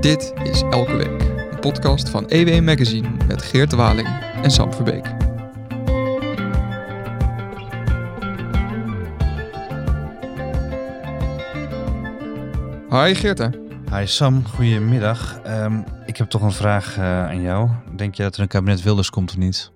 Dit 0.00 0.32
is 0.44 0.62
Elke 0.62 0.96
Week, 0.96 1.22
een 1.50 1.60
podcast 1.60 2.08
van 2.08 2.28
EW 2.28 2.64
Magazine 2.64 3.08
met 3.26 3.42
Geert 3.42 3.72
Waling 3.72 4.08
en 4.42 4.50
Sam 4.50 4.72
Verbeek. 4.72 5.06
Hi 12.90 13.14
Geert. 13.14 13.48
Hi 13.92 14.06
Sam, 14.06 14.46
goedemiddag. 14.46 15.40
Ehm, 15.44 15.78
ik 16.06 16.16
heb 16.16 16.28
toch 16.28 16.42
een 16.42 16.52
vraag 16.52 16.96
eh, 16.96 17.26
aan 17.26 17.40
jou. 17.40 17.70
Denk 17.96 18.14
je 18.14 18.22
dat 18.22 18.34
er 18.34 18.42
een 18.42 18.48
kabinet 18.48 18.82
Wilders 18.82 19.10
komt 19.10 19.30
of 19.30 19.36
niet? 19.36 19.72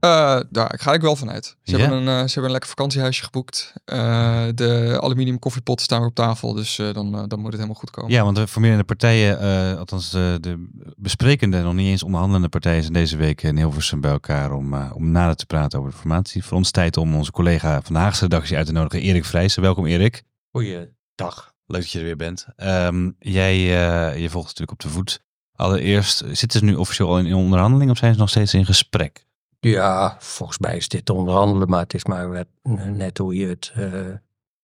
Eh, 0.00 0.40
daar 0.50 0.74
ga 0.80 0.92
ik 0.92 1.00
wel 1.00 1.16
vanuit. 1.16 1.56
Ze, 1.62 1.76
hebben 1.76 1.98
een, 1.98 2.08
eh, 2.08 2.14
ze 2.14 2.32
hebben 2.32 2.44
een 2.44 2.50
lekker 2.50 2.68
vakantiehuisje 2.68 3.24
geboekt. 3.24 3.72
Eh, 3.84 4.46
de 4.54 4.98
aluminium 5.00 5.38
koffiepotten 5.38 5.84
staan 5.84 5.98
weer 5.98 6.08
op 6.08 6.14
tafel, 6.14 6.52
dus 6.52 6.78
eh, 6.78 6.92
dan, 6.94 7.12
dan 7.12 7.38
moet 7.38 7.46
het 7.46 7.54
helemaal 7.54 7.74
goed 7.74 7.90
komen. 7.90 8.10
Ja, 8.10 8.22
want 8.24 8.36
de 8.36 8.48
formerende 8.48 8.84
partijen, 8.84 9.40
eh, 9.40 9.78
althans 9.78 10.10
de, 10.10 10.38
de 10.40 10.68
besprekende, 10.96 11.62
nog 11.62 11.74
niet 11.74 11.86
eens 11.86 12.02
onderhandelende 12.02 12.48
partijen, 12.48 12.82
zijn 12.82 12.92
deze 12.92 13.16
week 13.16 13.42
in 13.42 13.56
Hilversum 13.56 14.00
bij 14.00 14.10
elkaar 14.10 14.52
om, 14.52 14.74
eh, 14.74 14.90
om 14.94 15.10
nader 15.10 15.36
te 15.36 15.46
praten 15.46 15.78
over 15.78 15.90
de 15.90 15.96
formatie. 15.96 16.44
Voor 16.44 16.56
ons 16.56 16.70
tijd 16.70 16.96
om 16.96 17.14
onze 17.14 17.30
collega 17.30 17.82
van 17.82 17.94
de 17.94 18.00
Haagse 18.00 18.22
redactie 18.22 18.56
uit 18.56 18.66
te 18.66 18.72
nodigen, 18.72 19.00
Erik 19.00 19.24
Vrijsen. 19.24 19.62
Welkom 19.62 19.86
Erik. 19.86 20.22
Goeiedag. 20.50 21.52
Leuk 21.66 21.80
dat 21.80 21.90
je 21.90 21.98
er 21.98 22.04
weer 22.04 22.16
bent. 22.16 22.46
Ehm, 22.56 23.10
jij 23.18 23.54
eh, 23.54 24.20
je 24.20 24.30
volgt 24.30 24.46
natuurlijk 24.46 24.72
op 24.72 24.80
de 24.80 24.88
voet. 24.88 25.20
Allereerst, 25.54 26.24
zitten 26.32 26.58
ze 26.58 26.64
nu 26.64 26.74
officieel 26.74 27.08
al 27.08 27.18
in 27.18 27.34
onderhandeling 27.34 27.90
of 27.90 27.98
zijn 27.98 28.12
ze 28.12 28.18
nog 28.18 28.28
steeds 28.28 28.54
in 28.54 28.64
gesprek? 28.64 29.26
Ja, 29.60 30.16
volgens 30.20 30.58
mij 30.58 30.76
is 30.76 30.88
dit 30.88 31.04
te 31.04 31.12
onderhandelen, 31.12 31.68
maar 31.68 31.80
het 31.80 31.94
is 31.94 32.04
maar 32.04 32.44
net 32.92 33.18
hoe 33.18 33.34
je 33.34 33.46
het 33.46 33.72
eh, 33.74 34.14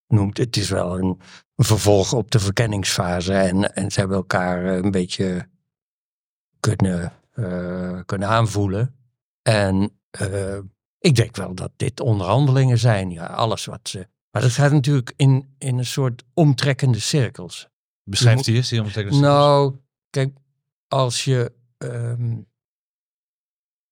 noemt. 0.06 0.38
Het 0.38 0.56
is 0.56 0.68
wel 0.68 0.98
een 0.98 1.20
vervolg 1.56 2.12
op 2.12 2.30
de 2.30 2.38
verkenningsfase 2.38 3.34
en, 3.34 3.74
en 3.74 3.90
ze 3.90 3.98
hebben 3.98 4.16
elkaar 4.16 4.66
eh, 4.66 4.76
een 4.76 4.90
beetje 4.90 5.48
kunnen, 6.60 7.12
eh, 7.32 8.00
kunnen 8.04 8.28
aanvoelen. 8.28 8.94
En 9.42 9.98
ik 10.98 11.14
denk 11.14 11.36
wel 11.36 11.54
dat 11.54 11.70
dit 11.76 12.00
onderhandelingen 12.00 12.78
zijn. 12.78 13.10
Ja, 13.10 13.26
alles 13.26 13.64
wat 13.64 13.88
ze. 13.88 14.08
Maar 14.30 14.42
dat 14.42 14.50
gaat 14.50 14.72
natuurlijk 14.72 15.12
in, 15.16 15.54
in 15.58 15.78
een 15.78 15.86
soort 15.86 16.24
omtrekkende 16.32 16.98
cirkels. 16.98 17.68
Beschrijft 18.02 18.46
hij 18.46 18.54
eens 18.54 18.68
die 18.68 18.82
omtrekkende 18.82 19.20
Nou, 19.20 19.76
kijk, 20.10 20.36
als 20.88 21.24
je, 21.24 21.52
ehm, 21.78 22.36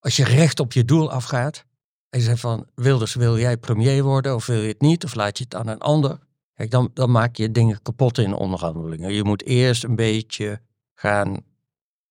als 0.02 0.16
je 0.16 0.24
recht 0.24 0.60
op 0.60 0.72
je 0.72 0.84
doel 0.84 1.10
afgaat 1.10 1.64
en 2.08 2.18
je 2.18 2.24
zegt 2.24 2.40
van 2.40 2.66
Wilders, 2.74 3.14
wil 3.14 3.38
jij 3.38 3.56
premier 3.56 4.02
worden 4.02 4.34
of 4.34 4.46
wil 4.46 4.60
je 4.60 4.68
het 4.68 4.80
niet 4.80 5.04
of 5.04 5.14
laat 5.14 5.38
je 5.38 5.44
het 5.44 5.54
aan 5.54 5.68
een 5.68 5.80
ander? 5.80 6.18
Kijk, 6.54 6.70
dan, 6.70 6.90
dan 6.94 7.10
maak 7.10 7.36
je 7.36 7.50
dingen 7.50 7.82
kapot 7.82 8.18
in 8.18 8.34
onderhandelingen. 8.34 9.12
Je 9.12 9.24
moet 9.24 9.44
eerst 9.44 9.84
een 9.84 9.96
beetje 9.96 10.60
gaan 10.94 11.44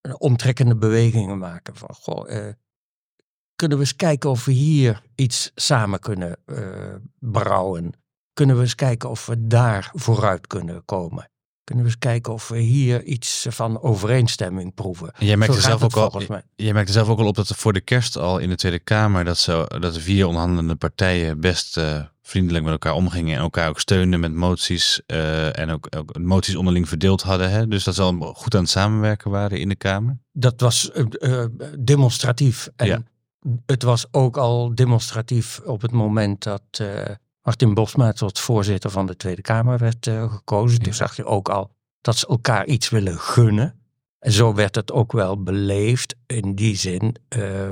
eh, 0.02 0.14
omtrekkende 0.18 0.76
bewegingen 0.76 1.38
maken 1.38 1.76
van, 1.76 2.28
eh, 2.28 2.54
kunnen 3.56 3.78
we 3.78 3.84
eens 3.84 3.96
kijken 3.96 4.30
of 4.30 4.46
we 4.46 4.52
hier 4.52 5.04
iets 5.16 5.52
samen 5.56 6.00
kunnen 6.00 6.38
eh, 6.46 6.96
brouwen? 7.20 7.94
Kunnen 8.34 8.56
we 8.56 8.62
eens 8.62 8.76
kijken 8.76 9.10
of 9.10 9.26
we 9.26 9.48
daar 9.48 9.92
vooruit 9.94 10.48
kunnen 10.48 10.86
komen? 10.86 11.31
Kunnen 11.64 11.84
we 11.86 11.90
eens 11.92 12.00
kijken 12.00 12.34
of 12.34 12.48
we 12.48 12.60
hier 12.60 13.04
iets 13.04 13.46
van 13.50 13.82
overeenstemming 13.82 14.74
proeven? 14.74 15.14
En 15.14 15.26
jij 15.26 15.38
merkte, 15.38 15.62
Zo 15.62 15.70
gaat 15.70 15.80
zelf 15.80 15.96
ook 15.96 16.30
al, 16.30 16.42
jij 16.56 16.74
merkte 16.74 16.92
zelf 16.92 17.10
ook 17.10 17.20
al 17.20 17.28
op 17.28 17.36
dat 17.36 17.50
er 17.50 17.56
voor 17.56 17.74
de 17.74 17.82
kerst 17.82 18.18
al 18.18 18.38
in 18.38 18.50
de 18.50 18.56
Tweede 18.56 18.80
Kamer 18.80 19.26
dat, 19.26 19.38
zo, 19.38 19.66
dat 19.66 19.94
de 19.94 20.02
vier 20.02 20.26
onderhandelende 20.26 20.76
partijen 20.76 21.40
best 21.40 21.78
eh, 21.78 22.04
vriendelijk 22.22 22.64
met 22.64 22.74
elkaar 22.74 22.94
omgingen 22.94 23.36
en 23.36 23.42
elkaar 23.42 23.70
ook 23.70 23.80
steunden 23.80 24.20
met 24.20 24.34
moties 24.34 25.02
eh, 25.06 25.58
en 25.60 25.70
ook, 25.70 25.88
ook 25.98 26.20
moties 26.20 26.56
onderling 26.56 26.88
verdeeld 26.88 27.22
hadden. 27.22 27.52
Hè? 27.52 27.68
Dus 27.68 27.84
dat 27.84 27.96
ze 27.96 28.02
al 28.02 28.34
goed 28.34 28.56
aan 28.56 28.62
het 28.62 28.70
samenwerken 28.70 29.32
waren 29.32 29.60
in 29.60 29.70
de 29.70 29.76
Kamer. 29.76 30.18
Dat 30.32 30.62
was 30.62 30.92
eh, 30.92 31.46
demonstratief. 31.80 32.70
En 32.76 32.88
Ja. 32.88 33.04
het 33.66 33.84
was 33.84 34.06
ook 34.12 34.38
al 34.38 34.76
demonstratief 34.76 35.60
op 35.66 35.82
het 35.82 35.92
moment 35.92 36.44
dat 36.44 36.62
Martin 37.42 37.74
Bosma 37.74 38.12
tot 38.12 38.40
voorzitter 38.40 38.90
van 38.90 39.06
de 39.06 39.16
Tweede 39.16 39.42
Kamer 39.42 39.78
werd 39.78 40.08
eh, 40.08 40.34
gekozen. 40.34 40.82
Toen 40.82 40.94
zag 40.94 41.16
je 41.16 41.26
ook 41.26 41.50
al 41.50 41.76
dat 42.02 42.16
ze 42.16 42.28
elkaar 42.28 42.66
iets 42.66 42.90
willen 42.90 43.20
gunnen. 43.20 43.80
En 44.20 44.32
zo 44.32 44.54
werd 44.54 44.76
het 44.76 44.92
ook 44.92 45.12
wel 45.12 45.44
beleefd 45.44 46.16
in 46.26 46.56
die 46.56 46.76
zin. 46.76 47.16
eh, 47.28 47.72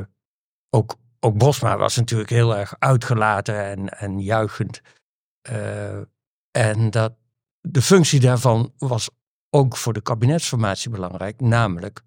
ook, 0.70 0.96
ook 1.20 1.38
Bosma 1.38 1.78
was 1.78 1.96
natuurlijk 1.96 2.30
heel 2.30 2.58
erg 2.58 2.76
uitgelaten 2.80 3.66
en, 3.66 3.90
en 3.90 4.20
juichend. 4.20 4.82
Eh, 5.42 5.98
en 6.52 6.90
dat, 6.90 7.14
de 7.62 7.82
functie 7.82 8.20
daarvan 8.20 8.74
was 8.78 9.10
ook 9.50 9.78
voor 9.78 9.94
de 9.94 10.02
kabinetsformatie 10.02 10.90
belangrijk. 10.90 11.42
Namelijk, 11.42 12.02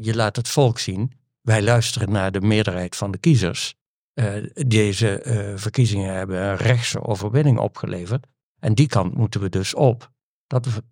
je 0.00 0.12
laat 0.14 0.36
het 0.36 0.48
volk 0.48 0.78
zien. 0.78 1.12
Wij 1.40 1.62
luisteren 1.62 2.12
naar 2.12 2.32
de 2.32 2.40
meerderheid 2.40 2.96
van 2.96 3.10
de 3.10 3.18
kiezers. 3.18 3.74
Eh, 4.14 4.44
deze 4.52 5.20
eh, 5.20 5.56
verkiezingen 5.56 6.14
hebben 6.14 6.42
een 6.42 6.56
rechtse 6.56 7.04
overwinning 7.04 7.58
opgeleverd. 7.58 8.26
En 8.58 8.74
die 8.74 8.86
kant 8.86 9.14
moeten 9.14 9.40
we 9.40 9.48
dus 9.48 9.74
op. 9.74 10.10
Dat, 10.46 10.82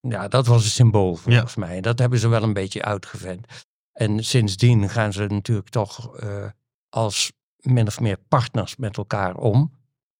ja, 0.00 0.28
dat 0.28 0.46
was 0.46 0.64
een 0.64 0.70
symbool 0.70 1.14
volgens 1.14 1.54
mij. 1.54 1.80
Dat 1.80 1.98
hebben 1.98 2.18
ze 2.18 2.28
wel 2.28 2.42
een 2.42 2.52
beetje 2.52 2.82
uitgevend. 2.82 3.46
En 3.92 4.24
sindsdien 4.24 4.88
gaan 4.88 5.12
ze 5.12 5.26
natuurlijk 5.26 5.68
toch 5.68 6.16
eh, 6.16 6.50
als 6.88 7.32
min 7.56 7.86
of 7.86 8.00
meer 8.00 8.18
partners 8.28 8.76
met 8.76 8.96
elkaar 8.96 9.36
om. 9.36 9.72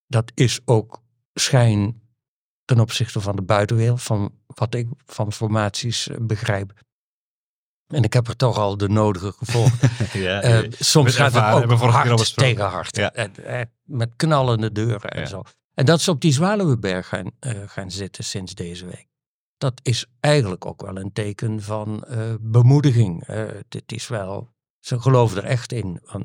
Dat 0.07 0.33
is 0.35 0.61
ook 0.65 1.03
schijn 1.35 2.01
ten 2.65 2.81
opzichte 2.81 3.21
van 3.21 3.37
de 3.37 3.43
buitenwereld, 3.43 4.03
van 4.03 4.33
wat 4.47 4.75
ik 4.75 4.89
van 5.05 5.33
formaties 5.33 6.09
begrijp. 6.21 6.73
En 7.93 8.03
ik 8.03 8.13
heb 8.13 8.29
er 8.29 8.37
toch 8.37 8.57
al 8.59 8.77
de 8.77 8.89
nodige 8.89 9.33
gevolgd. 9.33 9.81
ja, 10.13 10.41
Eh, 10.43 10.71
soms 10.79 11.05
met 11.07 11.15
gaat 11.15 11.33
het 11.33 11.73
ook 11.73 11.81
hard 11.81 12.37
tegen 12.37 12.65
hard. 12.65 12.97
Ja. 12.97 13.13
En, 13.13 13.45
eh, 13.45 13.61
met 13.83 14.11
knallende 14.17 14.73
deuren 14.73 15.11
en 15.11 15.21
Ja. 15.21 15.27
zo. 15.27 15.43
En 15.75 15.85
dat 15.85 16.01
ze 16.01 16.11
op 16.11 16.21
die 16.21 16.33
Zwaluweberg 16.33 17.09
gaan, 17.09 17.31
eh, 17.39 17.53
gaan 17.67 17.91
zitten 17.91 18.25
sinds 18.25 18.55
deze 18.55 18.87
week. 18.87 19.07
Dat 19.59 19.81
is 19.83 20.07
eigenlijk 20.21 20.67
ook 20.67 20.83
wel 20.83 20.97
een 20.97 21.13
teken 21.13 21.63
van 21.63 22.05
bemoediging. 22.41 23.27
Dit 23.69 23.93
is 23.93 24.09
wel, 24.09 24.49
ze 24.81 25.01
geloven 25.01 25.37
er 25.43 25.49
echt 25.49 25.73
in. 25.73 26.01
Want 26.05 26.25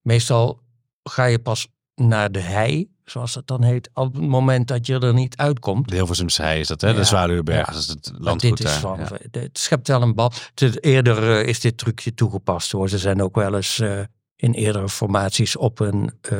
meestal 0.00 0.60
ga 1.02 1.24
je 1.24 1.38
pas 1.38 1.68
naar 1.94 2.32
de 2.32 2.40
hei, 2.40 2.90
zoals 3.10 3.32
dat 3.32 3.46
dan 3.46 3.62
heet, 3.62 3.90
op 3.94 4.14
het 4.14 4.22
moment 4.22 4.68
dat 4.68 4.86
je 4.86 4.98
er 4.98 5.14
niet 5.14 5.36
uitkomt. 5.36 5.88
De 5.88 5.94
Hilversumse 5.94 6.42
hei 6.42 6.60
is 6.60 6.66
dat, 6.68 6.80
hè? 6.80 6.92
De 6.92 6.98
Ja, 6.98 7.04
Zwaluweberg, 7.04 7.66
ja. 7.66 7.72
dat 7.72 7.82
is 7.82 7.88
het 7.88 8.12
landgoed 8.18 8.56
dit 8.56 8.66
is 8.66 8.72
van, 8.72 8.98
ja. 8.98 9.08
Het 9.40 9.58
schept 9.58 9.88
wel 9.88 10.02
een 10.02 10.14
is- 10.54 10.80
Eerder 10.80 11.38
eh, 11.40 11.48
is 11.48 11.60
dit 11.60 11.78
trucje 11.78 12.14
toegepast 12.14 12.72
hoor. 12.72 12.88
Ze 12.88 12.98
zijn 12.98 13.22
ook 13.22 13.34
wel 13.34 13.54
eens 13.54 13.78
eh, 13.78 14.00
in 14.36 14.52
eerdere 14.52 14.88
formaties 14.88 15.56
op 15.56 15.80
een 15.80 16.12
eh, 16.20 16.38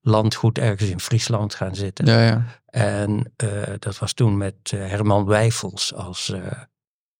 landgoed 0.00 0.58
ergens 0.58 0.90
in 0.90 1.00
Friesland 1.00 1.54
gaan 1.54 1.74
zitten. 1.74 2.06
Ja, 2.06 2.24
ja. 2.24 2.44
En 2.66 3.32
eh, 3.36 3.48
dat 3.78 3.98
was 3.98 4.12
toen 4.12 4.36
met 4.36 4.54
Herman 4.70 5.24
Wijfels 5.26 5.94
als, 5.94 6.30
eh, 6.30 6.40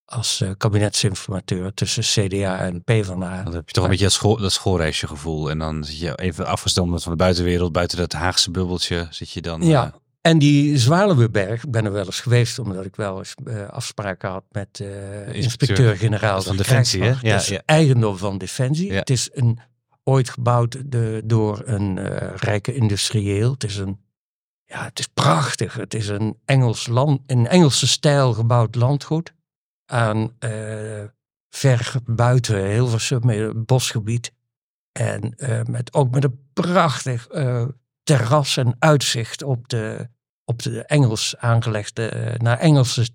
als 0.08 0.40
eh, 0.40 0.50
kabinetsinformateur 0.56 1.74
tussen 1.74 2.02
CDA 2.02 2.58
en 2.58 2.84
PvdA. 2.84 3.42
Dan 3.42 3.54
heb 3.54 3.68
je 3.68 3.72
toch 3.74 3.84
een 3.84 3.90
beetje 3.90 4.04
dat, 4.04 4.12
school, 4.12 4.36
dat 4.36 4.52
schoolreisjegevoel. 4.52 5.50
En 5.50 5.58
dan 5.58 5.84
zit 5.84 5.98
je 5.98 6.14
even 6.14 6.46
afgestomd 6.46 7.02
van 7.02 7.12
de 7.12 7.18
buitenwereld, 7.18 7.72
buiten 7.72 7.98
dat 7.98 8.12
Haagse 8.12 8.50
bubbeltje, 8.50 9.06
zit 9.10 9.30
je 9.30 9.40
dan... 9.40 9.62
Ja. 9.62 9.84
eh, 9.84 9.90
En 10.20 10.38
die 10.38 10.78
Zwaluweberg, 10.78 11.64
ik 11.64 11.70
ben 11.70 11.84
er 11.84 11.92
wel 11.92 12.04
eens 12.04 12.20
geweest 12.20 12.58
omdat 12.58 12.84
ik 12.84 12.96
wel 12.96 13.18
eens 13.18 13.34
eh, 13.44 13.68
afspraken 13.68 14.30
had 14.30 14.44
met 14.50 14.68
inspecteur. 14.80 15.34
inspecteur-generaal 15.34 16.42
van 16.42 16.56
de 16.56 16.62
Defensie, 16.62 17.02
hè? 17.02 17.14
Ja, 17.20 17.42
ja. 17.46 17.62
eigendom 17.64 18.16
van 18.16 18.38
Defensie. 18.38 18.92
Ja. 18.92 18.98
Het 18.98 19.10
is 19.10 19.28
een, 19.32 19.58
ooit 20.04 20.30
gebouwd 20.30 20.76
de, 20.86 21.22
door 21.24 21.62
een 21.64 21.98
rijke 22.36 22.74
industrieel. 22.74 23.52
Het 23.52 23.64
is 23.64 23.76
een, 23.76 23.98
ja, 24.64 24.84
het 24.84 24.98
is 24.98 25.06
prachtig. 25.06 25.74
Het 25.74 25.94
is 25.94 26.08
een 26.08 26.36
Engels 26.44 26.86
land, 26.86 27.20
in 27.26 27.46
Engelse 27.46 27.86
stijl 27.86 28.32
gebouwd 28.32 28.74
landgoed 28.74 29.36
aan 29.90 30.32
eh, 30.38 31.04
ver 31.50 31.94
buiten 32.04 32.64
Hilversum, 32.70 33.64
bosgebied. 33.66 34.32
En 34.92 35.34
eh, 35.36 35.62
met, 35.62 35.94
ook 35.94 36.10
met 36.10 36.24
een 36.24 36.48
prachtig 36.52 37.28
eh, 37.28 37.64
terras 38.02 38.56
en 38.56 38.76
uitzicht 38.78 39.42
op 39.42 39.68
de, 39.68 40.08
op 40.44 40.62
de 40.62 40.84
Engels 40.84 41.36
aangelegde, 41.36 42.34
naar 42.38 42.58
Engelse 42.58 43.08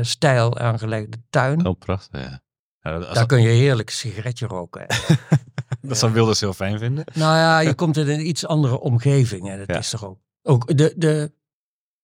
stijl 0.00 0.58
aangelegde 0.58 1.16
tuin. 1.30 1.66
Oh, 1.66 1.78
prachtig, 1.78 2.20
ja. 2.20 2.42
Daar 2.80 3.00
dat, 3.00 3.26
kun 3.26 3.42
je 3.42 3.48
heerlijk 3.48 3.88
een 3.88 3.94
sigaretje 3.94 4.46
roken. 4.46 4.86
dat 5.80 5.98
zou 5.98 6.12
Wilders 6.12 6.40
heel 6.40 6.52
fijn 6.52 6.78
vinden. 6.78 7.04
nou 7.14 7.36
ja, 7.36 7.58
je 7.58 7.74
komt 7.74 7.96
in 7.96 8.08
een 8.08 8.26
iets 8.26 8.46
andere 8.46 8.80
omgeving. 8.80 9.50
En 9.50 9.58
dat 9.58 9.66
Ja. 9.68 9.78
is 9.78 9.90
toch 9.90 10.04
ook. 10.04 10.18
ook 10.42 10.76
de, 10.76 10.94
de, 10.96 11.32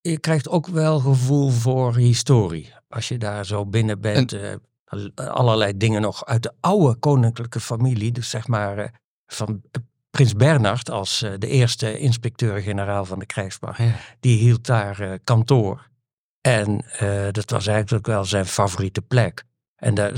je 0.01 0.19
krijgt 0.19 0.49
ook 0.49 0.67
wel 0.67 0.99
gevoel 1.01 1.51
voor 1.51 1.97
historie. 1.97 2.73
Als 2.89 3.09
je 3.09 3.19
daar 3.19 3.47
zo 3.47 3.67
binnen 3.67 4.01
bent. 4.01 4.33
eh, 4.33 4.55
allerlei 5.15 5.77
dingen 5.77 6.01
nog 6.01 6.25
uit 6.25 6.43
de 6.43 6.53
oude 6.61 6.95
koninklijke 6.95 7.61
familie. 7.61 8.13
Dus 8.13 8.31
zeg 8.31 8.49
maar 8.49 8.79
eh, 8.79 8.89
van 9.27 9.63
eh, 9.71 9.83
Prins 10.11 10.35
Bernhard 10.35 10.91
als 10.91 11.19
de 11.39 11.47
eerste 11.47 11.99
inspecteur-generaal 11.99 13.05
van 13.05 13.19
de 13.19 13.27
krijgsmacht. 13.27 13.79
Ja. 13.79 13.95
Die 14.21 14.39
hield 14.39 14.67
daar 14.67 15.19
kantoor. 15.25 15.89
En 16.41 16.85
dat 17.33 17.51
was 17.51 17.67
eigenlijk 17.67 18.07
wel 18.07 18.25
zijn 18.25 18.47
favoriete 18.47 19.03
plek. 19.03 19.45
En 19.77 19.95
daar 19.95 20.17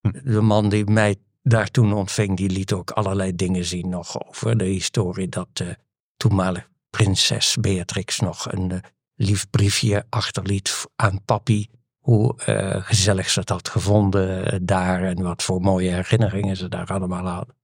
Hm. 0.00 0.32
de 0.32 0.40
man 0.40 0.68
die 0.68 0.84
mij 0.84 1.16
daar 1.42 1.70
toen 1.70 1.92
ontving, 1.92 2.36
die 2.36 2.50
liet 2.50 2.72
ook 2.72 2.90
allerlei 2.90 3.34
dingen 3.34 3.64
zien 3.64 3.88
nog 3.88 4.26
over 4.28 4.56
de 4.58 4.64
historie 4.64 5.28
dat 5.28 5.48
de 5.52 5.76
toenmalige 6.16 6.66
prinses 6.98 7.56
Beatrix 7.60 8.20
nog 8.20 8.52
een 8.52 8.70
eh, 8.70 8.78
lief 9.14 9.50
briefje 9.50 10.04
achterliet 10.08 10.84
aan 10.96 11.24
papi. 11.24 11.68
Hoe 11.98 12.36
eh, 12.44 12.82
gezellig 12.82 13.30
ze 13.30 13.40
het 13.40 13.48
had 13.48 13.68
gevonden 13.68 14.52
eh, 14.52 14.58
daar 14.62 15.02
en 15.02 15.22
wat 15.22 15.42
voor 15.42 15.60
mooie 15.60 15.90
herinneringen 15.90 16.56
ze 16.56 16.68
daar 16.68 16.86
allemaal 16.86 17.26
hadden. 17.26 17.54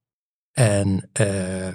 En 0.51 1.09
eh, 1.13 1.25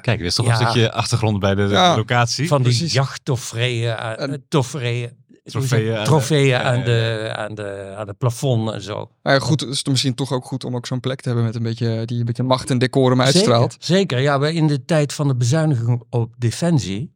Kijk, 0.00 0.18
dit 0.18 0.26
is 0.26 0.34
toch 0.34 0.46
Ja. 0.46 0.52
een 0.52 0.56
stukje 0.68 0.92
achtergrond 0.92 1.38
bij 1.40 1.54
de, 1.54 1.66
de 1.66 1.72
Ja. 1.74 1.96
locatie. 1.96 2.48
van 2.48 2.62
die 2.62 2.86
jachttoffreeën, 2.86 3.96
aan- 3.96 4.44
toffreeën, 4.48 5.24
Trofeeën 5.44 5.92
aan 5.96 6.02
de- 6.04 6.08
trofeeën 6.10 6.56
aan, 6.60 6.84
de, 6.84 7.32
aan, 7.36 7.54
de, 7.54 7.94
aan 7.96 8.08
het 8.08 8.18
plafond 8.18 8.70
en 8.70 8.80
zo. 8.82 9.10
Maar 9.22 9.32
ja, 9.34 9.38
goed, 9.38 9.60
het 9.60 9.68
is 9.70 9.84
misschien 9.84 10.14
toch 10.14 10.32
ook 10.32 10.44
goed 10.44 10.64
om 10.64 10.76
ook 10.76 10.86
zo'n 10.86 11.00
plek 11.00 11.20
te 11.20 11.28
hebben 11.28 11.46
met 11.46 11.54
een 11.54 11.62
beetje, 11.62 12.04
die 12.04 12.18
een 12.18 12.24
beetje 12.24 12.42
macht 12.42 12.70
en 12.70 12.78
decorum 12.78 13.20
uitstraalt. 13.20 13.76
Zeker, 13.78 14.18
zeker. 14.18 14.20
ja, 14.20 14.46
in 14.46 14.66
de 14.66 14.84
tijd 14.84 15.12
van 15.12 15.28
de 15.28 15.36
bezuiniging 15.36 16.02
op 16.10 16.34
defensie 16.38 17.15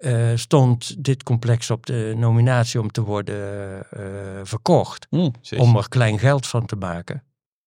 eh, 0.00 0.30
stond 0.34 1.04
dit 1.04 1.22
complex 1.22 1.70
op 1.70 1.86
de 1.86 2.14
nominatie 2.16 2.80
om 2.80 2.90
te 2.90 3.02
worden 3.02 3.84
eh, 3.90 4.40
verkocht. 4.42 5.06
Jeetje. 5.10 5.58
Om 5.58 5.76
er 5.76 5.88
klein 5.88 6.18
geld 6.18 6.46
van 6.46 6.66
te 6.66 6.76
maken. 6.76 7.24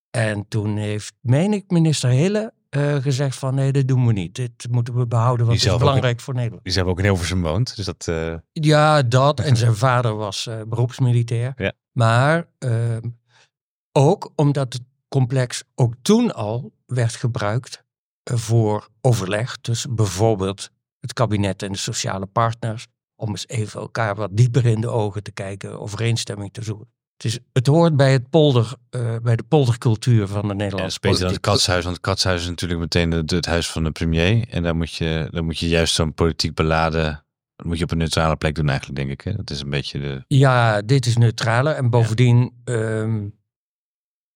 En 0.09 0.45
toen 0.47 0.77
heeft, 0.77 1.13
meen 1.21 1.53
ik, 1.53 1.63
minister 1.67 2.09
Hille 2.09 2.53
eh, 2.69 2.95
gezegd 2.95 3.35
van 3.35 3.55
nee, 3.55 3.71
dit 3.71 3.87
doen 3.87 4.05
we 4.05 4.13
niet. 4.13 4.35
Dit 4.35 4.67
moeten 4.69 4.95
we 4.95 5.07
behouden, 5.07 5.45
want 5.45 5.57
het 5.57 5.65
is 5.65 5.71
zelf 5.71 5.79
belangrijk 5.79 6.19
voor 6.19 6.33
Nederland. 6.33 6.63
Die 6.63 6.73
zijn 6.73 6.85
ook 6.85 6.97
in 6.97 7.03
Hilversum 7.03 7.41
woont. 7.41 7.75
Dus 7.75 7.85
dat... 7.85 8.11
Ja, 8.51 9.01
dat. 9.01 9.39
En 9.49 9.57
zijn 9.57 9.75
vader 9.75 10.15
was 10.15 10.49
beroepsmilitair. 10.67 11.53
Ja. 11.55 11.73
Maar 11.91 12.47
ehm, 12.59 13.09
ook 13.91 14.31
omdat 14.35 14.73
het 14.73 14.83
complex 15.07 15.63
ook 15.75 15.93
toen 16.01 16.33
al 16.33 16.71
werd 16.85 17.15
gebruikt 17.15 17.83
voor 18.23 18.89
overleg. 19.01 19.61
Dus 19.61 19.85
bijvoorbeeld 19.89 20.71
het 21.03 21.13
kabinet 21.13 21.63
en 21.63 21.71
de 21.71 21.77
sociale 21.77 22.25
partners. 22.25 22.87
Om 23.15 23.29
eens 23.29 23.47
even 23.47 23.81
elkaar 23.81 24.15
wat 24.15 24.29
dieper 24.33 24.65
in 24.65 24.81
de 24.81 24.89
ogen 24.89 25.23
te 25.23 25.31
kijken, 25.31 25.79
overeenstemming 25.79 26.53
te 26.53 26.63
zoeken. 26.63 26.87
Het, 27.17 27.25
is, 27.25 27.39
het 27.53 27.67
hoort 27.67 27.95
bij, 27.95 28.11
het 28.11 28.29
polder, 28.29 28.73
eh, 28.89 29.15
bij 29.23 29.35
de 29.35 29.43
poldercultuur 29.43 30.27
van 30.27 30.41
de 30.41 30.47
Ja, 30.47 30.53
Nederlandse 30.53 30.99
beter 30.99 31.19
dan 31.19 31.29
het 31.31 31.41
politiek. 31.41 31.41
katshuis. 31.41 31.83
Want 31.83 31.95
het 31.95 32.05
katshuis 32.05 32.41
is 32.41 32.47
natuurlijk 32.47 32.79
meteen 32.79 33.11
het, 33.11 33.31
het 33.31 33.45
huis 33.45 33.69
van 33.71 33.83
de 33.83 33.91
premier. 33.91 34.47
En 34.49 34.63
daar 34.63 34.75
moet 34.75 34.93
je, 34.93 35.27
daar 35.31 35.43
moet 35.43 35.59
je 35.59 35.67
juist 35.67 35.93
zo'n 35.93 36.13
politiek 36.13 36.53
beladen... 36.53 37.25
Dat 37.55 37.65
moet 37.65 37.77
je 37.77 37.83
op 37.83 37.91
een 37.91 37.97
neutrale 37.97 38.35
plek 38.35 38.55
doen 38.55 38.69
eigenlijk, 38.69 38.99
denk 38.99 39.11
ik. 39.11 39.21
Hè? 39.21 39.35
Dat 39.35 39.49
is 39.49 39.61
een 39.61 39.69
beetje 39.69 39.99
de... 39.99 40.23
Ja, 40.27 40.81
dit 40.81 41.05
is 41.05 41.17
neutraler. 41.17 41.75
En 41.75 41.89
bovendien, 41.89 42.61
ehm, 42.63 43.27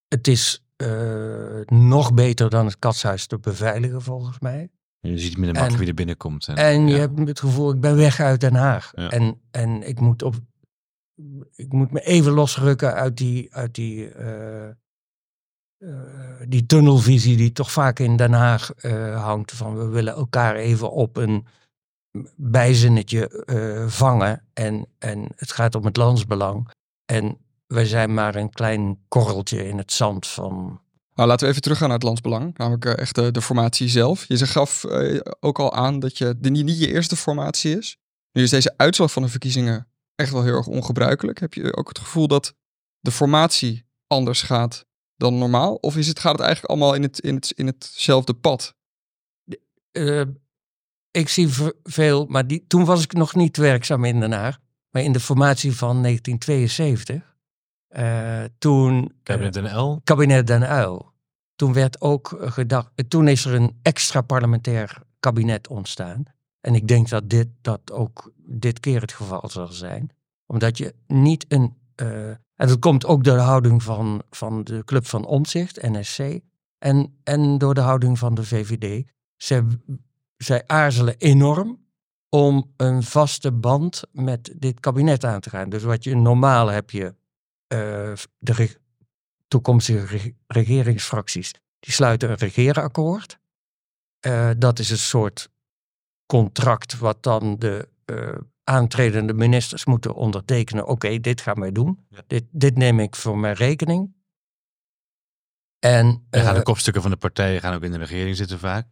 het 0.07 0.27
is 0.27 0.63
eh, 0.75 1.59
nog 1.65 2.13
beter 2.13 2.49
dan 2.49 2.65
het 2.65 2.79
katshuis 2.79 3.27
te 3.27 3.39
beveiligen 3.39 4.01
volgens 4.01 4.39
mij. 4.39 4.69
Je 5.11 5.19
ziet 5.19 5.37
met 5.37 5.49
een 5.49 5.55
En- 5.55 5.69
mak 5.69 5.77
wie 5.77 5.87
er 5.87 5.93
binnenkomt. 5.93 6.47
En, 6.47 6.55
En 6.55 6.87
je 6.87 6.93
ja. 6.93 6.99
hebt 6.99 7.27
het 7.27 7.39
gevoel, 7.39 7.71
ik 7.71 7.79
ben 7.79 7.95
weg 7.95 8.19
uit 8.19 8.39
Den 8.39 8.55
Haag. 8.55 8.91
Ja. 8.95 9.09
En, 9.09 9.41
en 9.51 9.87
ik, 9.87 9.99
moet 9.99 10.23
op, 10.23 10.35
ik 11.55 11.73
moet 11.73 11.91
me 11.91 11.99
even 12.01 12.31
losrukken 12.31 12.93
uit 12.93 13.17
die, 13.17 13.53
uit 13.53 13.75
die, 13.75 14.09
eh, 14.09 14.67
eh, 14.67 14.75
die 16.47 16.65
tunnelvisie 16.65 17.37
die 17.37 17.51
toch 17.51 17.71
vaak 17.71 17.99
in 17.99 18.15
Den 18.15 18.33
Haag 18.33 18.73
eh, 18.73 19.23
hangt. 19.23 19.51
Van 19.51 19.77
we 19.77 19.85
willen 19.85 20.13
elkaar 20.13 20.55
even 20.55 20.91
op 20.91 21.17
een 21.17 21.45
bijzinnetje 22.35 23.43
vangen. 23.87 24.45
En, 24.53 24.87
en 24.99 25.27
het 25.35 25.51
gaat 25.51 25.75
om 25.75 25.85
het 25.85 25.97
landsbelang. 25.97 26.69
En 27.05 27.37
wij 27.67 27.85
zijn 27.85 28.13
maar 28.13 28.35
een 28.35 28.49
klein 28.49 28.99
korreltje 29.07 29.67
in 29.67 29.77
het 29.77 29.91
zand 29.91 30.27
van 30.27 30.81
Nou, 31.17 31.29
laten 31.29 31.45
we 31.45 31.51
even 31.51 31.61
teruggaan 31.61 31.87
naar 31.87 31.97
het 31.97 32.07
landsbelang. 32.07 32.57
Namelijk 32.57 32.85
eh, 32.85 32.97
echt 32.97 33.15
de, 33.15 33.41
formatie 33.41 33.87
zelf. 33.87 34.25
Je 34.27 34.47
gaf 34.47 34.83
eh, 34.83 35.19
ook 35.39 35.59
al 35.59 35.73
aan 35.73 35.99
dat 35.99 36.17
je 36.17 36.35
de, 36.39 36.49
niet, 36.49 36.79
je 36.79 36.93
eerste 36.93 37.15
formatie 37.15 37.77
is. 37.77 37.97
Nu 38.31 38.43
is 38.43 38.49
deze 38.49 38.73
uitslag 38.77 39.11
van 39.11 39.21
de 39.21 39.27
verkiezingen 39.27 39.87
echt 40.15 40.31
wel 40.31 40.43
heel 40.43 40.53
erg 40.53 40.67
ongebruikelijk. 40.67 41.39
Heb 41.39 41.53
je 41.53 41.75
ook 41.75 41.87
het 41.87 41.99
gevoel 41.99 42.27
dat 42.27 42.55
de 42.99 43.11
formatie 43.11 43.85
anders 44.07 44.41
gaat 44.41 44.85
dan 45.15 45.37
normaal? 45.37 45.75
Of 45.75 45.97
is 45.97 46.07
het, 46.07 46.19
gaat 46.19 46.31
het 46.31 46.41
eigenlijk 46.41 46.71
allemaal 46.71 46.93
in, 46.93 47.01
het, 47.01 47.19
in, 47.19 47.35
het, 47.35 47.51
in 47.51 47.65
hetzelfde 47.65 48.33
pad? 48.33 48.75
Eh, 49.91 50.21
ik 51.11 51.29
zie 51.29 51.49
veel, 51.83 52.25
maar 52.25 52.47
die, 52.47 52.65
toen 52.67 52.85
was 52.85 53.03
ik 53.03 53.13
nog 53.13 53.35
niet 53.35 53.57
werkzaam 53.57 54.05
in 54.05 54.19
Den 54.19 54.31
Haag. 54.31 54.57
Maar 54.89 55.03
in 55.03 55.11
de 55.11 55.19
formatie 55.19 55.75
van 55.75 56.01
1972, 56.01 57.36
eh, 57.97 58.43
toen... 58.57 59.11
Kabinet 59.23 59.55
eh, 59.55 59.63
NL. 59.63 60.01
kabinet 60.03 60.47
Den 60.47 60.61
Uyl. 60.61 61.11
Toen 61.55 61.73
werd 61.73 62.01
ook 62.01 62.37
gedacht, 62.39 62.91
eh, 62.95 63.05
toen 63.05 63.27
is 63.27 63.45
er 63.45 63.53
een 63.53 63.79
extra 63.81 64.21
parlementair 64.21 65.01
kabinet 65.19 65.67
ontstaan. 65.67 66.23
En 66.61 66.75
ik 66.75 66.87
denk 66.87 67.09
dat 67.09 67.29
dit 67.29 67.47
dat 67.61 67.91
ook 67.91 68.31
dit 68.37 68.79
keer 68.79 69.01
het 69.01 69.11
geval 69.11 69.49
zal 69.49 69.67
zijn. 69.67 70.09
Omdat 70.45 70.77
je 70.77 70.95
niet 71.07 71.45
een. 71.47 71.75
en 72.55 72.67
dat 72.67 72.79
komt 72.79 73.05
ook 73.05 73.23
door 73.23 73.35
de 73.35 73.41
houding 73.41 73.83
van, 73.83 74.21
van 74.29 74.63
de 74.63 74.83
Club 74.85 75.05
van 75.05 75.25
Omzicht, 75.25 75.81
NSC. 75.81 76.39
En, 76.77 77.19
en 77.23 77.57
door 77.57 77.73
de 77.73 77.81
houding 77.81 78.19
van 78.19 78.35
de 78.35 78.43
VVD. 78.43 79.07
Zij, 79.35 79.63
zij 80.37 80.63
aarzelen 80.67 81.15
enorm 81.17 81.85
om 82.29 82.73
een 82.77 83.03
vaste 83.03 83.51
band 83.51 84.01
met 84.11 84.53
dit 84.55 84.79
kabinet 84.79 85.23
aan 85.23 85.39
te 85.39 85.49
gaan. 85.49 85.69
Dus 85.69 85.83
wat 85.83 86.03
je 86.03 86.15
normaal 86.15 86.67
heb 86.67 86.89
je 86.89 87.15
de 87.67 88.53
re- 88.53 88.75
toekomstige 89.47 90.05
re- 90.05 90.33
regeringsfracties, 90.47 91.53
die 91.79 91.93
sluiten 91.93 92.29
een 92.29 92.35
regeerakkoord. 92.35 93.39
Eh, 94.19 94.49
dat 94.57 94.79
is 94.79 94.89
een 94.89 94.97
soort 94.97 95.49
contract 96.25 96.97
wat 96.97 97.23
dan 97.23 97.55
de 97.59 97.89
eh, 98.05 98.37
aantredende 98.63 99.33
ministers 99.33 99.85
moeten 99.85 100.13
ondertekenen. 100.13 100.87
Oké, 100.87 101.19
dit 101.19 101.41
gaan 101.41 101.59
wij 101.59 101.71
doen. 101.71 102.05
Ja. 102.09 102.21
Dit, 102.27 102.43
dit 102.51 102.77
neem 102.77 102.99
ik 102.99 103.15
voor 103.15 103.37
mijn 103.37 103.55
rekening. 103.55 104.15
En, 105.79 106.25
En 106.29 106.41
gaan 106.43 106.53
de 106.53 106.59
eh, 106.59 106.65
kopstukken 106.65 107.01
van 107.01 107.11
de 107.11 107.17
partijen 107.17 107.61
gaan 107.61 107.73
ook 107.73 107.83
in 107.83 107.91
de 107.91 107.97
regering 107.97 108.35
zitten 108.35 108.59
vaak. 108.59 108.87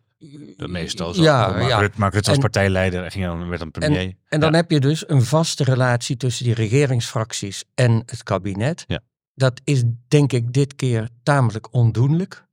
Dat 0.58 0.70
meestal 0.70 1.14
zo. 1.14 1.22
Ja, 1.22 1.56
En- 1.56 2.40
partijleider 2.40 3.04
en 3.04 3.12
ging 3.12 3.26
dan, 3.26 3.48
werd 3.48 3.60
dan 3.60 3.72
premier. 3.72 4.14
En 4.28 4.40
dan 4.40 4.52
Ja. 4.52 4.56
heb 4.58 4.72
je 4.72 4.80
dus 4.80 5.10
een 5.10 5.22
vaste 5.24 5.64
relatie 5.64 6.18
tussen 6.18 6.46
die 6.46 6.54
regeringsfracties 6.54 7.64
en 7.74 7.92
het 8.06 8.24
kabinet. 8.24 8.84
Ja. 8.88 9.00
Dat 9.34 9.62
is 9.64 9.84
denk 10.08 10.34
ik 10.34 10.54
dit 10.54 10.76
keer 10.76 11.10
tamelijk 11.24 11.74
ondoenlijk. 11.74 12.46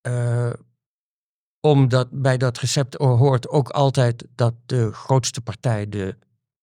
Eh, 0.00 0.52
omdat 1.60 2.08
bij 2.10 2.36
dat 2.36 2.58
recept 2.58 2.94
hoort 2.94 3.48
ook 3.48 3.68
altijd 3.68 4.24
dat 4.34 4.54
de 4.66 4.92
grootste 4.92 5.40
partij 5.40 5.88
de 5.88 6.16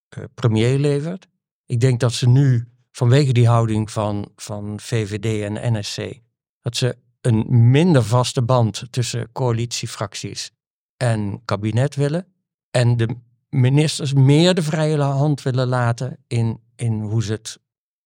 eh, 0.10 0.24
premier 0.34 0.80
levert. 0.80 1.28
Ik 1.66 1.80
denk 1.80 2.00
dat 2.00 2.14
ze 2.14 2.30
nu 2.30 2.68
vanwege 2.92 3.34
die 3.34 3.48
houding 3.48 3.92
van, 3.92 4.32
van 4.36 4.80
VVD 4.80 5.42
en 5.44 5.74
NSC, 5.80 6.20
dat 6.62 6.76
ze 6.76 6.98
een 7.26 7.70
minder 7.72 8.04
vaste 8.04 8.42
band 8.42 8.84
tussen 8.90 9.32
coalitiefracties 9.32 10.52
en 10.98 11.42
kabinet 11.46 11.96
willen. 11.96 12.28
En 12.72 12.98
de 12.98 13.16
ministers 13.50 14.14
meer 14.14 14.54
de 14.54 14.64
vrije 14.64 15.02
hand 15.02 15.42
willen 15.42 15.68
laten 15.68 16.18
in, 16.28 16.60
in 16.76 17.02
hoe 17.02 17.24
ze 17.24 17.32
het 17.32 17.60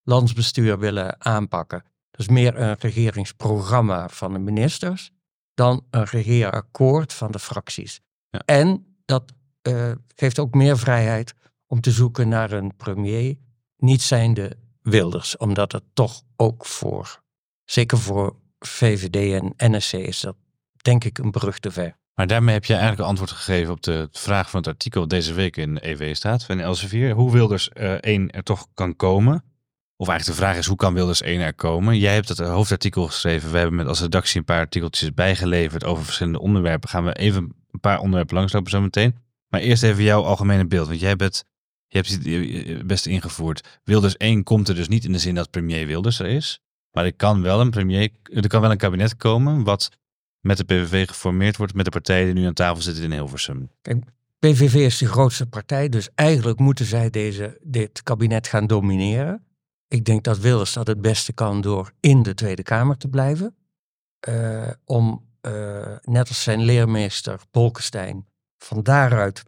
landsbestuur 0.03 0.79
willen 0.79 1.25
aanpakken. 1.25 1.83
Dus 2.11 2.27
meer 2.27 2.59
een 2.59 2.75
regeringsprogramma 2.79 4.09
van 4.09 4.33
de 4.33 4.39
ministers 4.39 5.11
dan 5.53 5.85
een 5.89 6.03
regeerakkoord 6.03 7.13
van 7.13 7.31
de 7.31 7.39
fracties. 7.39 8.01
Ja. 8.29 8.41
En 8.45 8.97
dat 9.05 9.33
eh, 9.61 9.91
geeft 10.15 10.39
ook 10.39 10.53
meer 10.53 10.77
vrijheid 10.77 11.33
om 11.67 11.81
te 11.81 11.91
zoeken 11.91 12.27
naar 12.27 12.51
een 12.51 12.75
premier, 12.75 13.35
niet 13.77 14.01
zijnde 14.01 14.57
Wilders, 14.81 15.37
omdat 15.37 15.71
het 15.71 15.83
toch 15.93 16.21
ook 16.35 16.65
voor, 16.65 17.23
zeker 17.65 17.97
voor 17.97 18.35
VVD 18.59 19.41
en 19.41 19.71
NSC 19.71 19.93
is 19.93 20.19
dat 20.19 20.35
denk 20.81 21.03
ik 21.03 21.17
een 21.17 21.31
brug 21.31 21.59
te 21.59 21.71
ver. 21.71 21.97
Maar 22.13 22.27
daarmee 22.27 22.53
heb 22.53 22.65
je 22.65 22.73
eigenlijk 22.73 23.01
een 23.01 23.07
antwoord 23.07 23.31
gegeven 23.31 23.73
op 23.73 23.83
de 23.83 24.07
vraag 24.11 24.49
van 24.49 24.59
het 24.59 24.69
artikel 24.69 25.07
deze 25.07 25.33
week 25.33 25.57
in 25.57 25.79
EW 25.81 26.15
staat, 26.15 26.45
van 26.45 26.59
Elsevier. 26.59 27.13
Hoe 27.13 27.31
Wilders 27.31 27.69
eh 27.69 27.91
één 27.91 28.31
er 28.31 28.43
toch 28.43 28.67
kan 28.73 28.95
komen. 28.95 29.43
Of 29.95 30.07
eigenlijk 30.07 30.39
de 30.39 30.45
vraag 30.45 30.57
is, 30.57 30.65
hoe 30.65 30.77
kan 30.77 30.93
Wilders 30.93 31.21
één 31.21 31.41
er 31.41 31.53
komen? 31.53 31.97
Jij 31.97 32.13
hebt 32.13 32.29
het 32.29 32.37
hoofdartikel 32.37 33.05
geschreven. 33.05 33.51
We 33.51 33.57
hebben 33.57 33.75
met 33.75 33.87
als 33.87 34.01
redactie 34.01 34.39
een 34.39 34.45
paar 34.45 34.59
artikeltjes 34.59 35.13
bijgeleverd 35.13 35.83
over 35.83 36.03
verschillende 36.03 36.39
onderwerpen. 36.39 36.89
Gaan 36.89 37.05
we 37.05 37.13
even 37.13 37.55
een 37.71 37.79
paar 37.79 37.99
onderwerpen 37.99 38.35
langslopen 38.35 38.71
zo 38.71 38.81
meteen. 38.81 39.15
Maar 39.47 39.61
eerst 39.61 39.83
even 39.83 40.03
jouw 40.03 40.23
algemene 40.23 40.67
beeld. 40.67 40.87
Want 40.87 40.99
jij 40.99 41.15
bent, 41.15 41.43
je 41.87 41.97
hebt 41.97 42.09
het 42.09 42.87
best 42.87 43.05
ingevoerd. 43.05 43.79
Wilders 43.83 44.17
1 44.17 44.43
komt 44.43 44.67
er 44.67 44.75
dus 44.75 44.87
niet 44.87 45.05
in 45.05 45.11
de 45.11 45.19
zin 45.19 45.35
dat 45.35 45.51
premier 45.51 45.87
Wilders 45.87 46.19
er 46.19 46.27
is. 46.27 46.61
Maar 46.91 47.05
er 47.05 47.13
kan 47.13 47.41
wel 47.41 47.61
een 47.61 47.69
premier, 47.69 48.09
er 48.23 48.47
kan 48.47 48.61
wel 48.61 48.71
een 48.71 48.77
kabinet 48.77 49.17
komen 49.17 49.63
wat 49.63 49.89
met 50.39 50.57
de 50.57 50.63
PVV 50.63 51.07
geformeerd 51.07 51.57
wordt 51.57 51.73
met 51.73 51.85
de 51.85 51.91
partijen 51.91 52.25
die 52.25 52.33
nu 52.33 52.47
aan 52.47 52.53
tafel 52.53 52.81
zitten 52.81 53.03
in 53.03 53.11
Hilversum. 53.11 53.69
PVV 54.39 54.73
is 54.73 54.97
de 54.97 55.07
grootste 55.07 55.47
partij, 55.47 55.89
dus 55.89 56.09
eigenlijk 56.15 56.59
moeten 56.59 56.85
zij 56.85 57.09
deze, 57.09 57.57
dit 57.61 58.03
kabinet 58.03 58.47
gaan 58.47 58.67
domineren. 58.67 59.43
Ik 59.87 60.05
denk 60.05 60.23
dat 60.23 60.39
Wilders 60.39 60.73
dat 60.73 60.87
het 60.87 61.01
beste 61.01 61.33
kan 61.33 61.61
door 61.61 61.91
in 61.99 62.23
de 62.23 62.33
Tweede 62.33 62.63
Kamer 62.63 62.97
te 62.97 63.07
blijven. 63.07 63.55
Uh, 64.29 64.67
om, 64.85 65.25
uh, 65.41 65.97
net 66.01 66.27
als 66.27 66.43
zijn 66.43 66.61
leermeester 66.61 67.41
Bolkestein, 67.51 68.27
van 68.57 68.83
daaruit 68.83 69.43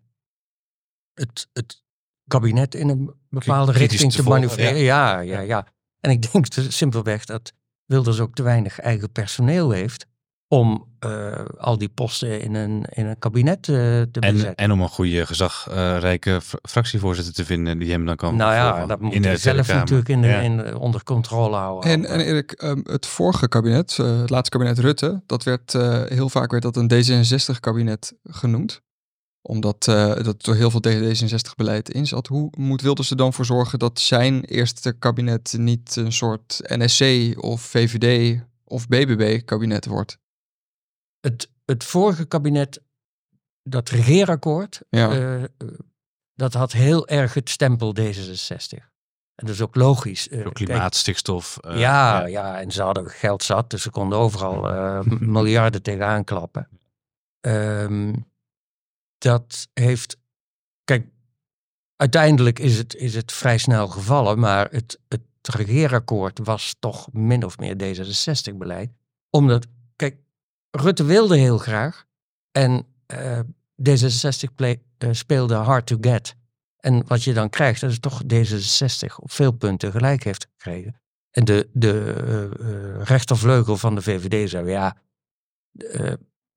het, 1.14 1.48
het 1.54 1.84
kabinet 2.28 2.76
in 2.76 2.90
een 2.90 3.14
bepaalde 3.30 3.72
Kritisch 3.72 3.92
richting 3.92 4.12
te 4.12 4.18
te, 4.18 4.24
volgen, 4.24 4.42
manoeuvreren. 4.42 4.82
Ja, 4.82 5.20
ja, 5.20 5.40
ja. 5.40 5.68
En 6.02 6.12
ik 6.12 6.32
denk 6.32 6.50
dus 6.50 6.78
simpelweg 6.78 7.26
dat 7.26 7.54
Wilders 7.86 8.20
ook 8.20 8.36
te 8.36 8.44
weinig 8.44 8.80
eigen 8.80 9.12
personeel 9.12 9.72
heeft 9.72 10.06
om 10.48 10.88
uh, 11.06 11.32
al 11.58 11.78
die 11.78 11.90
posten 11.90 12.42
in 12.42 12.54
een, 12.56 12.86
in 12.90 13.06
een 13.06 13.20
kabinet 13.20 13.68
uh, 13.68 13.76
te 13.76 14.08
En, 14.20 14.34
bezetten. 14.34 14.56
en 14.56 14.72
om 14.72 14.82
een 14.82 14.90
goede 14.90 15.26
gezagrijke 15.26 16.42
fr- 16.42 16.56
fractievoorzitter 16.62 17.34
te 17.34 17.46
vinden 17.46 17.78
die 17.78 17.92
hem 17.92 18.06
dan 18.06 18.16
kan 18.16 18.36
nou 18.36 18.54
ja, 18.54 18.86
dat 18.86 19.00
moet 19.02 19.14
in 19.14 19.24
hij 19.24 19.38
zelf 19.38 19.68
natuurlijk 19.68 20.10
in 20.10 20.22
de, 20.22 20.28
Ja. 20.28 20.40
in 20.40 20.58
de- 20.58 20.80
onder 20.80 21.04
controle 21.04 21.56
houden. 21.56 21.92
En, 21.92 22.06
en 22.06 22.20
Erik, 22.20 22.52
ehm, 22.52 22.80
het 22.84 23.06
vorige 23.06 23.48
kabinet, 23.48 23.98
eh, 24.00 24.20
het 24.20 24.30
laatste 24.30 24.58
kabinet 24.58 24.80
Rutte, 24.80 25.24
dat 25.26 25.44
werd 25.44 25.76
eh, 25.76 26.02
heel 26.06 26.30
vaak 26.30 26.52
werd 26.52 26.64
dat 26.64 26.76
een 26.78 26.90
D66-kabinet 26.92 28.14
genoemd. 28.24 28.82
Omdat 29.42 29.88
eh, 29.88 30.24
dat 30.24 30.44
door 30.44 30.56
heel 30.56 30.72
veel 30.72 30.82
D66-beleid 30.88 31.90
in 31.90 32.08
zat. 32.08 32.28
Hoe 32.28 32.50
moet 32.58 32.82
Wilders 32.82 33.10
er 33.10 33.16
dan 33.18 33.34
voor 33.34 33.46
zorgen 33.46 33.80
dat 33.80 34.00
zijn 34.00 34.44
eerste 34.44 34.92
kabinet 34.94 35.54
niet 35.58 35.96
een 35.96 36.12
soort 36.12 36.60
NSC 36.64 37.34
of 37.44 37.62
VVD 37.62 38.40
of 38.64 38.88
BBB-kabinet 38.88 39.86
wordt? 39.86 40.18
het, 41.20 41.50
het 41.66 41.84
vorige 41.84 42.26
kabinet, 42.26 42.82
dat 43.64 43.90
regeerakkoord, 43.90 44.82
Ja. 44.90 45.10
eh, 45.12 45.44
eh, 45.44 45.50
dat 46.36 46.54
had 46.54 46.72
heel 46.72 47.08
erg 47.08 47.34
het 47.34 47.50
stempel 47.50 47.96
D66. 48.00 48.78
En 49.36 49.46
dat 49.48 49.50
is 49.56 49.62
ook 49.62 49.76
logisch. 49.76 50.28
Eh, 50.30 50.44
Door 50.44 50.54
kijk, 50.54 50.70
klimaat, 50.70 50.96
stikstof. 50.96 51.58
eh, 51.62 51.80
ja, 51.80 52.26
ja, 52.26 52.60
en 52.62 52.72
ze 52.72 52.82
hadden 52.82 53.10
geld 53.10 53.44
zat, 53.44 53.70
dus 53.70 53.82
ze 53.82 53.90
konden 53.90 54.18
overal 54.18 54.70
eh, 54.70 55.00
miljarden 55.20 55.82
tegenaan 55.82 56.24
klappen. 56.24 56.68
Ehm, 57.40 58.14
dat 59.22 59.68
heeft. 59.74 60.18
Kijk, 60.84 61.08
uiteindelijk 61.96 62.60
is 62.60 62.78
het, 62.78 62.96
is 62.96 63.16
het 63.16 63.32
vrij 63.32 63.58
snel 63.58 63.88
gevallen, 63.88 64.40
maar 64.40 64.68
het, 64.72 65.00
het 65.08 65.22
regeerakkoord 65.42 66.40
was 66.40 66.76
toch 66.80 67.10
min 67.12 67.46
of 67.46 67.58
meer 67.58 67.76
D66-beleid. 67.76 68.92
Omdat, 69.30 69.68
kijk, 69.96 70.18
Rutte 70.72 71.04
wilde 71.04 71.38
heel 71.38 71.58
graag 71.58 72.06
en 72.52 72.86
eh, 73.06 73.40
D66 73.90 74.56
play- 74.56 74.82
eh, 74.98 75.10
speelde 75.12 75.56
hard 75.56 75.86
to 75.86 75.98
get. 76.02 76.36
En 76.78 77.08
wat 77.08 77.24
je 77.24 77.34
dan 77.34 77.50
krijgt, 77.50 77.82
dat 77.82 77.92
is 77.92 78.00
toch 78.00 78.22
D66 78.24 79.16
op 79.16 79.32
veel 79.32 79.52
punten 79.52 79.92
gelijk 79.92 80.24
heeft 80.24 80.48
gekregen. 80.52 81.02
En 81.32 81.46
de, 81.46 81.70
de 81.74 82.14
eh, 82.60 83.04
rechtervleugel 83.04 83.78
van 83.78 83.96
de 83.96 84.02
VVD 84.02 84.50
zei, 84.50 84.70
ja, 84.70 84.98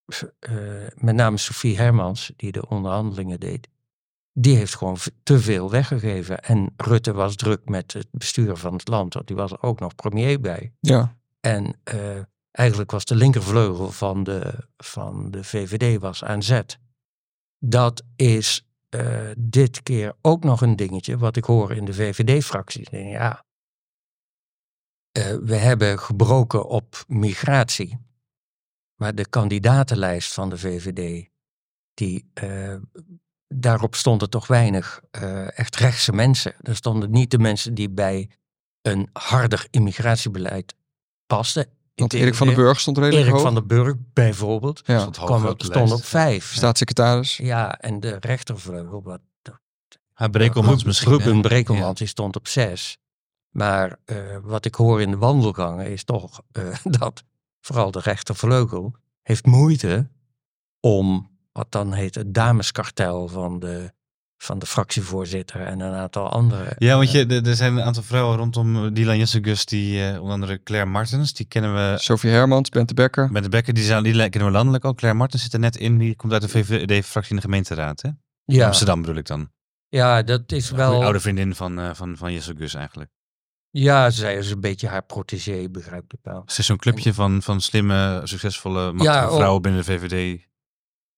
eh, 0.07 0.53
met 0.95 1.15
name 1.15 1.37
Sophie 1.37 1.77
Hermans, 1.77 2.33
die 2.37 2.53
de 2.53 2.69
onderhandelingen 2.69 3.41
deed, 3.41 3.69
die 4.33 4.57
heeft 4.57 4.77
gewoon 4.77 4.97
te 5.23 5.41
veel 5.41 5.71
weggegeven. 5.71 6.43
En 6.43 6.73
Rutte 6.77 7.13
was 7.13 7.37
druk 7.37 7.69
met 7.69 7.93
het 7.93 8.07
bestuur 8.11 8.57
van 8.57 8.73
het 8.73 8.89
land, 8.89 9.15
want 9.15 9.27
die 9.27 9.37
was 9.37 9.53
er 9.53 9.63
ook 9.63 9.81
nog 9.81 9.95
premier 9.95 10.41
bij. 10.41 10.73
Ja, 10.81 11.17
En 11.41 11.81
eh, 11.85 12.21
eigenlijk 12.51 12.91
was 12.91 13.05
de 13.05 13.15
linkervleugel 13.15 13.91
van 13.91 14.25
de, 14.25 14.69
van 14.77 15.31
de 15.31 15.45
VVD 15.45 16.01
was 16.01 16.25
aan 16.25 16.43
zet. 16.43 16.79
Dat 17.59 18.03
is 18.17 18.67
eh, 18.89 19.31
dit 19.39 19.83
keer 19.83 20.15
ook 20.21 20.45
nog 20.45 20.61
een 20.61 20.77
dingetje 20.77 21.19
wat 21.19 21.37
ik 21.37 21.45
hoor 21.45 21.73
in 21.73 21.85
de 21.85 21.95
VVD-fracties. 21.95 22.87
Ja, 22.91 23.45
we 25.43 25.57
hebben 25.57 25.99
gebroken 25.99 26.67
op 26.67 27.05
migratie. 27.09 27.99
Maar 28.95 29.15
de 29.15 29.29
kandidatenlijst 29.29 30.33
van 30.33 30.51
de 30.51 30.59
VVD, 30.59 31.29
die, 31.95 32.31
eh, 32.35 32.75
daarop 33.49 33.95
stonden 33.95 34.31
toch 34.31 34.47
weinig 34.47 35.01
eh, 35.11 35.59
echt 35.59 35.77
rechtse 35.77 36.13
mensen. 36.13 36.55
Er 36.61 36.77
stonden 36.77 37.11
niet 37.11 37.31
de 37.31 37.39
mensen 37.39 37.75
die 37.75 37.91
bij 37.91 38.31
een 38.83 39.09
harder 39.13 39.67
immigratiebeleid 39.71 40.75
pasten. 41.27 41.67
want 41.95 42.13
Erik 42.13 42.35
van 42.35 42.47
den 42.47 42.57
Burg. 42.57 42.81
Stond 42.81 42.99
redelijk 42.99 43.23
Erik 43.23 43.35
hoog. 43.35 43.43
van 43.43 43.55
den 43.55 43.67
Burg 43.67 43.95
bijvoorbeeld, 44.13 44.83
ja. 44.85 44.99
Stond 44.99 45.17
hoog 45.17 45.27
kwam 45.27 45.47
op 45.47 45.63
stond 45.63 45.93
op 45.93 46.05
vijf. 46.05 46.53
Staatssecretaris. 46.53 47.37
Ja, 47.37 47.79
en 47.79 48.01
de 48.01 48.17
rechtervleugel, 48.21 49.03
wat 49.03 49.21
Hij 50.15 50.29
Brekelmans 50.29 50.85
misschien. 50.85 51.11
Ruben 51.11 51.41
Brekelmans, 51.41 51.99
die 51.99 52.09
stond 52.09 52.37
op 52.37 52.49
zes. 52.49 52.99
Maar 53.51 53.97
eh, 54.05 54.17
wat 54.43 54.65
ik 54.65 54.75
hoor 54.75 55.01
in 55.01 55.11
de 55.11 55.17
wandelgangen 55.17 55.91
is 55.91 56.05
toch 56.05 56.43
eh, 56.53 56.77
dat 57.01 57.25
vooral 57.65 57.91
de 57.91 58.01
rechtervleugel 58.01 58.95
heeft 59.23 59.47
moeite 59.47 60.09
om 60.81 61.31
wat 61.53 61.73
dan 61.73 61.93
heet 61.93 62.15
het 62.15 62.35
dameskartel 62.35 63.29
van 63.29 63.59
de, 63.61 63.93
van 64.37 64.59
de 64.59 64.67
fractievoorzitter 64.67 65.61
en 65.61 65.81
een 65.81 65.93
aantal 65.95 66.29
andere. 66.29 66.73
Ja, 66.79 66.97
want 66.97 67.09
eh, 67.09 67.15
je, 67.15 67.27
er 67.27 67.47
er 67.47 67.55
zijn 67.55 67.77
een 67.77 67.83
aantal 67.83 68.03
vrouwen 68.03 68.37
rondom 68.37 68.95
Dylan 68.95 69.19
Jessegus, 69.19 69.65
die 69.65 70.07
eh, 70.07 70.17
onder 70.21 70.33
andere 70.33 70.63
Claire 70.63 70.91
Martens, 70.91 71.33
die 71.35 71.47
kennen 71.47 71.75
we 71.75 71.99
Sophie 71.99 72.31
Hermans, 72.31 72.69
Bente 72.69 72.95
Becker. 72.95 73.33
met 73.33 73.43
de 73.43 73.49
Bekker, 73.49 73.75
die, 73.75 73.85
zijn, 73.85 74.03
die 74.03 74.13
kennen 74.29 74.45
we 74.45 74.51
landelijk 74.57 74.85
ook. 74.85 74.97
Claire 74.97 75.19
Martens 75.19 75.43
zit 75.43 75.53
er 75.53 75.59
net 75.59 75.77
in, 75.77 75.99
die 75.99 76.17
komt 76.17 76.33
uit 76.33 76.43
de 76.43 76.49
VVD-fractie 76.49 77.31
in 77.31 77.37
de 77.37 77.43
gemeenteraad, 77.43 78.03
hè? 78.03 78.09
ja, 78.45 78.67
Amsterdam 78.67 79.01
bedoel 79.01 79.17
ik 79.17 79.27
dan. 79.27 79.51
ja, 79.89 80.23
dat 80.23 80.53
is 80.53 80.71
Een 80.71 80.77
wel. 80.77 81.03
oude 81.05 81.21
vriendin 81.21 81.55
van, 81.55 81.79
eh 81.79 81.91
van, 81.95 82.17
van 82.17 82.33
Jessegus 82.33 82.75
eigenlijk. 82.75 83.11
Ja, 83.77 84.11
zij 84.11 84.37
is 84.37 84.51
een 84.51 84.61
beetje 84.61 84.89
haar 84.89 85.03
protégé, 85.05 85.69
begrijp 85.71 86.13
ik 86.13 86.19
wel. 86.23 86.43
Ze 86.47 86.61
is 86.61 86.67
zo'n 86.67 86.77
clubje 86.77 87.15
van, 87.15 87.43
van 87.43 87.61
slimme, 87.61 88.21
succesvolle, 88.25 88.95
Ja, 88.97 89.31
vrouwen 89.31 89.63
binnen 89.63 89.85
de 89.85 89.99
VVD. 89.99 90.47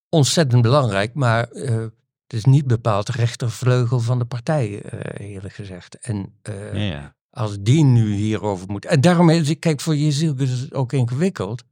ontzettend 0.09 0.63
belangrijk, 0.63 1.15
maar 1.15 1.49
eh, 1.51 1.77
het 2.23 2.33
is 2.33 2.45
niet 2.45 2.67
bepaald 2.67 3.07
de 3.07 3.13
rechtervleugel 3.13 4.01
van 4.01 4.19
de 4.19 4.25
partij, 4.25 4.83
eh, 4.83 5.31
eerlijk 5.31 5.55
gezegd. 5.55 5.99
En 5.99 6.39
eh, 6.43 6.73
Ja, 6.73 6.81
ja. 6.81 7.15
als 7.31 7.57
die 7.61 7.85
nu 7.85 8.15
hierover 8.15 8.69
moet. 8.69 8.85
En 8.85 9.01
daarom 9.01 9.31
is 9.31 9.49
het, 9.49 9.59
kijk, 9.59 9.81
voor 9.81 9.97
Jezielke 9.97 10.43
is 10.43 10.61
het 10.61 10.75
ook 10.75 10.93
ingewikkeld. 10.93 11.63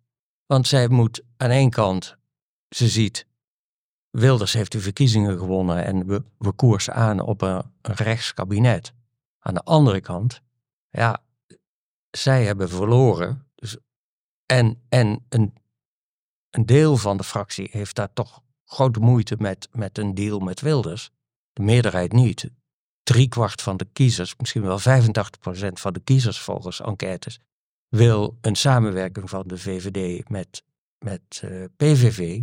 Want 0.47 0.67
zij 0.67 0.88
moet 0.88 1.23
aan 1.37 1.50
één 1.50 1.71
kant, 1.71 2.17
ze 2.69 2.88
ziet, 2.88 3.26
Wilders 4.11 4.53
heeft 4.53 4.73
de 4.73 4.81
verkiezingen 4.81 5.38
gewonnen 5.38 5.85
en 5.85 6.07
we, 6.07 6.23
we 6.38 6.53
koersen 6.53 6.95
aan 6.95 7.21
op 7.21 7.43
een, 7.43 7.62
een 7.83 7.95
rechtskabinet. 7.95 8.93
Aan 9.38 9.55
de 9.55 9.62
andere 9.62 10.00
kant, 10.00 10.41
ja, 10.94 11.22
zij 12.10 12.44
hebben 12.44 12.68
verloren. 12.68 13.46
Dus, 13.54 13.76
en 14.46 14.82
en 14.88 15.26
een, 15.28 15.54
een 16.50 16.66
deel 16.66 16.96
van 16.96 17.16
de 17.16 17.24
fractie 17.24 17.68
heeft 17.70 17.94
daar 17.94 18.12
toch 18.12 18.42
grote 18.64 19.00
moeite 19.00 19.36
met, 19.38 19.68
met 19.72 19.98
een 19.98 20.14
deal 20.14 20.38
met 20.38 20.60
Wilders. 20.60 21.10
De 21.52 21.62
meerderheid 21.62 22.12
niet. 22.12 22.50
Driekwart 23.02 23.62
van 23.62 23.76
de 23.76 23.86
kiezers, 23.92 24.34
misschien 24.36 24.62
wel 24.62 24.80
85% 24.80 24.82
van 25.72 25.92
de 25.92 26.00
kiezers 26.04 26.40
volgens 26.40 26.80
enquêtes, 26.80 27.40
wil 27.88 28.38
een 28.40 28.56
samenwerking 28.56 29.30
van 29.30 29.42
de 29.46 29.58
VVD 29.58 30.28
met, 30.28 30.62
met 30.98 31.40
eh, 31.40 31.64
PVV. 31.76 32.40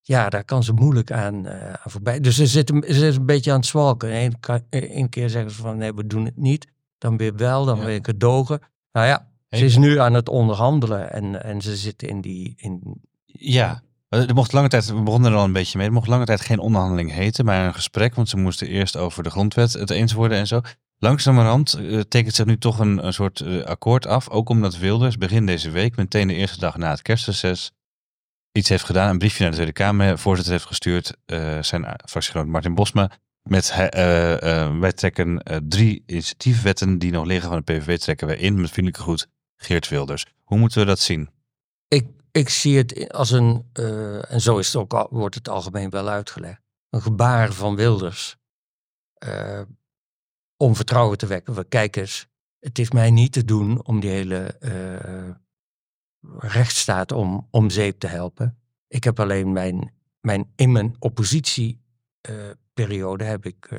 Ja, 0.00 0.28
daar 0.28 0.44
kan 0.44 0.62
ze 0.62 0.72
moeilijk 0.72 1.10
aan, 1.10 1.46
eh, 1.46 1.74
voorbij. 1.84 2.20
Dus 2.20 2.36
ze 2.36 2.46
zitten 2.46 2.94
ze 2.94 3.06
een 3.06 3.26
beetje 3.26 3.50
aan 3.50 3.56
het 3.56 3.66
zwalken. 3.66 4.38
Eén 4.70 5.08
keer 5.08 5.30
zeggen 5.30 5.50
ze 5.50 5.56
van 5.56 5.76
nee, 5.76 5.94
we 5.94 6.06
doen 6.06 6.24
het 6.24 6.36
niet. 6.36 6.66
Dan 6.98 7.16
weer 7.16 7.36
wel, 7.36 7.64
dan 7.64 7.78
Ja. 7.78 7.84
weer 7.84 7.98
gedogen. 8.02 8.60
Nou 8.92 9.06
ja, 9.06 9.28
ze 9.48 9.64
is 9.64 9.76
nu 9.76 9.98
aan 9.98 10.14
het 10.14 10.28
onderhandelen 10.28 11.12
en, 11.12 11.42
en 11.44 11.60
ze 11.62 11.76
zit 11.76 12.02
in 12.02 12.20
die... 12.20 12.54
In, 12.56 13.00
Ja, 13.26 13.82
er 14.08 14.34
mocht 14.34 14.52
lange 14.52 14.68
tijd, 14.68 14.86
we 14.86 15.02
begonnen 15.02 15.32
er 15.32 15.38
al 15.38 15.44
een 15.44 15.52
beetje 15.52 15.78
mee, 15.78 15.86
er 15.86 15.92
mocht 15.92 16.08
lange 16.08 16.24
tijd 16.24 16.40
geen 16.40 16.58
onderhandeling 16.58 17.12
heten, 17.12 17.44
maar 17.44 17.66
een 17.66 17.74
gesprek, 17.74 18.14
want 18.14 18.28
ze 18.28 18.36
moesten 18.36 18.68
eerst 18.68 18.96
over 18.96 19.22
de 19.22 19.30
grondwet 19.30 19.72
het 19.72 19.90
eens 19.90 20.12
worden 20.12 20.38
en 20.38 20.46
zo. 20.46 20.60
Langzamerhand 20.98 21.74
eh, 21.74 22.00
tekent 22.00 22.34
zich 22.34 22.46
nu 22.46 22.58
toch 22.58 22.78
een, 22.78 23.06
een 23.06 23.12
soort 23.12 23.40
eh, 23.40 23.62
akkoord 23.64 24.06
af, 24.06 24.28
ook 24.28 24.48
omdat 24.48 24.78
Wilders 24.78 25.18
begin 25.18 25.46
deze 25.46 25.70
week, 25.70 25.96
meteen 25.96 26.28
de 26.28 26.34
eerste 26.34 26.58
dag 26.60 26.76
na 26.76 26.90
het 26.90 27.02
kerstreces, 27.02 27.72
iets 28.52 28.68
heeft 28.68 28.84
gedaan, 28.84 29.10
een 29.10 29.18
briefje 29.18 29.40
naar 29.40 29.50
de 29.50 29.56
Tweede 29.56 29.72
Kamer, 29.72 30.18
voorzitter 30.18 30.52
heeft 30.52 30.66
gestuurd, 30.66 31.16
eh, 31.26 31.62
zijn 31.62 31.82
fractiegenoot 32.04 32.46
Martin 32.46 32.74
Bosma, 32.74 33.10
met 33.48 33.70
eh, 33.70 34.64
eh, 34.64 34.78
wij 34.78 34.92
trekken 34.92 35.42
eh, 35.42 35.56
drie 35.62 36.02
initiatiefwetten 36.06 36.98
die 36.98 37.12
nog 37.12 37.24
liggen 37.24 37.48
van 37.48 37.62
de 37.64 37.72
PVV 37.72 37.98
trekken 37.98 38.26
wij 38.26 38.36
in, 38.36 38.60
met 38.60 38.70
vriendelijke 38.70 39.02
groet, 39.02 39.28
Geert 39.56 39.88
Wilders. 39.88 40.26
Hoe 40.44 40.58
moeten 40.58 40.80
we 40.80 40.86
dat 40.86 40.98
zien? 40.98 41.30
ik, 41.88 42.06
ik 42.30 42.48
zie 42.48 42.76
het 42.76 43.12
als 43.12 43.30
een, 43.30 43.66
en 44.28 44.40
zo 44.40 44.58
is 44.58 44.66
het 44.66 44.76
ook 44.76 45.08
wordt 45.10 45.34
het 45.34 45.48
algemeen 45.48 45.90
wel 45.90 46.08
uitgelegd, 46.08 46.60
een 46.90 47.02
gebaar 47.02 47.52
van 47.52 47.76
Wilders 47.76 48.36
om 50.56 50.76
vertrouwen 50.76 51.18
te 51.18 51.26
wekken. 51.26 51.54
We 51.54 51.64
kijken 51.64 52.02
eens, 52.02 52.28
het 52.58 52.78
is 52.78 52.90
mij 52.90 53.10
niet 53.10 53.32
te 53.32 53.44
doen 53.44 53.84
om 53.84 54.00
die 54.00 54.10
hele 54.10 54.56
rechtsstaat 56.38 57.12
om, 57.12 57.48
om 57.50 57.70
zeep 57.70 57.98
te 57.98 58.06
helpen. 58.06 58.58
Ik 58.88 59.04
heb 59.04 59.20
alleen 59.20 59.52
mijn, 59.52 59.92
mijn 60.20 60.52
in 60.56 60.72
mijn 60.72 60.96
oppositie 60.98 61.80
periode 62.86 63.24
heb 63.24 63.46
ik 63.46 63.66
eh, 63.70 63.78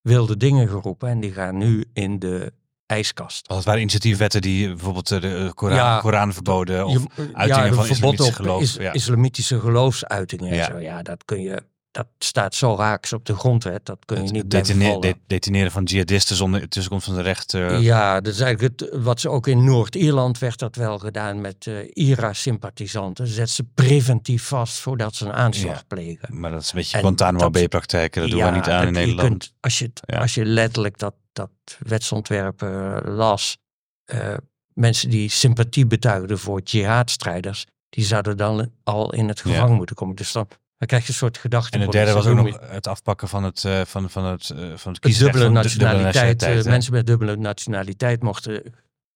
wilde 0.00 0.36
dingen 0.36 0.68
geroepen 0.68 1.08
en 1.08 1.20
die 1.20 1.32
gaan 1.32 1.56
nu 1.56 1.84
in 1.92 2.18
de 2.18 2.52
ijskast. 2.86 3.46
Want 3.46 3.58
het 3.58 3.64
waren 3.68 3.80
initiatiefwetten 3.80 4.40
die 4.40 4.68
bijvoorbeeld 4.68 5.10
eh, 5.10 5.20
de 5.20 5.50
Koran, 5.54 5.76
Ja, 5.76 5.98
Koran 6.00 6.32
verboden 6.32 6.86
of 6.86 6.92
Je- 7.16 7.30
uitingen 7.32 7.66
ja, 7.66 7.72
van 7.72 7.88
islamitische 7.88 8.32
geloof. 8.32 8.62
is- 8.62 8.74
ja. 8.74 8.92
islamitische 8.92 9.60
geloofsuitingen. 9.60 10.50
En 10.52 10.64
zo. 10.64 10.78
ja, 10.78 11.02
dat 11.02 11.24
kun 11.24 11.40
je. 11.40 11.62
Dat 11.90 12.06
staat 12.18 12.54
zo 12.54 12.76
raaks 12.76 13.12
op 13.12 13.24
de 13.24 13.34
grondwet. 13.34 13.86
Dat 13.86 13.98
kun 14.04 14.16
je 14.16 14.22
het 14.22 14.32
niet 14.32 14.48
blijven 14.48 14.72
detine- 14.74 14.92
vallen. 14.94 15.10
de- 15.12 15.20
detineren 15.26 15.70
van 15.70 15.82
jihadisten 15.84 16.36
zonder 16.36 16.68
tussenkomst 16.68 17.06
van 17.06 17.14
de 17.14 17.22
rechter. 17.22 17.80
Ja, 17.80 18.20
dat 18.20 18.32
is 18.34 18.40
eigenlijk 18.40 18.80
het, 18.80 19.02
wat 19.02 19.20
ze 19.20 19.28
ook 19.28 19.46
in 19.46 19.64
Noord-Ierland 19.64 20.38
werd 20.38 20.58
dat 20.58 20.76
wel 20.76 20.98
gedaan 20.98 21.40
met 21.40 21.66
eh 21.66 21.74
IRA-sympathisanten. 21.92 23.26
Zet 23.26 23.50
ze 23.50 23.64
preventief 23.74 24.42
vast 24.46 24.78
voordat 24.78 25.14
ze 25.14 25.24
een 25.24 25.32
aanslag 25.32 25.76
Ja. 25.76 25.82
plegen. 25.88 26.40
Maar 26.40 26.50
dat 26.50 26.62
is 26.62 26.68
een 26.68 26.74
beetje 26.78 26.98
Guantanamo 26.98 27.38
dat- 27.38 27.52
Bay-praktijken. 27.52 28.20
Dat 28.22 28.30
doen 28.30 28.44
we 28.44 28.50
niet 28.50 28.68
aan 28.68 28.80
in 28.80 28.86
je 28.86 28.92
Nederland. 28.92 29.28
kunt- 29.28 29.52
als, 29.60 29.78
je, 29.78 29.90
Ja. 30.06 30.18
als 30.18 30.34
je 30.34 30.44
letterlijk 30.44 30.98
dat, 30.98 31.14
dat 31.32 31.50
wetsontwerp 31.78 32.62
eh, 32.62 32.96
las, 33.04 33.56
eh, 34.04 34.34
mensen 34.74 35.10
die 35.10 35.28
sympathie 35.30 35.86
betuigden 35.86 36.38
voor 36.38 36.60
jihadstrijders, 36.60 37.66
die 37.88 38.04
zouden 38.04 38.36
dan 38.36 38.70
al 38.84 39.12
in 39.12 39.28
het 39.28 39.40
gevangen 39.40 39.76
moeten 39.76 39.96
komen. 39.96 40.16
Dus 40.16 40.32
dan, 40.32 40.48
dan 40.78 40.88
krijg 40.88 41.02
je 41.02 41.08
een 41.08 41.14
soort 41.14 41.38
gedachte. 41.38 41.76
En 41.76 41.80
het 41.82 41.92
derde 41.92 42.12
was 42.12 42.26
ook 42.26 42.36
nog 42.36 42.58
het 42.60 42.86
afpakken 42.86 43.28
van 43.28 43.44
het, 43.44 43.64
eh, 43.64 43.80
van, 43.84 44.10
van 44.10 44.24
het, 44.24 44.50
eh, 44.50 44.56
van 44.58 44.92
het 44.92 45.02
de 45.02 45.08
kiesrecht. 45.08 45.18
dubbele 45.32 45.44
de- 45.44 45.50
nationaliteit. 45.50 46.42
eh, 46.42 46.54
hè? 46.54 46.62
mensen 46.70 46.92
met 46.92 47.06
dubbele 47.06 47.36
nationaliteit 47.36 48.22
mochten, 48.22 48.62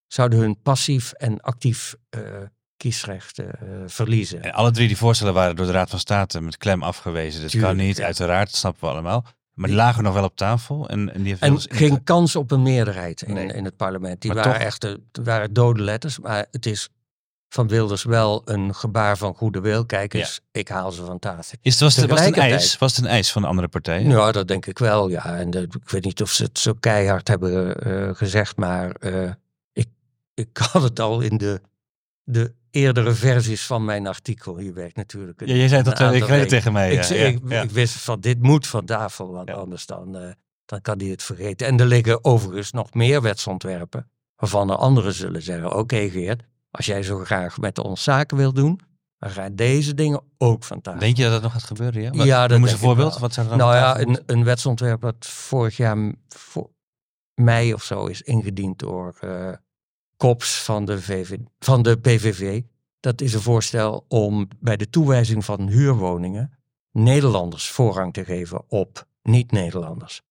zouden 0.07 0.39
hun 0.39 0.61
passief 0.63 1.13
en 1.13 1.41
actief 1.41 1.95
kiesrecht 2.77 3.39
verliezen. 3.87 4.43
En 4.43 4.53
alle 4.53 4.71
drie 4.71 4.87
die 4.87 4.97
voorstellen 4.97 5.35
waren 5.35 5.57
door 5.57 5.67
de 5.67 5.73
Raad 5.73 5.91
van 5.91 5.99
State 5.99 6.41
met 6.41 6.57
klem 6.57 6.83
afgewezen. 6.83 7.43
Dat 7.43 7.57
kan 7.61 7.77
niet, 7.77 7.97
ja. 7.97 8.05
uiteraard, 8.05 8.47
dat 8.51 8.57
snappen 8.59 8.85
we 8.85 8.91
allemaal. 8.91 9.25
Maar 9.55 9.69
die 9.69 9.77
lagen 9.79 10.03
nog 10.03 10.15
wel 10.15 10.25
op 10.25 10.37
tafel. 10.37 10.89
En, 10.89 11.15
en 11.15 11.23
die 11.23 11.37
En 11.41 11.61
geen 11.61 12.05
kans 12.05 12.37
op 12.37 12.51
een 12.51 12.63
meerderheid 12.63 13.23
in, 13.23 13.35
Nee. 13.35 13.47
in 13.53 13.65
het 13.65 13.77
parlement. 13.77 14.21
Die 14.21 14.33
Maar 14.35 14.45
waren 14.45 14.59
toch- 14.59 14.67
echt 14.69 14.83
het 14.83 15.01
waren 15.25 15.53
dode 15.53 15.83
letters. 15.83 16.19
Maar 16.19 16.47
het 16.51 16.67
is 16.67 16.89
van 17.53 17.69
Wilders 17.69 18.05
wel 18.05 18.43
een 18.45 18.75
gebaar 18.75 19.17
van 19.19 19.35
goede 19.35 19.61
wil. 19.61 19.87
Kijk 19.87 20.15
eens, 20.15 20.41
ik 20.53 20.69
haal 20.69 20.93
ze 20.93 21.05
van 21.05 21.19
tafel. 21.19 21.59
Is, 21.63 21.81
was, 21.81 21.97
het, 21.97 22.11
was, 22.11 22.21
het 22.21 22.37
een 22.37 22.43
eis, 22.43 22.79
was 22.79 22.97
het 22.97 23.05
een 23.05 23.11
eis 23.11 23.33
van 23.33 23.43
de 23.43 23.49
andere 23.49 23.69
partijen? 23.69 24.11
Ja, 24.11 24.33
dat 24.33 24.49
denk 24.49 24.67
ik 24.67 24.79
wel. 24.79 25.09
Ja. 25.09 25.37
En 25.39 25.51
dat- 25.51 25.63
ik 25.63 25.91
weet 25.91 26.05
niet 26.05 26.23
of 26.23 26.31
ze 26.31 26.43
het 26.43 26.59
zo 26.59 26.73
keihard 26.81 27.29
hebben 27.29 27.77
eh, 27.83 28.15
gezegd. 28.15 28.57
Maar 28.57 28.91
eh, 28.91 29.31
ik, 29.73 29.89
ik 30.35 30.57
had 30.73 30.83
het 30.83 31.01
al 31.01 31.21
in 31.21 31.37
de, 31.39 31.61
de 32.23 32.53
eerdere 32.71 33.13
versies 33.13 33.67
van 33.67 33.85
mijn 33.85 34.07
artikel. 34.07 34.59
Je 34.61 34.73
werkt 34.73 34.97
natuurlijk. 34.97 35.41
een- 35.41 35.49
Ja, 35.49 35.55
jij 35.55 35.69
zei 35.69 35.83
dat 35.83 36.01
ik 36.01 36.25
het 36.25 36.49
tegen 36.49 36.73
mij. 36.73 36.93
Ik, 36.93 37.03
ja, 37.05 37.15
ik, 37.27 37.39
ja. 37.49 37.63
ik 37.63 37.71
wist 37.71 37.95
van 37.95 38.21
dit 38.21 38.43
moet 38.43 38.67
van 38.67 38.85
tafel, 38.85 39.33
want 39.33 39.51
anders 39.51 39.87
dan, 39.87 40.17
eh, 40.17 40.31
dan 40.65 40.81
kan 40.81 40.99
hij 40.99 41.09
het 41.09 41.23
vergeten. 41.23 41.67
En 41.67 41.81
er 41.81 41.87
liggen 41.87 42.25
overigens 42.25 42.71
nog 42.73 42.95
meer 42.95 43.23
wetsontwerpen 43.23 44.11
waarvan 44.37 44.67
de 44.67 44.77
anderen 44.77 45.15
zullen 45.15 45.43
zeggen, 45.43 45.77
oké 45.77 46.09
Geert, 46.11 46.43
als 46.73 46.87
jij 46.87 47.03
zo 47.03 47.19
graag 47.19 47.59
met 47.59 47.79
ons 47.79 48.03
zaken 48.03 48.37
wil 48.37 48.53
doen, 48.53 48.81
dan 49.19 49.31
gaan 49.31 49.55
deze 49.55 49.95
dingen 49.95 50.23
ook 50.39 50.65
van 50.65 50.81
tafel. 50.81 51.01
Denk 51.01 51.17
je 51.17 51.23
dat 51.23 51.33
dat 51.33 51.43
nog 51.43 51.53
gaat 51.53 51.63
gebeuren? 51.63 52.03
Ja, 52.03 52.11
Wat- 52.11 52.27
Ja, 52.27 52.47
dat 52.47 52.59
een 52.59 52.69
voorbeeld. 52.79 53.19
Wat 53.19 53.33
zou 53.33 53.47
er 53.51 53.59
dan 53.59 53.67
nou 53.69 53.79
ja, 53.79 54.19
een, 54.27 54.45
wetsontwerp 54.45 55.01
dat 55.01 55.27
vorig 55.27 55.77
jaar 55.77 56.13
voor 56.29 56.71
mei 57.35 57.75
of 57.75 57.83
zo 57.83 58.07
is 58.07 58.23
ingediend 58.23 58.79
door 58.79 59.17
eh 59.21 59.53
KOPS 60.17 60.63
van 60.63 60.85
de, 60.85 61.01
VV, 61.01 61.39
van 61.59 61.83
de 61.83 61.99
PVV. 61.99 62.63
Dat 63.01 63.21
is 63.21 63.35
een 63.35 63.41
voorstel 63.41 64.05
om 64.09 64.49
bij 64.61 64.77
de 64.77 64.91
toewijzing 64.91 65.45
van 65.45 65.69
huurwoningen 65.69 66.59
Nederlanders 66.91 67.69
voorrang 67.71 68.13
te 68.13 68.25
geven 68.25 68.65
op 68.71 69.07
niet-Nederlanders. 69.23 70.23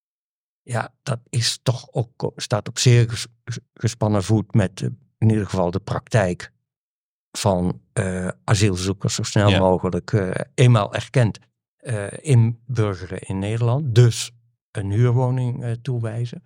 Ja, 0.62 0.93
dat 1.04 1.19
is 1.30 1.60
toch 1.63 1.88
ook, 1.91 2.32
staat 2.36 2.67
op 2.67 2.80
zeer 2.80 3.10
ges- 3.10 3.27
gespannen 3.73 4.23
voet 4.23 4.54
met 4.54 4.82
eh, 4.82 4.88
in 5.21 5.29
ieder 5.29 5.45
geval 5.45 5.71
de 5.71 5.79
praktijk 5.79 6.51
van 7.38 7.81
eh, 7.93 8.27
asielzoekers 8.43 9.15
zo 9.15 9.23
snel 9.23 9.49
Ja. 9.49 9.60
mogelijk 9.60 10.13
eh, 10.13 10.29
eenmaal 10.53 10.93
erkend 10.93 11.39
eh, 11.77 12.07
inburgeren 12.21 13.19
in 13.19 13.39
Nederland. 13.39 13.95
Dus 13.95 14.31
een 14.71 14.91
huurwoning 14.91 15.77
toewijzen. 15.81 16.43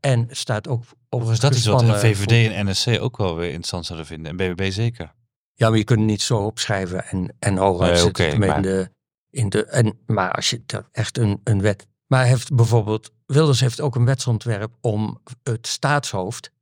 En 0.00 0.26
staat 0.30 0.68
ook 0.68 0.84
op 1.08 1.22
is 1.22 1.40
dat 1.40 1.54
iets 1.54 1.66
wat 1.66 1.80
de 1.80 1.98
VVD 1.98 2.52
en 2.52 2.66
NSC 2.66 2.86
ook 3.00 3.16
wel 3.16 3.36
weer 3.36 3.46
interessant 3.46 3.86
zouden 3.86 4.06
vinden? 4.06 4.30
En 4.30 4.36
BBB 4.54 4.70
zeker? 4.70 5.14
Ja, 5.54 5.68
maar 5.68 5.78
je 5.78 5.84
kunt 5.84 5.98
het 5.98 6.08
niet 6.08 6.22
zo 6.22 6.36
opschrijven 6.38 7.04
en, 7.04 7.36
en 7.38 7.56
hooguit 7.56 7.90
Nee, 8.18 8.30
zit 8.30 8.38
maar- 8.38 8.56
in 8.56 8.62
de, 8.62 8.90
in 9.30 9.48
de 9.48 9.64
en, 9.66 9.98
Maar 10.06 10.32
als 10.32 10.50
je 10.50 10.62
dat 10.66 10.88
echt 10.92 11.18
een, 11.18 11.40
een 11.44 11.60
wet... 11.60 11.86
Maar 12.06 12.24
heeft 12.24 12.54
bijvoorbeeld, 12.54 13.10
Wilders 13.26 13.60
heeft 13.60 13.80
ook 13.80 13.94
een 13.94 14.04
wetsontwerp 14.04 14.72
om 14.80 15.20
het 15.42 15.66
staatshoofd 15.66 16.52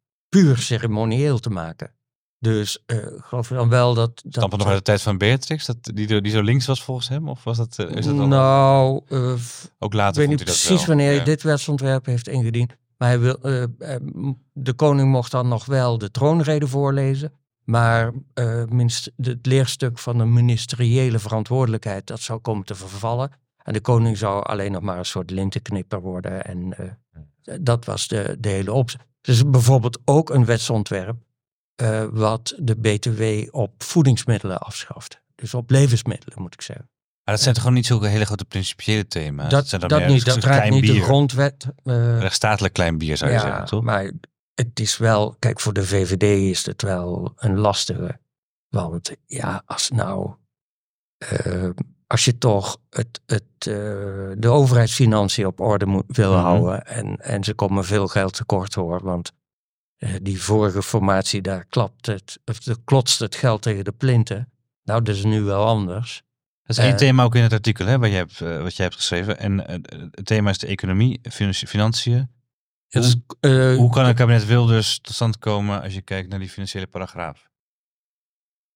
puur 0.40 0.58
ceremonieel 0.58 1.38
te 1.38 1.50
maken. 1.50 1.94
Dus 2.38 2.82
eh 2.86 2.96
geloof 3.18 3.48
je 3.48 3.54
dan 3.54 3.68
wel 3.68 3.94
dat... 3.94 4.20
dat 4.24 4.32
Stampen 4.34 4.58
nog 4.58 4.68
uit 4.68 4.76
de 4.76 4.82
tijd 4.82 5.02
van 5.02 5.18
Beatrix? 5.18 5.66
Dat, 5.66 5.76
die, 5.82 6.20
die 6.20 6.32
zo 6.32 6.42
links 6.42 6.66
was 6.66 6.82
volgens 6.82 7.08
hem? 7.08 7.28
Of 7.28 7.44
was 7.44 7.56
dat, 7.56 7.78
eh, 7.78 7.96
is 7.96 8.04
dat 8.04 8.14
nou, 8.14 9.00
eh, 9.08 9.32
ook 9.78 9.92
Ik 9.92 9.98
later 9.98 10.16
weet 10.16 10.26
vond 10.26 10.28
niet 10.28 10.44
precies 10.44 10.76
wel? 10.78 10.86
wanneer 10.86 11.06
hij 11.06 11.16
Ja. 11.16 11.24
dit 11.24 11.42
wetsontwerp 11.42 12.06
heeft 12.06 12.28
ingediend. 12.28 12.76
Maar 12.98 13.08
hij 13.08 13.18
wil, 13.20 13.38
de 14.52 14.72
koning 14.76 15.10
mocht 15.10 15.30
dan 15.30 15.48
nog 15.48 15.64
wel 15.64 15.98
de 15.98 16.10
troonrede 16.10 16.68
voorlezen. 16.68 17.32
Maar 17.64 18.12
minst, 18.68 19.12
het 19.16 19.46
leerstuk 19.46 19.98
van 19.98 20.18
de 20.18 20.24
ministeriële 20.24 21.18
verantwoordelijkheid, 21.18 22.06
dat 22.06 22.20
zou 22.20 22.38
komen 22.38 22.64
te 22.64 22.74
vervallen. 22.74 23.30
En 23.62 23.72
de 23.72 23.80
koning 23.80 24.18
zou 24.18 24.44
alleen 24.44 24.72
nog 24.72 24.82
maar 24.82 24.98
een 24.98 25.04
soort 25.04 25.30
lintenknipper 25.30 26.00
worden. 26.00 26.44
En 26.44 26.74
dat 27.60 27.84
was 27.84 28.08
de, 28.08 28.36
de 28.40 28.48
hele 28.48 28.72
opzet. 28.72 29.00
Dus 29.26 29.50
bijvoorbeeld 29.50 29.98
ook 30.04 30.30
een 30.30 30.44
wetsontwerp 30.44 31.16
eh, 31.74 32.04
wat 32.10 32.54
de 32.58 32.76
BTW 32.76 33.54
op 33.56 33.82
voedingsmiddelen 33.82 34.58
afschaft. 34.58 35.20
Dus 35.34 35.54
op 35.54 35.70
levensmiddelen, 35.70 36.42
moet 36.42 36.54
ik 36.54 36.62
zeggen. 36.62 36.88
Maar 37.24 37.34
dat 37.34 37.42
zijn 37.42 37.54
toch 37.54 37.62
gewoon 37.62 37.78
niet 37.78 37.86
zulke 37.86 38.06
hele 38.06 38.24
grote 38.24 38.44
principiële 38.44 39.06
thema's? 39.06 39.50
dat 39.50 39.68
zijn 39.68 39.80
dan 39.80 39.90
dat 39.90 40.06
niet, 40.08 40.24
dat 40.24 40.44
raakt 40.44 40.70
niet 40.70 40.86
de 40.86 41.02
grondwet. 41.02 41.66
eh, 41.84 42.18
Rechtsstatelijk 42.18 42.74
klein 42.74 42.98
bier 42.98 43.16
zou 43.16 43.30
je 43.30 43.38
zeggen, 43.38 43.64
toch? 43.64 43.82
maar 43.82 44.12
het 44.54 44.80
is 44.80 44.96
wel, 44.96 45.36
kijk, 45.38 45.60
voor 45.60 45.72
de 45.72 45.86
VVD 45.86 46.22
is 46.22 46.66
het 46.66 46.82
wel 46.82 47.32
een 47.36 47.58
lastige. 47.58 48.18
Want 48.68 49.16
ja, 49.26 49.62
als 49.64 49.90
nou, 49.90 50.34
eh, 51.18 51.68
als 52.06 52.24
je 52.24 52.38
toch 52.38 52.78
het, 52.90 53.20
het, 53.26 53.42
eh, 53.58 53.74
de 54.38 54.48
overheidsfinanciën 54.48 55.46
op 55.46 55.60
orde 55.60 55.86
moet, 55.86 56.04
wil 56.06 56.32
Mhm. 56.32 56.40
houden. 56.42 56.86
En, 56.86 57.16
en 57.16 57.44
ze 57.44 57.54
komen 57.54 57.84
veel 57.84 58.08
geld 58.08 58.32
tekort 58.32 58.74
hoor. 58.74 59.02
Want 59.02 59.32
eh, 59.96 60.14
die 60.22 60.42
vorige 60.42 60.82
formatie, 60.82 61.42
daar 61.42 61.64
klapt 61.64 62.06
het, 62.06 62.38
of 62.44 62.58
de 62.58 62.76
klotst 62.84 63.18
het 63.18 63.34
geld 63.34 63.62
tegen 63.62 63.84
de 63.84 63.92
plinten. 63.92 64.50
Nou, 64.84 65.02
dat 65.02 65.14
is 65.16 65.24
nu 65.24 65.42
wel 65.42 65.66
anders. 65.66 66.22
Dat 66.62 66.76
is 66.76 66.82
één 66.84 66.92
Eh, 66.92 66.98
thema 66.98 67.24
ook 67.24 67.34
in 67.34 67.42
het 67.42 67.52
artikel 67.52 67.86
hè, 67.86 67.98
wat, 67.98 68.08
jij 68.08 68.18
hebt, 68.18 68.38
wat 68.38 68.76
jij 68.76 68.84
hebt 68.84 68.96
geschreven. 68.96 69.38
En 69.38 69.58
het 70.10 70.26
thema 70.26 70.50
is 70.50 70.58
de 70.58 70.66
economie, 70.66 71.20
finan- 71.30 71.54
financiën. 71.54 72.30
Eh, 72.88 73.76
Hoe 73.76 73.90
kan 73.90 74.06
een 74.06 74.14
kabinet 74.14 74.46
Wilders 74.46 74.98
tot 75.00 75.14
stand 75.14 75.38
komen 75.38 75.82
als 75.82 75.94
je 75.94 76.02
kijkt 76.02 76.28
naar 76.28 76.38
die 76.38 76.48
financiële 76.48 76.86
paragraaf? 76.86 77.48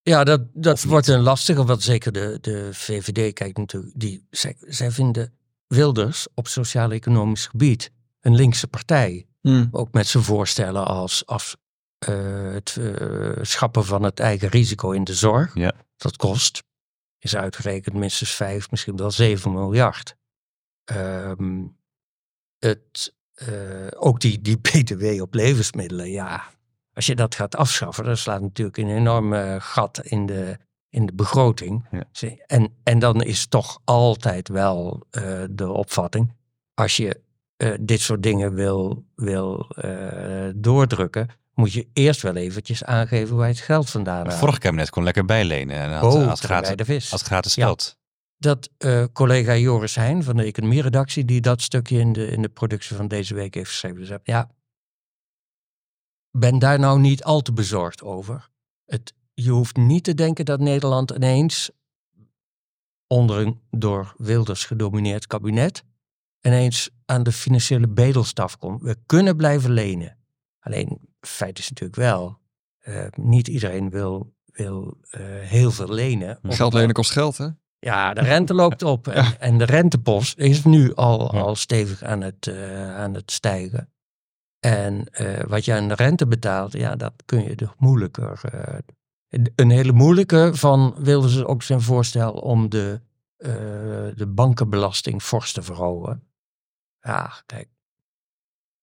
Ja, 0.02 0.24
dat, 0.24 0.40
dat 0.52 0.82
wordt 0.82 1.06
een 1.06 1.20
lastige, 1.20 1.64
want 1.64 1.82
zeker 1.82 2.12
de, 2.12 2.38
de 2.40 2.68
VVD 2.72 3.32
kijkt 3.32 3.58
natuurlijk, 3.58 3.92
die, 3.96 4.26
zij, 4.30 4.56
zij 4.60 4.90
vinden 4.90 5.32
Wilders 5.66 6.26
op 6.34 6.48
sociaal-economisch 6.48 7.46
gebied 7.46 7.90
een 8.20 8.34
linkse 8.34 8.68
partij. 8.68 9.26
Hmm. 9.40 9.68
Ook 9.70 9.92
met 9.92 10.06
zijn 10.06 10.24
voorstellen 10.24 10.86
als, 10.86 11.26
als 11.26 11.56
eh, 11.98 12.52
het 12.52 12.76
eh, 12.76 13.32
schappen 13.42 13.84
van 13.84 14.02
het 14.02 14.20
eigen 14.20 14.48
risico 14.48 14.90
in 14.90 15.04
de 15.04 15.14
zorg. 15.14 15.54
Ja. 15.54 15.72
Dat 15.96 16.16
kost, 16.16 16.62
is 17.18 17.36
uitgerekend 17.36 17.96
minstens 17.96 18.34
5, 18.34 18.70
misschien 18.70 18.96
wel 18.96 19.10
7 19.10 19.52
miljard. 19.52 20.16
Ehm, 20.84 21.66
het, 22.58 23.14
eh, 23.34 23.86
ook 23.96 24.20
die, 24.20 24.40
die 24.40 24.58
BTW 24.66 25.22
op 25.22 25.34
levensmiddelen, 25.34 26.10
ja. 26.10 26.50
Als 27.00 27.08
je 27.08 27.14
dat 27.14 27.34
gaat 27.34 27.56
afschaffen, 27.56 28.04
dan 28.04 28.16
slaat 28.16 28.40
natuurlijk 28.40 28.76
een 28.76 28.88
enorm 28.88 29.32
eh, 29.34 29.54
gat 29.58 30.00
in 30.04 30.26
de, 30.26 30.56
in 30.88 31.06
de 31.06 31.12
begroting. 31.12 31.86
Ja. 31.90 32.04
En, 32.46 32.72
en 32.82 32.98
dan 32.98 33.22
is 33.22 33.46
toch 33.46 33.80
altijd 33.84 34.48
wel 34.48 35.06
eh, 35.10 35.22
de 35.50 35.68
opvatting, 35.70 36.32
als 36.74 36.96
je 36.96 37.20
eh, 37.56 37.72
dit 37.80 38.00
soort 38.00 38.22
dingen 38.22 38.54
wil, 38.54 39.04
wil 39.14 39.66
doordrukken, 40.54 41.28
moet 41.54 41.72
je 41.72 41.88
eerst 41.92 42.22
wel 42.22 42.34
eventjes 42.36 42.84
aangeven 42.84 43.36
waar 43.36 43.46
je 43.48 43.54
het 43.54 43.62
geld 43.62 43.90
vandaan 43.90 44.18
Het 44.18 44.26
haalt. 44.26 44.38
vorige 44.38 44.58
kabinet 44.58 44.90
kon 44.90 45.04
lekker 45.04 45.24
bijlenen 45.24 45.76
en 45.76 45.92
had, 45.92 46.02
Oh, 46.04 46.10
terwijl 46.12 46.36
gratis, 46.36 46.76
de 46.76 46.84
vis. 46.84 47.10
had 47.10 47.22
gratis 47.22 47.54
Ja. 47.54 47.64
geld. 47.64 47.98
Dat 48.38 48.70
collega 49.12 49.56
Joris 49.56 49.94
Heijn 49.94 50.22
van 50.22 50.36
de 50.36 50.42
economieredactie, 50.44 51.24
die 51.24 51.40
dat 51.40 51.62
stukje 51.62 51.98
in 51.98 52.12
de, 52.12 52.26
in 52.26 52.42
de 52.42 52.48
productie 52.48 52.96
van 52.96 53.08
deze 53.08 53.34
week 53.34 53.54
heeft 53.54 53.70
geschreven. 53.70 53.98
Dus 53.98 54.10
ja, 54.22 54.50
ben 56.30 56.58
daar 56.58 56.78
nou 56.78 57.00
niet 57.00 57.24
al 57.24 57.40
te 57.40 57.52
bezorgd 57.52 58.02
over. 58.02 58.50
Het, 58.84 59.14
je 59.34 59.50
hoeft 59.50 59.76
niet 59.76 60.04
te 60.04 60.14
denken 60.14 60.44
dat 60.44 60.60
Nederland 60.60 61.10
ineens 61.10 61.70
onder 63.06 63.38
een 63.38 63.60
door 63.70 64.14
Wilders 64.16 64.64
gedomineerd 64.64 65.26
kabinet 65.26 65.84
ineens 66.40 66.90
aan 67.04 67.22
de 67.22 67.32
financiële 67.32 67.88
bedelstaf 67.88 68.58
komt. 68.58 68.82
We 68.82 68.96
kunnen 69.06 69.36
blijven 69.36 69.70
lenen. 69.70 70.18
Alleen, 70.60 70.98
feit 71.20 71.58
is 71.58 71.68
natuurlijk 71.68 71.98
wel, 71.98 72.38
uh, 72.84 73.06
niet 73.16 73.48
iedereen 73.48 73.90
wil, 73.90 74.34
wil 74.44 74.98
uh, 75.10 75.20
heel 75.40 75.70
veel 75.70 75.92
lenen. 75.92 76.38
Geld 76.42 76.72
lenen 76.72 76.94
kost 76.94 77.10
geld, 77.10 77.38
hè? 77.38 77.48
Ja, 77.78 78.14
de 78.14 78.20
rente 78.20 78.54
loopt 78.62 78.82
op 78.82 79.08
en, 79.08 79.22
ja. 79.22 79.36
en 79.38 79.58
de 79.58 79.64
rentepost 79.64 80.38
is 80.38 80.64
nu 80.64 80.94
al, 80.94 81.34
ja. 81.34 81.40
al 81.40 81.56
stevig 81.56 82.02
aan 82.02 82.20
het, 82.20 82.46
uh, 82.46 82.96
aan 82.96 83.14
het 83.14 83.30
stijgen. 83.30 83.92
En 84.60 85.06
wat 85.46 85.64
je 85.64 85.74
aan 85.74 85.92
rente 85.92 86.26
betaalt, 86.26 86.72
ja, 86.72 86.96
dat 86.96 87.12
kun 87.24 87.44
je 87.44 87.56
dus 87.56 87.68
moeilijker. 87.78 88.40
een 89.54 89.70
hele 89.70 89.92
moeilijke 89.92 90.50
van 90.54 90.94
wilden 90.98 91.30
ze 91.30 91.46
ook 91.46 91.62
zijn 91.62 91.80
voorstel 91.80 92.32
om 92.32 92.68
de, 92.68 93.00
de 94.16 94.26
bankenbelasting 94.28 95.22
fors 95.22 95.52
te 95.52 95.62
verhogen. 95.62 96.22
Ja, 97.00 97.32
kijk. 97.46 97.68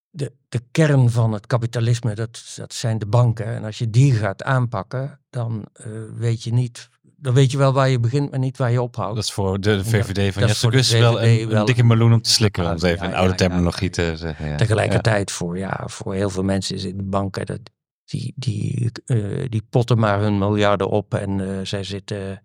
De, 0.10 0.34
de 0.50 0.62
kern 0.72 1.10
van 1.10 1.32
het 1.32 1.48
kapitalisme, 1.48 2.16
dat, 2.16 2.54
dat 2.56 2.74
zijn 2.74 3.00
de 3.00 3.06
banken. 3.06 3.46
En 3.46 3.64
als 3.64 3.78
je 3.78 3.90
die 3.90 4.14
gaat 4.14 4.44
aanpakken, 4.44 5.20
dan 5.30 5.66
weet 6.14 6.44
je 6.44 6.54
niet. 6.54 6.90
Dan 7.20 7.34
weet 7.34 7.52
je 7.52 7.58
wel 7.58 7.74
waar 7.74 7.90
je 7.90 8.00
begint, 8.00 8.30
maar 8.30 8.40
niet 8.40 8.58
waar 8.58 8.72
je 8.72 8.82
ophoudt. 8.82 9.16
Dat 9.16 9.24
is 9.24 9.32
voor 9.32 9.60
de, 9.60 9.86
VVD 9.86 10.34
van 10.34 10.48
Jesse 10.48 10.72
Gus 10.72 10.92
wel 10.92 11.22
een, 11.22 11.56
een 11.56 11.66
dikke 11.66 11.84
meloen 11.84 12.14
om 12.14 12.22
te 12.22 12.30
slikken, 12.30 12.64
om 12.64 12.70
het 12.70 12.84
even 12.84 13.08
in 13.08 13.16
oude 13.16 13.36
terminologie 13.36 13.90
te 13.90 14.14
zeggen. 14.16 14.50
Ja. 14.50 14.56
Tegelijkertijd 14.56 15.32
voor, 15.32 15.58
ja, 15.58 15.84
voor 15.86 16.14
heel 16.14 16.30
veel 16.30 16.44
mensen 16.44 16.76
is 16.76 16.84
in 16.84 16.98
de 16.98 17.04
banken, 17.04 17.46
dat, 17.46 17.60
die, 18.06 18.34
die, 18.36 18.92
uh, 19.06 19.46
die 19.50 19.64
potten 19.70 20.00
maar 20.00 20.20
hun 20.20 20.38
miljarden 20.38 20.90
op 20.90 21.14
en 21.14 21.40
uh, 21.40 21.60
zij 21.64 21.84
zitten 21.84 22.42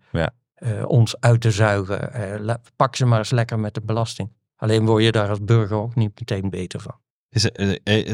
ons 0.85 1.19
uit 1.19 1.41
te 1.41 1.51
zuigen. 1.51 2.59
pak 2.75 2.95
ze 2.95 3.05
maar 3.05 3.17
eens 3.17 3.31
lekker 3.31 3.59
met 3.59 3.73
de 3.73 3.81
belasting. 3.81 4.31
Alleen 4.55 4.85
word 4.85 5.03
je 5.03 5.11
daar 5.11 5.29
als 5.29 5.43
burger 5.43 5.77
ook 5.77 5.95
niet 5.95 6.19
meteen 6.19 6.49
beter 6.49 6.79
van. 6.79 6.95
Is, 7.29 7.49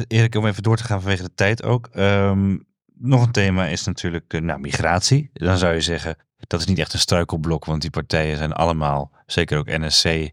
Erik, 0.08 0.36
om 0.36 0.46
even 0.46 0.64
door 0.64 0.78
te 0.78 0.84
gaan 0.84 1.02
vanwege 1.02 1.24
de 1.24 1.34
tijd 1.36 1.64
ook. 1.64 1.90
Um, 1.96 2.68
nog 2.94 3.26
een 3.26 3.32
thema 3.32 3.68
is 3.68 3.86
natuurlijk 3.86 4.40
nou, 4.42 4.60
migratie. 4.60 5.30
Dan 5.34 5.58
zou 5.58 5.74
je 5.74 5.82
zeggen, 5.82 6.16
dat 6.48 6.60
is 6.60 6.66
niet 6.66 6.80
echt 6.80 6.94
een 6.94 7.00
struikelblok, 7.00 7.66
want 7.66 7.82
die 7.82 7.90
partijen 7.90 8.38
zijn 8.38 8.54
allemaal, 8.54 9.12
zeker 9.26 9.58
ook 9.58 9.68
NSC, 9.68 10.30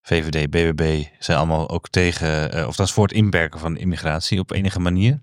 VVD, 0.00 0.50
BBB, 0.50 1.04
zijn 1.18 1.38
allemaal 1.38 1.68
ook 1.68 1.88
tegen, 1.88 2.56
uh, 2.56 2.66
of 2.66 2.76
dat 2.76 2.86
is 2.86 2.92
voor 2.92 3.04
het 3.04 3.12
inperken 3.12 3.60
van 3.60 3.76
immigratie 3.76 4.38
op 4.38 4.50
enige 4.50 4.80
manier. 4.80 5.22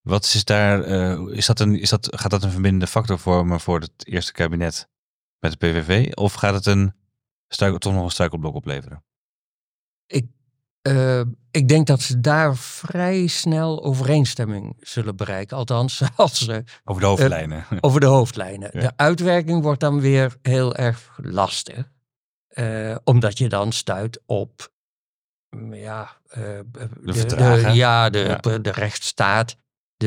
Wat 0.00 0.24
is 0.24 0.44
daar, 0.44 0.88
is 1.30 1.46
dat 1.46 1.60
een, 1.60 1.80
is 1.80 1.88
dat, 1.88 2.08
gaat 2.10 2.30
dat 2.30 2.42
een 2.42 2.50
verbindende 2.50 2.86
factor 2.86 3.18
vormen 3.18 3.60
voor 3.60 3.80
het 3.80 4.06
eerste 4.06 4.32
kabinet 4.32 4.88
met 5.38 5.50
de 5.50 5.56
PVV? 5.56 6.12
Of 6.12 6.32
gaat 6.32 6.54
het 6.54 6.66
een 6.66 6.94
toch 7.78 7.92
nog 7.92 8.04
een 8.04 8.10
struikelblok 8.10 8.54
opleveren? 8.54 9.04
Ik, 10.06 10.26
uh, 10.88 11.20
ik 11.50 11.68
denk 11.68 11.86
dat 11.86 12.00
ze 12.00 12.20
daar 12.20 12.56
vrij 12.56 13.26
snel 13.26 13.84
overeenstemming 13.84 14.76
zullen 14.80 15.16
bereiken. 15.16 15.56
Althans, 15.56 16.02
als 16.16 16.44
ze. 16.44 16.64
Over 16.84 17.02
de 17.02 17.08
hoofdlijnen. 17.08 17.64
Uh, 17.70 17.78
over 17.80 18.00
de 18.00 18.06
hoofdlijnen. 18.06 18.70
Ja. 18.72 18.80
De 18.80 18.92
uitwerking 18.96 19.62
wordt 19.62 19.80
dan 19.80 20.00
weer 20.00 20.36
heel 20.42 20.74
erg 20.74 21.18
lastig. 21.22 21.92
Uh, 22.54 22.96
omdat 23.04 23.38
je 23.38 23.48
dan 23.48 23.72
stuit 23.72 24.20
op. 24.26 24.72
Ja, 25.70 26.16
de, 26.30 26.64
de, 27.02 27.70
ja, 27.72 28.10
de, 28.10 28.38
ja. 28.42 28.58
de 28.58 28.70
rechtsstaat 28.70 29.56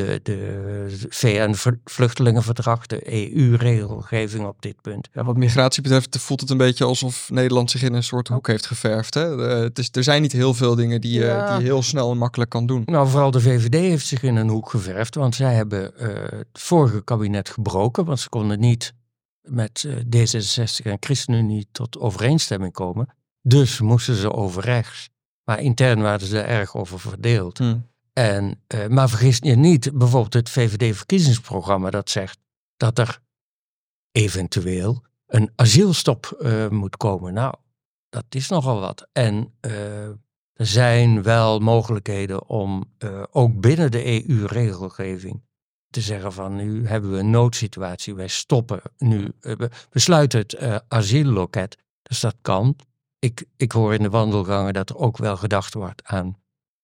de, 0.03 0.19
de 0.23 1.07
VN-vluchtelingenverdrag, 1.09 2.85
de 2.85 3.33
EU-regelgeving 3.35 4.45
op 4.45 4.61
dit 4.61 4.81
punt. 4.81 5.09
Ja, 5.13 5.23
wat 5.23 5.37
migratie 5.37 5.81
betreft 5.81 6.17
voelt 6.19 6.41
het 6.41 6.49
een 6.49 6.57
beetje 6.57 6.85
alsof 6.85 7.29
Nederland 7.29 7.71
zich 7.71 7.81
in 7.81 7.93
een 7.93 8.03
soort 8.03 8.27
hoek 8.27 8.47
heeft 8.47 8.65
geverfd. 8.65 9.13
Hè? 9.13 9.41
het 9.41 9.79
is, 9.79 9.89
er 9.91 10.03
zijn 10.03 10.21
niet 10.21 10.31
heel 10.31 10.53
veel 10.53 10.75
dingen 10.75 11.01
die, 11.01 11.19
ja. 11.19 11.49
die 11.49 11.57
je 11.57 11.63
heel 11.63 11.81
snel 11.81 12.11
en 12.11 12.17
makkelijk 12.17 12.49
kan 12.49 12.65
doen. 12.65 12.83
Nou, 12.85 13.07
vooral 13.07 13.31
de 13.31 13.41
VVD 13.41 13.73
heeft 13.73 14.07
zich 14.07 14.23
in 14.23 14.35
een 14.35 14.49
hoek 14.49 14.69
geverfd, 14.69 15.15
want 15.15 15.35
zij 15.35 15.53
hebben 15.53 15.91
uh, 15.99 16.07
het 16.29 16.47
vorige 16.53 17.03
kabinet 17.03 17.49
gebroken, 17.49 18.05
want 18.05 18.19
ze 18.19 18.29
konden 18.29 18.59
niet 18.59 18.93
met 19.41 19.83
uh, 19.87 19.95
D66 19.95 20.85
en 20.85 20.97
ChristenUnie 20.99 21.67
tot 21.71 21.99
overeenstemming 21.99 22.73
komen. 22.73 23.07
Dus 23.41 23.79
moesten 23.79 24.15
ze 24.15 24.33
over 24.33 24.63
rechts. 24.63 25.09
Maar 25.43 25.61
intern 25.61 26.01
waren 26.01 26.27
ze 26.27 26.39
er 26.39 26.45
erg 26.45 26.75
over 26.75 26.99
verdeeld. 26.99 27.57
Hmm. 27.57 27.87
En, 28.17 28.63
uh, 28.75 28.87
maar 28.87 29.09
vergis 29.09 29.37
je 29.41 29.55
niet, 29.55 29.91
bijvoorbeeld 29.93 30.33
het 30.33 30.49
VVD-verkiezingsprogramma 30.49 31.89
dat 31.89 32.09
zegt 32.09 32.39
dat 32.77 32.99
er 32.99 33.19
eventueel 34.11 35.03
een 35.27 35.51
asielstop 35.55 36.37
uh, 36.39 36.67
moet 36.67 36.97
komen. 36.97 37.33
Nou, 37.33 37.53
dat 38.09 38.23
is 38.29 38.49
nogal 38.49 38.79
wat. 38.79 39.07
En 39.11 39.53
uh, 39.61 40.07
er 40.53 40.65
zijn 40.65 41.23
wel 41.23 41.59
mogelijkheden 41.59 42.47
om 42.47 42.93
ook 43.31 43.59
binnen 43.59 43.91
de 43.91 44.27
EU-regelgeving 44.27 45.41
te 45.89 46.01
zeggen 46.01 46.33
van 46.33 46.55
nu 46.55 46.87
hebben 46.87 47.11
we 47.11 47.17
een 47.17 47.29
noodsituatie, 47.29 48.15
wij 48.15 48.27
stoppen 48.27 48.81
nu, 48.97 49.31
we 49.89 49.99
sluiten 49.99 50.39
het 50.39 50.83
asielloket. 50.87 51.77
Dus 52.01 52.19
dat 52.19 52.35
kan. 52.41 52.75
Ik, 53.19 53.45
ik 53.57 53.71
hoor 53.71 53.93
in 53.93 54.01
de 54.01 54.09
wandelgangen 54.09 54.73
dat 54.73 54.89
er 54.89 54.97
ook 54.97 55.17
wel 55.17 55.37
gedacht 55.37 55.73
wordt 55.73 56.03
aan 56.03 56.37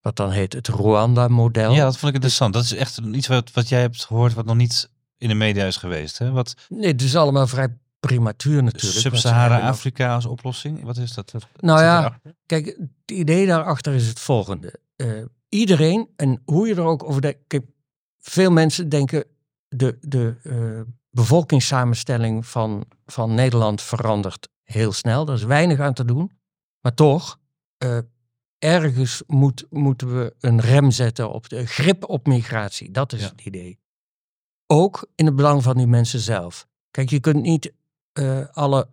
wat 0.04 0.16
dan 0.16 0.30
heet 0.30 0.52
het 0.52 0.68
Rwanda-model. 0.68 1.72
Ja, 1.72 1.84
dat 1.84 1.96
vond 1.96 2.08
ik 2.08 2.14
interessant. 2.14 2.54
Dat 2.54 2.64
is 2.64 2.74
echt 2.74 2.98
iets 2.98 3.26
wat, 3.26 3.52
wat 3.52 3.68
jij 3.68 3.80
hebt 3.80 4.04
gehoord 4.04 4.34
wat 4.34 4.44
nog 4.44 4.56
niet 4.56 4.90
in 5.18 5.28
de 5.28 5.34
media 5.34 5.64
is 5.66 5.76
geweest. 5.76 6.18
Hè? 6.18 6.30
Wat... 6.30 6.54
Nee, 6.68 6.92
het 6.92 7.02
is 7.02 7.16
allemaal 7.16 7.46
vrij 7.46 7.76
prematuur 8.00 8.62
natuurlijk. 8.62 9.00
Sub-Sahara-Afrika 9.00 10.14
als 10.14 10.26
oplossing? 10.26 10.82
Wat 10.82 10.96
is 10.96 11.12
dat? 11.12 11.32
Nou 11.56 11.80
ja, 11.80 12.20
kijk, 12.46 12.66
het 12.66 13.16
idee 13.18 13.46
daarachter 13.46 13.94
is 13.94 14.06
het 14.06 14.20
volgende. 14.20 14.74
Uh, 14.96 15.24
iedereen, 15.48 16.08
en 16.16 16.42
hoe 16.44 16.68
je 16.68 16.74
er 16.74 16.84
ook 16.84 17.04
over 17.04 17.20
denkt... 17.20 17.38
Kijk, 17.46 17.64
veel 18.20 18.50
mensen 18.50 18.88
denken 18.88 19.24
de, 19.68 19.98
de 20.00 20.34
uh, 20.42 20.80
bevolkingssamenstelling 21.10 22.46
van, 22.46 22.84
van 23.06 23.34
Nederland 23.34 23.82
verandert 23.82 24.48
heel 24.62 24.92
snel. 24.92 25.26
Er 25.26 25.34
is 25.34 25.44
weinig 25.44 25.80
aan 25.80 25.94
te 25.94 26.04
doen. 26.04 26.32
Maar 26.80 26.94
toch, 26.94 27.38
uh, 27.84 27.98
ergens 28.64 29.22
moet, 29.26 29.66
moeten 29.70 30.18
we 30.18 30.34
een 30.40 30.60
rem 30.60 30.90
zetten 30.90 31.30
op 31.30 31.48
de 31.48 31.66
grip 31.66 32.08
op 32.08 32.26
migratie. 32.26 32.90
Dat 32.90 33.12
is 33.12 33.20
ja. 33.20 33.28
het 33.28 33.40
idee. 33.40 33.78
Ook 34.66 35.08
in 35.14 35.26
het 35.26 35.36
belang 35.36 35.62
van 35.62 35.76
die 35.76 35.86
mensen 35.86 36.20
zelf. 36.20 36.66
Kijk, 36.90 37.10
je 37.10 37.20
kunt 37.20 37.42
niet 37.42 37.72
uh, 38.18 38.46
alle, 38.52 38.88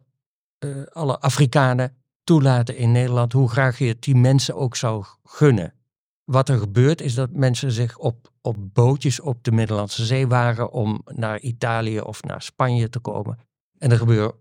uh, 0.66 0.84
alle 0.86 1.20
Afrikanen 1.20 1.96
toelaten 2.24 2.78
in 2.78 2.92
Nederland, 2.92 3.34
hoe 3.34 3.50
graag 3.50 3.78
je 3.78 3.88
het 3.88 4.02
die 4.02 4.16
mensen 4.16 4.56
ook 4.56 4.76
zou 4.76 5.06
gunnen. 5.24 5.74
Wat 6.24 6.50
er 6.50 6.58
gebeurt 6.58 7.02
is 7.02 7.14
dat 7.14 7.32
mensen 7.32 7.72
zich 7.72 7.98
op, 7.98 8.32
op 8.42 8.74
bootjes 8.74 9.20
op 9.20 9.44
de 9.44 9.52
Middellandse 9.52 10.06
Zee 10.06 10.28
waren 10.28 10.72
om 10.72 11.02
naar 11.06 11.40
Italië 11.40 12.00
of 12.00 12.24
naar 12.24 12.42
Spanje 12.42 12.90
te 12.90 13.00
komen. 13.00 13.40
En 13.78 13.92
er 13.92 13.98
gebeuren 13.98 14.34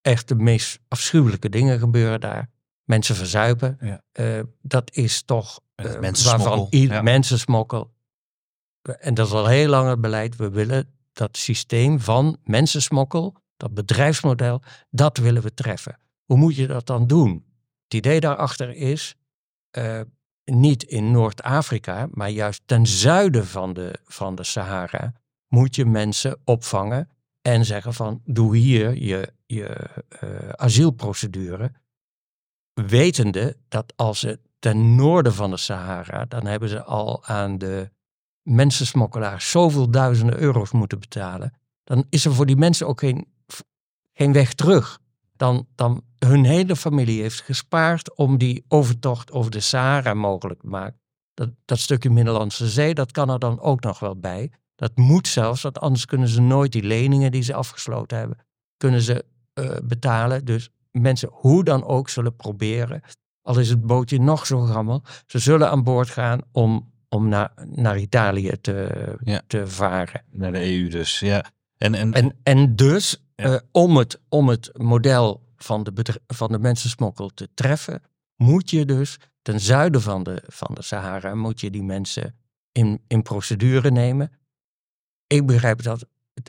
echt 0.00 0.28
de 0.28 0.34
meest 0.34 0.80
afschuwelijke 0.88 1.48
dingen 1.48 1.78
gebeuren 1.78 2.20
daar 2.20 2.50
mensen 2.90 3.16
verzuipen. 3.16 3.78
Ja. 3.80 4.02
Uh, 4.12 4.42
dat 4.62 4.94
is 4.94 5.22
toch 5.22 5.60
uh, 5.76 6.12
waarvan 6.24 6.66
ja. 6.70 7.02
mensensmokkel. 7.02 7.94
En 8.82 9.14
dat 9.14 9.26
is 9.26 9.32
al 9.32 9.46
heel 9.46 9.68
lang 9.68 9.88
het 9.88 10.00
beleid. 10.00 10.36
We 10.36 10.50
willen 10.50 10.94
dat 11.12 11.36
systeem 11.36 12.00
van 12.00 12.38
mensensmokkel, 12.44 13.36
dat 13.56 13.74
bedrijfsmodel, 13.74 14.62
dat 14.90 15.16
willen 15.16 15.42
we 15.42 15.54
treffen. 15.54 15.98
Hoe 16.24 16.36
moet 16.36 16.56
je 16.56 16.66
dat 16.66 16.86
dan 16.86 17.06
doen? 17.06 17.44
Het 17.84 17.94
idee 17.94 18.20
daarachter 18.20 18.70
is 18.70 19.16
uh, 19.78 20.00
niet 20.44 20.82
in 20.82 21.10
Noord-Afrika, 21.10 22.08
maar 22.10 22.30
juist 22.30 22.62
ten 22.64 22.86
zuiden 22.86 23.46
van 23.46 23.72
de, 23.72 23.98
van 24.04 24.34
de 24.34 24.44
Sahara 24.44 25.12
moet 25.48 25.74
je 25.76 25.86
mensen 25.86 26.40
opvangen 26.44 27.08
en 27.42 27.64
zeggen 27.64 27.94
van 27.94 28.22
doe 28.24 28.56
hier 28.56 29.02
je, 29.02 29.32
je 29.46 29.88
asielprocedure 30.56 31.72
wetende 32.74 33.56
dat 33.68 33.92
als 33.96 34.18
ze 34.18 34.40
ten 34.58 34.94
noorden 34.94 35.34
van 35.34 35.50
de 35.50 35.56
Sahara, 35.56 36.24
dan 36.24 36.46
hebben 36.46 36.68
ze 36.68 36.82
al 36.82 37.24
aan 37.24 37.58
de 37.58 37.90
mensensmokkelaars 38.42 39.50
zoveel 39.50 39.90
duizenden 39.90 40.38
euro's 40.38 40.70
moeten 40.70 41.00
betalen. 41.00 41.52
Dan 41.84 42.04
is 42.08 42.24
er 42.24 42.34
voor 42.34 42.46
die 42.46 42.56
mensen 42.56 42.86
ook 42.86 43.00
geen, 43.00 43.26
geen 44.12 44.32
weg 44.32 44.54
terug. 44.54 44.98
Dan, 45.36 45.66
dan 45.74 46.02
hun 46.18 46.44
hele 46.44 46.76
familie 46.76 47.20
heeft 47.20 47.40
gespaard 47.40 48.16
om 48.16 48.38
die 48.38 48.64
overtocht 48.68 49.32
over 49.32 49.50
de 49.50 49.60
Sahara 49.60 50.14
mogelijk 50.14 50.60
te 50.60 50.66
maken. 50.66 51.00
Dat, 51.34 51.50
dat 51.64 51.78
stukje 51.78 52.10
Middellandse 52.10 52.68
Zee, 52.68 52.94
dat 52.94 53.12
kan 53.12 53.30
er 53.30 53.38
dan 53.38 53.60
ook 53.60 53.80
nog 53.80 53.98
wel 53.98 54.16
bij. 54.16 54.52
Dat 54.74 54.96
moet 54.96 55.28
zelfs, 55.28 55.62
want 55.62 55.80
anders 55.80 56.04
kunnen 56.04 56.28
ze 56.28 56.40
nooit 56.40 56.72
die 56.72 56.82
leningen 56.82 57.30
die 57.30 57.42
ze 57.42 57.54
afgesloten 57.54 58.18
hebben, 58.18 58.38
kunnen 58.76 59.02
ze 59.02 59.24
uh, 59.54 59.76
betalen. 59.82 60.44
Dus 60.44 60.70
mensen 60.90 61.28
hoe 61.32 61.64
dan 61.64 61.84
ook 61.84 62.08
zullen 62.08 62.36
proberen, 62.36 63.02
al 63.42 63.58
is 63.58 63.68
het 63.68 63.86
bootje 63.86 64.20
nog 64.20 64.46
zo 64.46 64.60
gammel, 64.60 65.02
ze 65.26 65.38
zullen 65.38 65.70
aan 65.70 65.82
boord 65.82 66.08
gaan 66.08 66.40
om, 66.52 66.92
om 67.08 67.28
naar, 67.28 67.52
naar 67.66 67.98
Italië 67.98 68.52
te, 68.60 69.16
ja. 69.24 69.42
te 69.46 69.66
varen. 69.66 70.24
Naar 70.30 70.52
de 70.52 70.60
EU 70.60 70.88
dus, 70.88 71.18
ja. 71.18 71.44
En, 71.76 71.94
en, 71.94 72.12
en, 72.12 72.36
en 72.42 72.76
dus 72.76 73.24
ja. 73.34 73.52
uh, 73.52 73.58
om, 73.72 73.96
het, 73.96 74.20
om 74.28 74.48
het 74.48 74.70
model 74.72 75.48
van 75.56 75.82
de, 75.82 76.20
van 76.26 76.52
de 76.52 76.58
mensensmokkel 76.58 77.28
te 77.28 77.48
treffen, 77.54 78.02
moet 78.36 78.70
je 78.70 78.84
dus 78.84 79.18
ten 79.42 79.60
zuiden 79.60 80.02
van 80.02 80.22
de, 80.22 80.42
van 80.46 80.74
de 80.74 80.82
Sahara, 80.82 81.34
moet 81.34 81.60
je 81.60 81.70
die 81.70 81.82
mensen 81.82 82.34
in, 82.72 83.04
in 83.06 83.22
procedure 83.22 83.90
nemen. 83.90 84.32
Ik 85.26 85.46
begrijp 85.46 85.82
dat 85.82 86.06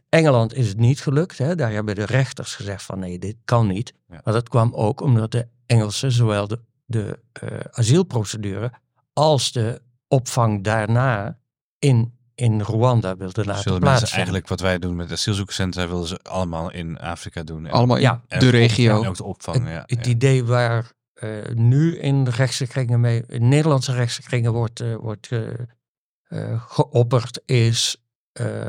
Engeland 0.09 0.53
is 0.55 0.67
het 0.67 0.77
niet 0.77 1.01
gelukt. 1.01 1.37
Hè? 1.37 1.55
Daar 1.55 1.71
hebben 1.71 1.95
de 1.95 2.05
rechters 2.05 2.55
gezegd 2.55 2.83
van 2.83 2.99
nee, 2.99 3.19
dit 3.19 3.35
kan 3.45 3.67
niet. 3.67 3.93
Ja. 4.07 4.21
Maar 4.23 4.33
dat 4.33 4.49
kwam 4.49 4.73
ook 4.73 5.01
omdat 5.01 5.31
de 5.31 5.47
Engelsen 5.65 6.11
zowel 6.11 6.47
de, 6.47 6.59
de 6.85 7.19
eh, 7.31 7.59
asielprocedure 7.71 8.71
als 9.13 9.51
de 9.51 9.81
opvang 10.07 10.63
daarna 10.63 11.37
in, 11.79 12.13
in 12.35 12.61
Rwanda 12.61 13.15
wilden 13.15 13.45
laten 13.45 13.61
Zullen 13.63 13.79
mensen 13.79 13.79
plaatsvinden. 13.81 14.15
eigenlijk 14.15 14.47
wat 14.47 14.59
wij 14.59 14.79
doen 14.79 14.95
met 14.95 15.11
asielzoekerscentra, 15.11 15.87
wilden 15.87 16.07
ze 16.07 16.19
allemaal 16.23 16.71
in 16.71 16.99
Afrika 16.99 17.43
doen. 17.43 17.65
En- 17.65 17.71
Allemaal 17.71 17.95
in 17.95 18.01
Ja. 18.01 18.21
de 18.27 18.49
regio. 18.49 19.01
En 19.01 19.07
ook 19.07 19.17
de 19.17 19.23
opvang, 19.23 19.67
ja. 19.69 19.83
het 19.85 20.05
ja. 20.05 20.11
idee 20.11 20.43
waar 20.45 20.91
eh, 21.13 21.29
nu 21.53 21.97
in 21.99 22.23
de 22.23 22.31
rechtse 22.31 22.67
kringen 22.67 22.99
mee, 22.99 23.23
in 23.27 23.47
Nederlandse 23.47 23.93
rechtse 23.93 24.21
kringen 24.21 24.51
wordt, 24.53 24.79
eh, 24.79 24.95
wordt 24.95 25.27
eh, 25.31 25.47
eh, 26.23 26.61
geopperd 26.67 27.41
is, 27.45 27.97
eh, 28.31 28.67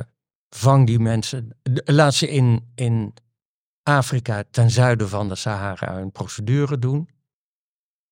vang 0.56 0.86
die 0.86 0.98
mensen, 0.98 1.56
laat 1.84 2.14
ze 2.14 2.28
in, 2.28 2.72
in 2.74 3.14
Afrika 3.82 4.44
ten 4.50 4.70
zuiden 4.70 5.08
van 5.08 5.28
de 5.28 5.34
Sahara 5.34 5.98
een 5.98 6.12
procedure 6.12 6.78
doen. 6.78 7.08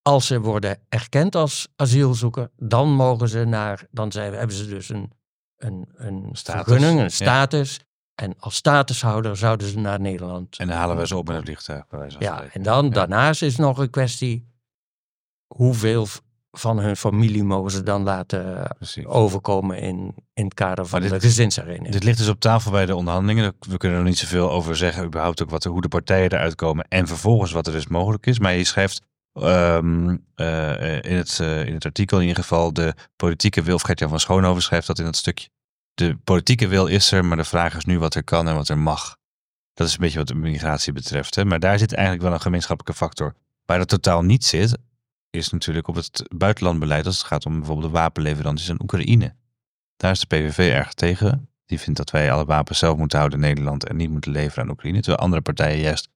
Als 0.03 0.27
ze 0.27 0.41
worden 0.41 0.79
erkend 0.89 1.35
als 1.35 1.69
asielzoeker, 1.77 2.51
dan 2.57 2.93
mogen 2.93 3.29
ze 3.29 3.45
naar, 3.45 3.87
dan 3.91 4.13
zijn, 4.13 4.33
hebben 4.35 4.57
ze 4.57 4.67
dus 4.69 4.89
een, 4.89 5.13
een, 5.57 5.89
een 5.95 6.29
Status, 6.33 6.65
vergunning, 6.65 6.99
een 6.99 7.05
ja. 7.05 7.09
status. 7.09 7.81
En 8.15 8.35
als 8.39 8.55
statushouder 8.55 9.37
zouden 9.37 9.69
ze 9.69 9.79
naar 9.79 10.01
Nederland. 10.01 10.59
En 10.59 10.67
dan 10.67 10.77
halen 10.77 10.97
wij 10.97 11.07
ze 11.07 11.17
op 11.17 11.27
met 11.27 11.37
een 11.37 11.43
vliegtuig, 11.43 11.87
bij 11.87 11.99
wijze 11.99 12.19
van 12.19 12.27
Ja, 12.27 12.45
en 12.45 12.63
dan 12.63 12.85
Ja. 12.85 12.91
daarnaast 12.91 13.43
is 13.43 13.57
nog 13.57 13.79
een 13.79 13.91
kwestie 13.91 14.49
hoeveel 15.47 16.07
van 16.51 16.79
hun 16.79 16.97
familie 16.97 17.45
mogen 17.45 17.71
ze 17.71 17.83
dan 17.83 18.03
laten 18.03 18.75
Precies. 18.77 19.07
overkomen 19.07 19.79
in, 19.79 20.15
in 20.35 20.45
het 20.45 20.55
kader 20.55 20.87
van 20.87 21.01
de 21.01 21.21
gezinshereniging. 21.21 21.91
Dit 21.91 22.05
ligt 22.05 22.19
dus 22.19 22.29
op 22.29 22.41
tafel 22.41 22.71
bij 22.71 22.87
de 22.87 22.97
onderhandelingen. 22.97 23.55
We 23.59 23.77
kunnen 23.77 23.99
er 23.99 24.05
niet 24.05 24.19
zoveel 24.19 24.51
over 24.51 24.77
zeggen, 24.77 25.05
überhaupt 25.05 25.43
ook 25.43 25.51
wat, 25.51 25.65
hoe 25.65 25.81
de 25.81 25.89
partijen 25.89 26.33
eruit 26.33 26.55
komen. 26.55 26.85
En 26.89 27.07
vervolgens 27.07 27.53
wat 27.53 27.67
er 27.67 27.73
dus 27.73 27.87
mogelijk 27.87 28.27
is. 28.27 28.39
Maar 28.39 28.55
je 28.55 28.65
schrijft 28.65 29.03
ehm, 29.33 30.17
eh, 30.35 31.03
in, 31.03 31.17
het, 31.17 31.41
eh, 31.41 31.67
in 31.67 31.75
het 31.75 31.85
artikel 31.85 32.17
in 32.21 32.27
ieder 32.27 32.43
geval 32.43 32.73
de 32.73 32.95
politieke 33.17 33.63
wil. 33.63 33.79
Gert-Jan 33.79 34.09
van 34.09 34.21
Schoonhoven 34.21 34.63
schrijft 34.63 34.87
dat 34.87 34.99
in 34.99 35.05
dat 35.05 35.17
stukje. 35.17 35.49
De 35.95 36.17
politieke 36.25 36.69
wil 36.69 36.87
is 36.87 37.13
er, 37.13 37.25
maar 37.25 37.37
de 37.37 37.45
vraag 37.45 37.77
is 37.77 37.85
nu 37.85 37.99
wat 37.99 38.15
er 38.15 38.25
kan 38.25 38.49
en 38.49 38.55
wat 38.55 38.69
er 38.69 38.79
mag. 38.79 39.17
Dat 39.75 39.87
is 39.87 39.93
een 39.93 40.01
beetje 40.01 40.19
wat 40.19 40.29
de 40.29 40.35
migratie 40.35 40.93
betreft. 40.93 41.35
Hè? 41.35 41.45
Maar 41.45 41.61
daar 41.61 41.79
zit 41.79 41.93
eigenlijk 41.93 42.25
wel 42.25 42.33
een 42.33 42.41
gemeenschappelijke 42.41 43.05
factor. 43.05 43.35
Waar 43.65 43.79
dat 43.79 43.89
totaal 43.89 44.23
niet 44.23 44.45
zit, 44.45 44.79
is 45.31 45.49
natuurlijk 45.49 45.89
op 45.89 45.95
het 45.95 46.23
buitenlandbeleid 46.37 47.07
als 47.07 47.19
het 47.19 47.27
gaat 47.27 47.47
om 47.47 47.59
bijvoorbeeld 47.59 47.93
de 47.93 47.99
wapenleveranties 47.99 48.71
aan 48.71 48.83
Oekraïne. 48.83 49.35
Daar 49.97 50.11
is 50.11 50.21
de 50.21 50.27
PVV 50.27 50.73
erg 50.73 50.95
tegen. 50.95 51.49
Die 51.67 51.81
vindt 51.81 51.99
dat 51.99 52.11
wij 52.11 52.33
alle 52.33 52.45
wapens 52.45 52.79
zelf 52.79 52.97
moeten 52.97 53.19
houden 53.19 53.43
in 53.43 53.47
Nederland 53.47 53.87
en 53.87 53.97
niet 53.97 54.11
moeten 54.11 54.31
leveren 54.31 54.65
aan 54.65 54.71
Oekraïne. 54.71 54.99
Terwijl 54.99 55.23
andere 55.23 55.43
partijen 55.43 55.81
juist 55.81 56.09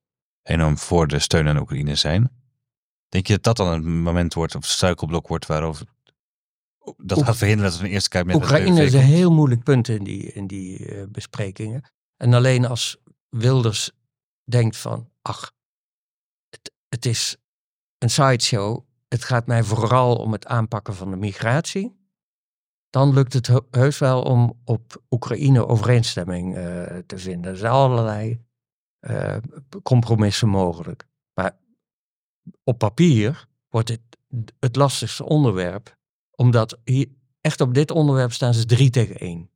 enorm 0.43 0.79
voor 0.79 1.07
de 1.07 1.19
steun 1.19 1.49
aan 1.49 1.59
Oekraïne 1.59 1.95
zijn. 1.95 2.31
Denk 3.09 3.27
je 3.27 3.33
dat 3.33 3.43
dat 3.43 3.57
dan 3.57 3.69
een 3.69 4.03
moment 4.03 4.35
wordt, 4.35 4.55
of 4.55 4.63
een 4.63 4.69
struikelblok 4.69 5.29
wordt 5.29 5.47
waarover 5.47 5.87
dat 6.97 7.23
gaat 7.23 7.37
verhinderen 7.37 7.71
dat 7.71 7.81
we 7.81 7.87
een 7.87 7.93
eerste 7.93 8.09
kabinet 8.09 8.41
met 8.41 8.45
Oekraïne 8.45 8.83
is 8.83 8.93
een 8.93 9.01
heel 9.01 9.33
moeilijk 9.33 9.63
punt 9.63 9.89
in 9.89 10.05
die, 10.05 10.33
in 10.33 10.47
die 10.47 10.87
eh, 10.87 11.05
besprekingen. 11.09 11.93
En 12.17 12.35
alleen 12.35 12.67
als 12.67 12.97
Wilders 13.29 13.91
denkt 14.45 14.77
van, 14.77 15.11
ach, 15.23 15.53
het, 16.49 16.73
het 16.89 17.07
is 17.07 17.37
een 17.99 18.11
sideshow. 18.11 18.85
Het 19.15 19.25
gaat 19.25 19.47
mij 19.47 19.63
vooral 19.63 20.17
om 20.17 20.33
het 20.33 20.47
aanpakken 20.47 20.95
van 20.95 21.11
de 21.11 21.17
migratie. 21.17 21.97
Dan 22.91 23.13
lukt 23.13 23.33
het 23.33 23.47
he- 23.47 23.67
heus 23.71 23.99
wel 23.99 24.23
om 24.23 24.61
op 24.65 25.03
Oekraïne 25.11 25.67
overeenstemming 25.67 26.57
eh, 26.57 26.63
te 27.07 27.19
vinden. 27.19 27.51
Er 27.51 27.57
zijn 27.57 27.73
allerlei 27.73 28.45
eh, 28.99 29.37
compromissen 29.83 30.49
mogelijk. 30.49 31.09
Maar 31.35 31.59
op 32.65 32.79
papier 32.79 33.49
wordt 33.69 33.89
het 33.89 34.01
het 34.59 34.77
lastigste 34.77 35.25
onderwerp, 35.25 35.97
omdat 36.31 36.79
hier, 36.85 37.09
echt 37.41 37.61
op 37.61 37.75
dit 37.75 37.91
onderwerp 37.91 38.33
staan 38.33 38.55
ze 38.55 38.65
drie 38.65 38.91
tegen 38.91 39.17
één. 39.17 39.51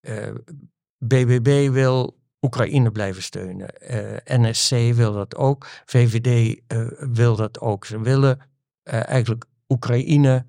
Eh, 0.00 0.34
BBB 0.98 1.68
wil 1.72 2.18
Oekraïne 2.40 2.90
blijven 2.90 3.22
steunen. 3.22 3.74
NSC 4.24 4.70
wil 4.70 5.12
dat 5.12 5.36
ook. 5.36 5.66
VVD 5.84 6.60
wil 7.14 7.36
dat 7.36 7.60
ook. 7.60 7.84
Ze 7.84 8.00
willen 8.00 8.52
eigenlijk 8.84 9.44
Oekraïne 9.68 10.46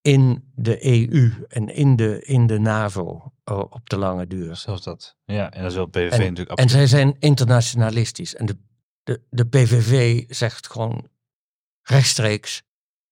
in 0.00 0.44
de 0.54 0.86
EU 0.86 1.30
en 1.48 1.68
in 1.68 1.96
de, 1.96 2.22
in 2.24 2.46
de 2.46 2.58
NAVO 2.58 3.32
eh, 3.44 3.58
op 3.58 3.88
de 3.90 3.96
lange 3.96 4.26
duur. 4.26 4.56
Zelfs 4.56 4.82
dat. 4.84 5.16
Ja, 5.24 5.50
en 5.50 5.62
dat 5.62 5.72
wil 5.74 5.86
PVV 5.86 6.12
En- 6.12 6.18
natuurlijk 6.18 6.38
En 6.58 6.64
absoluut. 6.64 6.70
zij 6.70 6.98
zijn 6.98 7.16
internationalistisch. 7.18 8.34
En 8.34 8.46
de, 8.46 8.56
de, 9.02 9.20
de 9.30 9.46
PVV 9.46 10.24
zegt 10.28 10.66
gewoon 10.70 11.08
rechtstreeks: 11.82 12.62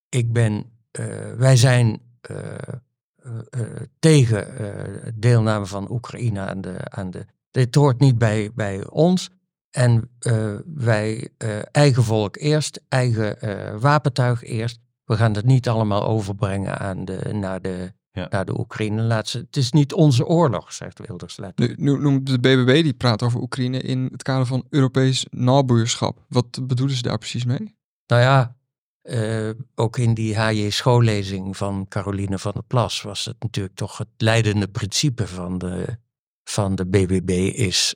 ik 0.09 0.33
ben, 0.33 0.65
eh, 0.91 1.33
wij 1.33 1.55
zijn 1.57 2.01
eh, 2.21 2.53
eh, 2.57 3.39
eh, 3.49 3.81
tegen 3.99 4.57
eh, 4.57 5.11
deelname 5.15 5.65
van 5.65 5.91
Oekraïne 5.91 6.39
aan 6.39 6.61
de, 6.61 6.89
aan 6.89 7.11
de. 7.11 7.25
Dit 7.51 7.75
hoort 7.75 7.99
niet 7.99 8.17
bij, 8.17 8.51
bij 8.53 8.87
ons. 8.89 9.29
En 9.71 10.09
eh, 10.19 10.55
wij, 10.65 11.29
eh, 11.37 11.59
eigen 11.71 12.03
volk 12.03 12.37
eerst, 12.37 12.81
eigen 12.89 13.41
eh, 13.41 13.79
wapentuig 13.79 14.43
eerst. 14.43 14.79
We 15.03 15.15
gaan 15.15 15.33
het 15.33 15.45
niet 15.45 15.69
allemaal 15.69 16.03
overbrengen 16.07 16.77
aan 16.79 17.05
de, 17.05 17.29
naar, 17.33 17.61
de, 17.61 17.93
Ja. 18.11 18.27
naar 18.29 18.45
de 18.45 18.59
Oekraïne. 18.59 19.01
Laat 19.01 19.27
ze, 19.27 19.37
het 19.37 19.57
is 19.57 19.71
niet 19.71 19.93
onze 19.93 20.25
oorlog, 20.25 20.73
zegt 20.73 21.07
Wilders. 21.07 21.39
Nu, 21.55 21.73
nu 21.77 21.97
noemt 21.97 22.27
de 22.27 22.39
BBB, 22.39 22.83
die 22.83 22.93
praat 22.93 23.23
over 23.23 23.41
Oekraïne 23.41 23.81
in 23.81 24.09
het 24.11 24.23
kader 24.23 24.45
van 24.45 24.65
Europees 24.69 25.25
nabuurschap. 25.29 26.25
Wat 26.27 26.67
bedoelen 26.67 26.95
ze 26.95 27.01
daar 27.01 27.17
precies 27.17 27.45
mee? 27.45 27.75
Nou 28.07 28.21
ja, 28.21 28.55
ook 29.75 29.97
in 29.97 30.13
die 30.13 30.37
H.J. 30.37 30.69
schoollezing 30.69 31.57
van 31.57 31.85
Caroline 31.87 32.39
van 32.39 32.51
der 32.51 32.63
Plas 32.63 33.01
was 33.01 33.25
het 33.25 33.35
natuurlijk 33.39 33.75
toch 33.75 33.97
het 33.97 34.07
leidende 34.17 34.67
principe 34.67 35.27
van 35.27 35.57
de, 35.57 35.97
van 36.43 36.75
de 36.75 36.85
BBB 36.85 37.29
is 37.55 37.95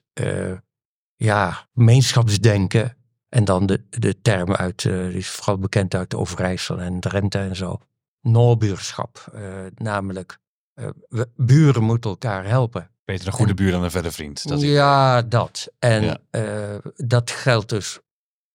ja, 1.16 1.68
gemeenschapsdenken. 1.74 2.98
En 3.30 3.46
dan 3.46 3.66
de, 3.66 3.86
de 3.90 4.22
term 4.22 4.54
uit, 4.54 4.86
eh, 4.86 4.92
die 5.08 5.14
is 5.14 5.30
vooral 5.30 5.58
bekend 5.58 5.96
uit 5.96 6.16
Overijssel 6.16 6.80
en 6.80 7.00
Drenthe 7.00 7.40
en 7.40 7.56
zo. 7.56 7.80
Noorbuurschap, 8.22 9.26
eh, 9.34 9.66
namelijk 9.76 10.38
eh, 10.74 10.88
we- 11.10 11.30
buren 11.36 11.84
moeten 11.84 12.10
elkaar 12.10 12.46
helpen. 12.48 12.90
Beter 13.06 13.28
een 13.28 13.34
goede 13.34 13.54
buur 13.54 13.72
dan 13.72 13.84
een 13.84 13.92
verre 13.92 14.12
vriend. 14.12 14.48
Dat 14.48 14.62
is- 14.62 14.70
Ja, 14.70 15.22
dat. 15.22 15.68
En 15.80 16.04
Ja. 16.32 16.80
dat 16.96 17.32
geldt 17.32 17.70
dus 17.70 18.00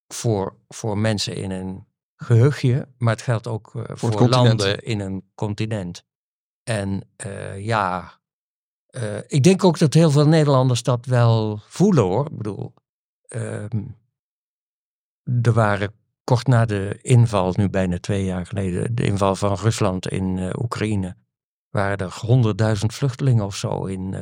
voor, 0.08 0.56
voor 0.68 0.98
mensen 0.98 1.34
in 1.36 1.50
een 1.50 1.86
gehuchtje, 2.16 2.88
maar 2.98 3.12
het 3.14 3.22
geldt 3.22 3.46
ook 3.46 3.70
voor, 3.72 4.10
continent. 4.10 4.30
landen 4.34 4.82
in 4.84 5.00
een 5.00 5.30
continent. 5.34 6.04
En 6.62 7.08
ja, 7.56 8.19
eh, 8.90 9.18
ik 9.26 9.42
denk 9.42 9.64
ook 9.64 9.78
dat 9.78 9.94
heel 9.94 10.10
veel 10.10 10.26
Nederlanders 10.26 10.82
dat 10.82 11.06
wel 11.06 11.60
voelen 11.62 12.04
hoor. 12.04 12.26
Ik 12.26 12.36
bedoel, 12.36 12.74
ehm, 13.28 13.82
er 15.42 15.52
waren 15.52 15.92
kort 16.24 16.46
na 16.46 16.64
de 16.64 16.98
inval, 17.02 17.52
nu 17.56 17.68
bijna 17.68 17.98
twee 17.98 18.24
jaar 18.24 18.46
geleden, 18.46 18.94
de 18.94 19.04
inval 19.04 19.36
van 19.36 19.54
Rusland 19.54 20.08
in 20.08 20.38
eh, 20.38 20.50
Oekraïne, 20.58 21.16
waren 21.68 21.98
er 21.98 22.18
honderdduizend 22.20 22.94
vluchtelingen 22.94 23.44
of 23.44 23.56
zo 23.56 23.84
in, 23.84 24.14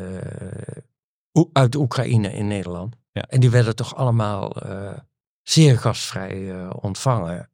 Oe- 1.32 1.50
uit 1.52 1.74
Oekraïne 1.74 2.32
in 2.32 2.46
Nederland. 2.46 2.96
Ja. 3.12 3.22
En 3.22 3.40
die 3.40 3.50
werden 3.50 3.76
toch 3.76 3.94
allemaal 3.94 4.56
zeer 5.42 5.78
gastvrij 5.78 6.68
ontvangen. 6.70 7.50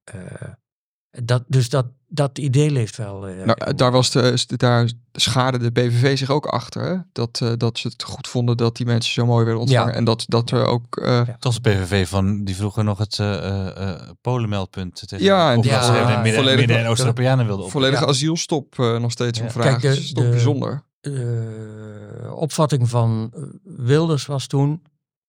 Dat, 1.22 1.42
dus 1.46 1.68
dat, 1.68 1.86
dat 2.08 2.38
idee 2.38 2.70
leeft 2.70 2.96
wel. 2.96 3.26
eh, 3.28 3.44
Nou, 3.44 3.74
daar, 3.74 3.90
was 3.92 4.10
de, 4.10 4.44
daar 4.56 4.90
schaarde 5.12 5.58
de 5.58 5.70
BVV 5.72 6.18
zich 6.18 6.30
ook 6.30 6.46
achter. 6.46 6.82
Hè? 6.82 6.96
Dat, 7.12 7.40
eh, 7.42 7.52
dat 7.56 7.78
ze 7.78 7.88
het 7.88 8.02
goed 8.02 8.28
vonden 8.28 8.56
dat 8.56 8.76
die 8.76 8.86
mensen 8.86 9.12
zo 9.12 9.26
mooi 9.26 9.44
werden 9.44 9.60
ontvangen. 9.62 9.88
Ja. 9.92 9.94
En 9.98 10.04
dat, 10.04 10.24
dat 10.28 10.50
er 10.50 10.64
ook... 10.66 10.96
eh, 10.96 11.22
Ja. 11.26 11.36
Toch 11.38 11.60
de 11.60 11.70
PVV 11.70 12.08
van, 12.08 12.44
die 12.44 12.56
vroeger 12.56 12.84
nog 12.84 12.98
het 12.98 13.18
eh 13.18 13.34
eh, 13.36 13.88
eh, 13.90 14.00
Polenmeldpunt 14.20 15.08
tegen 15.08 15.24
Ja, 15.24 15.52
en 15.52 15.60
die 15.60 15.70
dat 15.70 15.84
ze 15.84 15.92
voor- 15.92 16.06
midden, 16.06 16.34
volledig- 16.34 16.58
midden- 16.58 16.78
en 16.78 16.86
Oost-Europeanen 16.86 17.46
wilden 17.46 17.64
op. 17.64 17.70
volledige 17.70 18.02
Ja. 18.04 18.08
asielstop 18.10 18.78
eh, 18.78 18.98
nog 18.98 19.10
steeds 19.10 19.38
Ja. 19.38 19.44
een 19.44 19.50
vraag. 19.50 19.64
Kijk, 19.66 19.80
de- 19.80 19.88
dat 19.88 19.96
is 19.96 20.12
toch 20.12 20.24
de- 20.24 20.30
bijzonder. 20.30 20.82
de 21.00 22.30
opvatting 22.34 22.88
van 22.88 23.32
Wilders 23.64 24.26
was 24.26 24.46
toen. 24.46 24.82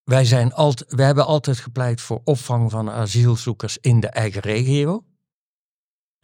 Wij, 0.03 0.25
zijn 0.25 0.53
alt, 0.53 0.83
wij 0.87 1.05
hebben 1.05 1.25
altijd 1.25 1.57
gepleit 1.59 2.01
voor 2.01 2.21
opvang 2.23 2.71
van 2.71 2.89
asielzoekers 2.91 3.77
in 3.81 3.99
de 3.99 4.07
eigen 4.07 4.41
regio. 4.41 5.03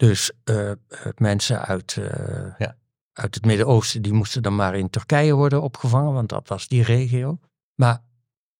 Dus 0.08 0.30
eh, 0.44 0.70
eh, 0.70 0.76
mensen 1.16 1.60
uit, 1.60 1.96
eh, 1.96 2.58
Ja. 2.58 2.76
uit 3.12 3.34
het 3.34 3.44
Midden-Oosten 3.44 4.02
die 4.02 4.12
moesten 4.12 4.42
dan 4.42 4.54
maar 4.54 4.74
in 4.74 4.90
Turkije 4.90 5.34
worden 5.34 5.62
opgevangen, 5.62 6.12
want 6.12 6.28
dat 6.28 6.48
was 6.48 6.68
die 6.68 6.82
regio. 6.82 7.38
Maar 7.74 8.02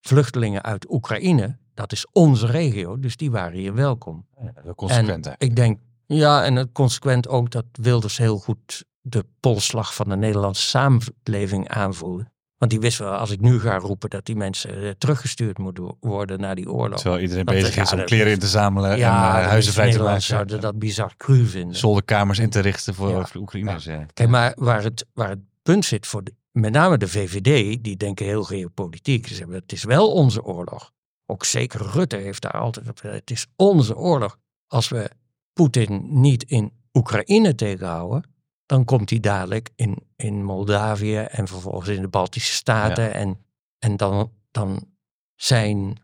vluchtelingen 0.01 0.63
uit 0.63 0.91
Oekraïne, 0.91 1.57
dat 1.73 1.91
is 1.91 2.05
onze 2.11 2.45
regio, 2.45 2.99
dus 2.99 3.17
die 3.17 3.31
waren 3.31 3.57
hier 3.57 3.73
welkom. 3.73 4.27
Consequent, 4.75 5.25
en 5.25 5.35
ik 5.37 5.55
denk, 5.55 5.79
ja, 6.05 6.43
en 6.43 6.55
het 6.55 6.71
consequent 6.71 7.27
ook 7.27 7.51
dat 7.51 7.65
Wilders 7.71 8.17
heel 8.17 8.37
goed 8.37 8.85
de 9.01 9.25
polsslag 9.39 9.95
van 9.95 10.09
de 10.09 10.15
Nederlandse 10.15 10.69
samenleving 10.69 11.69
aanvoelde. 11.69 12.31
Want 12.63 12.75
die 12.75 12.83
wist 12.83 12.97
wel, 12.99 13.11
als 13.13 13.31
ik 13.31 13.39
nu 13.41 13.59
ga 13.59 13.77
roepen 13.77 14.09
dat 14.09 14.25
die 14.25 14.35
mensen 14.35 14.83
eh, 14.83 14.89
teruggestuurd 14.97 15.57
moeten 15.57 15.95
worden 15.99 16.39
naar 16.39 16.55
die 16.55 16.71
oorlog. 16.71 16.99
Terwijl 16.99 17.21
iedereen 17.21 17.45
Dat- 17.45 17.55
bezig 17.55 17.75
ja, 17.75 17.81
is 17.81 17.93
om 17.93 18.03
kleren 18.05 18.31
in 18.31 18.39
te 18.39 18.47
zamelen 18.47 18.97
ja, 18.97 19.35
en 19.37 19.41
eh, 19.43 19.47
huizen 19.47 19.73
vrij 19.73 19.91
te 19.91 19.99
maken. 20.03 20.21
zouden 20.21 20.61
dat 20.61 20.79
bizar 20.79 21.13
cru 21.17 21.45
vinden. 21.45 21.75
Zolderkamers 21.77 22.39
in 22.39 22.49
te 22.49 22.59
richten 22.59 22.93
voor, 22.93 23.09
Ja. 23.09 23.25
voor 23.25 23.41
Oekraïners. 23.41 23.83
Ja. 23.83 24.05
Kijk, 24.13 24.29
maar 24.29 24.53
waar 24.55 24.83
het, 24.83 25.05
waar 25.13 25.29
het 25.29 25.39
punt 25.61 25.85
zit 25.85 26.07
voor 26.07 26.23
de- 26.23 26.33
met 26.51 26.71
name 26.71 26.97
de 26.97 27.07
VVD, 27.07 27.83
die 27.83 27.97
denken 27.97 28.25
heel 28.25 28.43
geopolitiek. 28.43 29.27
Ze 29.27 29.35
zeggen, 29.35 29.53
het 29.55 29.71
is 29.71 29.83
wel 29.83 30.11
onze 30.11 30.43
oorlog. 30.43 30.91
Ook 31.25 31.45
zeker 31.45 31.81
Rutte 31.91 32.15
heeft 32.17 32.41
daar 32.41 32.51
altijd 32.59 32.89
op. 32.89 33.01
Het 33.01 33.31
is 33.31 33.47
onze 33.55 33.95
oorlog. 33.97 34.37
Als 34.67 34.89
we 34.89 35.09
Poetin 35.53 36.07
niet 36.21 36.43
in 36.43 36.71
Oekraïne 36.93 37.55
tegenhouden, 37.55 38.23
dan 38.65 38.85
komt 38.85 39.09
hij 39.09 39.19
dadelijk 39.19 39.69
in, 39.75 39.97
in 40.15 40.43
Moldavië 40.43 41.17
en 41.17 41.47
vervolgens 41.47 41.89
in 41.89 42.01
de 42.01 42.07
Baltische 42.07 42.53
Staten. 42.53 43.13
En, 43.13 43.45
en 43.79 43.97
dan, 43.97 44.31
dan 44.51 44.87
zijn 45.35 45.97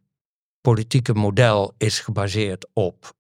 politieke 0.61 1.13
model 1.13 1.73
is 1.77 1.99
gebaseerd 1.99 2.67
op 2.73 3.17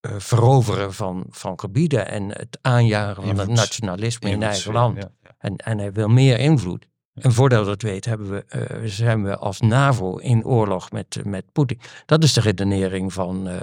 eh, 0.00 0.14
veroveren 0.18 0.94
van, 0.94 1.26
van 1.30 1.60
gebieden 1.60 2.08
en 2.08 2.28
het 2.28 2.58
aanjagen 2.60 3.22
van 3.22 3.38
het 3.38 3.48
nationalisme 3.48 4.30
in 4.30 4.42
eigen 4.42 4.72
land. 4.72 4.96
ja. 4.96 5.10
En, 5.38 5.56
en 5.56 5.78
hij 5.78 5.92
wil 5.92 6.08
meer 6.08 6.38
invloed. 6.38 6.88
En 7.14 7.32
voordat 7.32 7.64
we 7.64 7.70
het 7.70 7.82
weten, 7.82 8.10
hebben 8.10 8.30
we, 8.30 8.44
eh, 8.44 8.80
zijn 8.84 9.22
we 9.22 9.36
als 9.36 9.60
NAVO 9.60 10.16
in 10.16 10.44
oorlog 10.44 10.90
met, 10.90 11.20
met 11.24 11.52
Poetin. 11.52 11.80
Dat 12.06 12.22
is 12.22 12.32
de 12.32 12.40
redenering 12.40 13.12
van, 13.12 13.48
eh, 13.48 13.60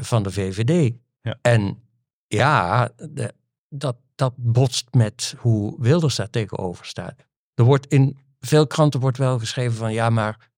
van 0.00 0.22
de 0.22 0.30
VVD. 0.30 0.94
Ja. 1.22 1.38
En 1.42 1.87
ja, 2.28 2.88
de- 3.10 3.32
dat, 3.68 3.96
dat 4.14 4.32
botst 4.36 4.86
met 4.90 5.34
hoe 5.38 5.76
Wilders 5.78 6.16
daar 6.16 6.30
tegenover 6.30 6.86
staat. 6.86 7.14
Er 7.54 7.64
wordt 7.64 7.86
in 7.86 8.18
veel 8.40 8.66
kranten 8.66 9.00
wordt 9.00 9.18
wel 9.18 9.38
geschreven 9.38 9.76
van 9.76 9.92
ja, 9.92 10.10
maar 10.10 10.50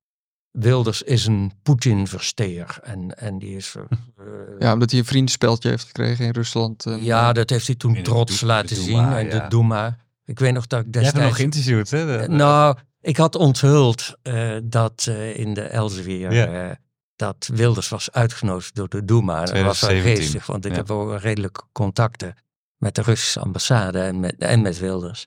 Wilders 0.50 1.02
is 1.02 1.26
een 1.26 1.52
Poetin-versteer. 1.62 2.78
En, 2.82 3.18
en 3.18 3.38
die 3.38 3.56
is. 3.56 3.74
eh, 3.76 4.24
Ja, 4.58 4.72
omdat 4.72 4.90
hij 4.90 4.98
een 5.00 5.06
vriendenspeltje 5.06 5.68
heeft 5.68 5.84
gekregen 5.84 6.24
in 6.24 6.30
Rusland. 6.32 6.86
en, 6.86 7.04
ja, 7.04 7.32
dat 7.32 7.50
heeft 7.50 7.66
hij 7.66 7.76
toen 7.76 7.92
de 7.92 8.02
trots 8.02 8.40
laten 8.40 8.76
de 8.76 8.82
zien. 8.82 9.04
En 9.12 9.24
ja. 9.26 9.38
de 9.38 9.48
Doema. 9.48 9.96
Ik 10.24 10.38
weet 10.38 10.52
nog 10.52 10.66
dat 10.66 10.86
ik 10.86 10.94
Jij 10.94 11.02
hebt 11.02 11.14
hem 11.16 11.24
nog 11.26 11.36
destijds... 11.36 11.56
geïnterviewd, 11.66 11.90
hè? 11.90 12.06
De- 12.06 12.22
Eh, 12.22 12.28
Nou, 12.38 12.76
ik 13.00 13.16
had 13.16 13.34
onthuld 13.34 14.16
eh, 14.22 14.56
dat 14.64 15.06
eh, 15.08 15.38
in 15.38 15.54
de 15.54 15.62
Elsevier 15.62 16.32
Ja. 16.32 16.78
Dat 17.20 17.50
Wilders 17.52 17.88
was 17.88 18.12
uitgenodigd 18.12 18.74
door 18.74 18.88
de 18.88 19.04
Doema. 19.04 19.44
Dat 19.44 19.50
was 19.50 19.60
wel 19.60 19.72
2017, 19.72 20.22
geestig, 20.22 20.46
want 20.46 20.64
ik 20.64 20.70
ja. 20.70 20.76
heb 20.76 20.90
ook 20.90 21.20
redelijk 21.20 21.62
contacten 21.72 22.34
met 22.76 22.94
de 22.94 23.02
Russische 23.02 23.40
ambassade 23.40 24.00
en 24.00 24.20
met, 24.20 24.34
en 24.38 24.62
met 24.62 24.78
Wilders. 24.78 25.26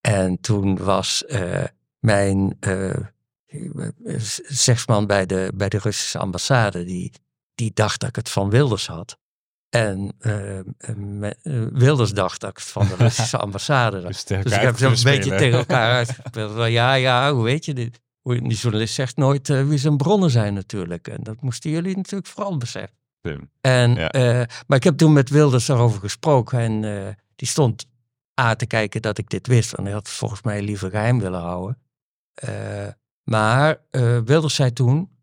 En 0.00 0.40
toen 0.40 0.76
was 0.76 1.24
eh, 1.24 1.64
mijn 1.98 2.56
eh, 2.60 2.94
zegsman 4.46 5.06
bij 5.06 5.26
de, 5.26 5.52
bij 5.54 5.68
de 5.68 5.78
Russische 5.78 6.18
ambassade, 6.18 6.84
die, 6.84 7.12
die 7.54 7.70
dacht 7.74 8.00
dat 8.00 8.08
ik 8.08 8.16
het 8.16 8.28
van 8.28 8.50
Wilders 8.50 8.86
had. 8.86 9.18
En 9.68 10.14
me- 10.96 11.68
Wilders 11.72 12.12
dacht 12.12 12.40
dat 12.40 12.50
ik 12.50 12.56
het 12.56 12.66
van 12.66 12.88
de 12.88 12.96
Russische 13.04 13.36
ambassade 13.36 13.96
had. 13.96 14.06
Dus, 14.06 14.24
Dus 14.24 14.52
ik 14.52 14.60
heb 14.60 14.76
zo'n 14.76 15.02
beetje 15.02 15.36
tegen 15.36 15.58
elkaar 15.58 15.92
uitgespeeld. 15.92 16.70
Ja, 16.70 16.94
ja, 16.94 17.32
hoe 17.32 17.44
weet 17.44 17.64
je 17.64 17.74
dit? 17.74 18.00
Die 18.36 18.56
journalist 18.56 18.94
zegt 18.94 19.16
nooit 19.16 19.50
eh, 19.50 19.68
wie 19.68 19.78
zijn 19.78 19.96
bronnen 19.96 20.30
zijn 20.30 20.54
natuurlijk. 20.54 21.08
En 21.08 21.22
dat 21.22 21.40
moesten 21.40 21.70
jullie 21.70 21.96
natuurlijk 21.96 22.30
vooral 22.30 22.56
beseffen. 22.56 22.96
En, 23.60 23.94
Ja. 23.94 24.10
eh, 24.10 24.46
maar 24.66 24.76
ik 24.76 24.84
heb 24.84 24.96
toen 24.96 25.12
met 25.12 25.30
Wilders 25.30 25.66
daarover 25.66 26.00
gesproken. 26.00 26.58
En 26.58 26.84
eh, 27.06 27.14
die 27.36 27.48
stond 27.48 27.86
aan 28.34 28.56
te 28.56 28.66
kijken 28.66 29.02
dat 29.02 29.18
ik 29.18 29.28
dit 29.30 29.46
wist. 29.46 29.70
Want 29.70 29.82
hij 29.82 29.92
had 29.96 30.06
het 30.06 30.16
volgens 30.16 30.42
mij 30.42 30.62
liever 30.62 30.90
geheim 30.90 31.18
willen 31.20 31.40
houden. 31.40 31.78
Maar 33.24 33.80
Wilders 34.24 34.54
zei 34.54 34.72
toen... 34.72 35.16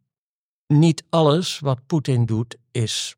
Niet 0.67 1.03
alles 1.09 1.59
wat 1.59 1.85
Poetin 1.85 2.25
doet 2.25 2.57
is... 2.71 3.15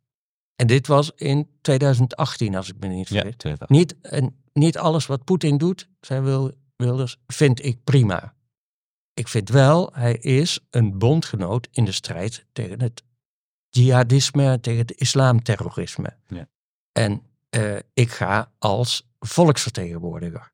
En 0.56 0.68
dit 0.68 0.88
was 0.88 1.12
in 1.16 1.50
2018, 1.62 2.56
als 2.56 2.70
ik 2.70 2.76
me 2.80 2.88
niet 2.88 3.10
Ja, 3.10 3.22
vergis. 3.22 3.58
dag. 3.60 3.70
Niet, 3.70 3.96
en 4.02 4.36
niet 4.54 4.78
alles 4.78 5.06
wat 5.06 5.24
Poetin 5.24 5.58
doet, 5.58 5.90
zei 6.02 6.22
Wil- 6.22 6.52
Wilders, 6.76 7.18
vind 7.28 7.66
ik 7.66 7.84
prima. 7.84 8.34
Ik 9.18 9.28
vind 9.28 9.50
wel, 9.50 9.90
hij 9.94 10.14
is 10.14 10.60
een 10.70 10.98
bondgenoot 10.98 11.68
in 11.72 11.86
de 11.86 11.92
strijd 11.92 12.46
tegen 12.52 12.82
het 12.82 13.04
jihadisme, 13.70 14.60
tegen 14.60 14.80
het 14.80 14.92
islamterrorisme. 14.92 16.18
Ja. 16.28 16.48
En 16.92 17.22
eh, 17.50 17.78
ik 17.94 18.12
ga 18.12 18.52
als 18.60 19.10
volksvertegenwoordiger. 19.20 20.52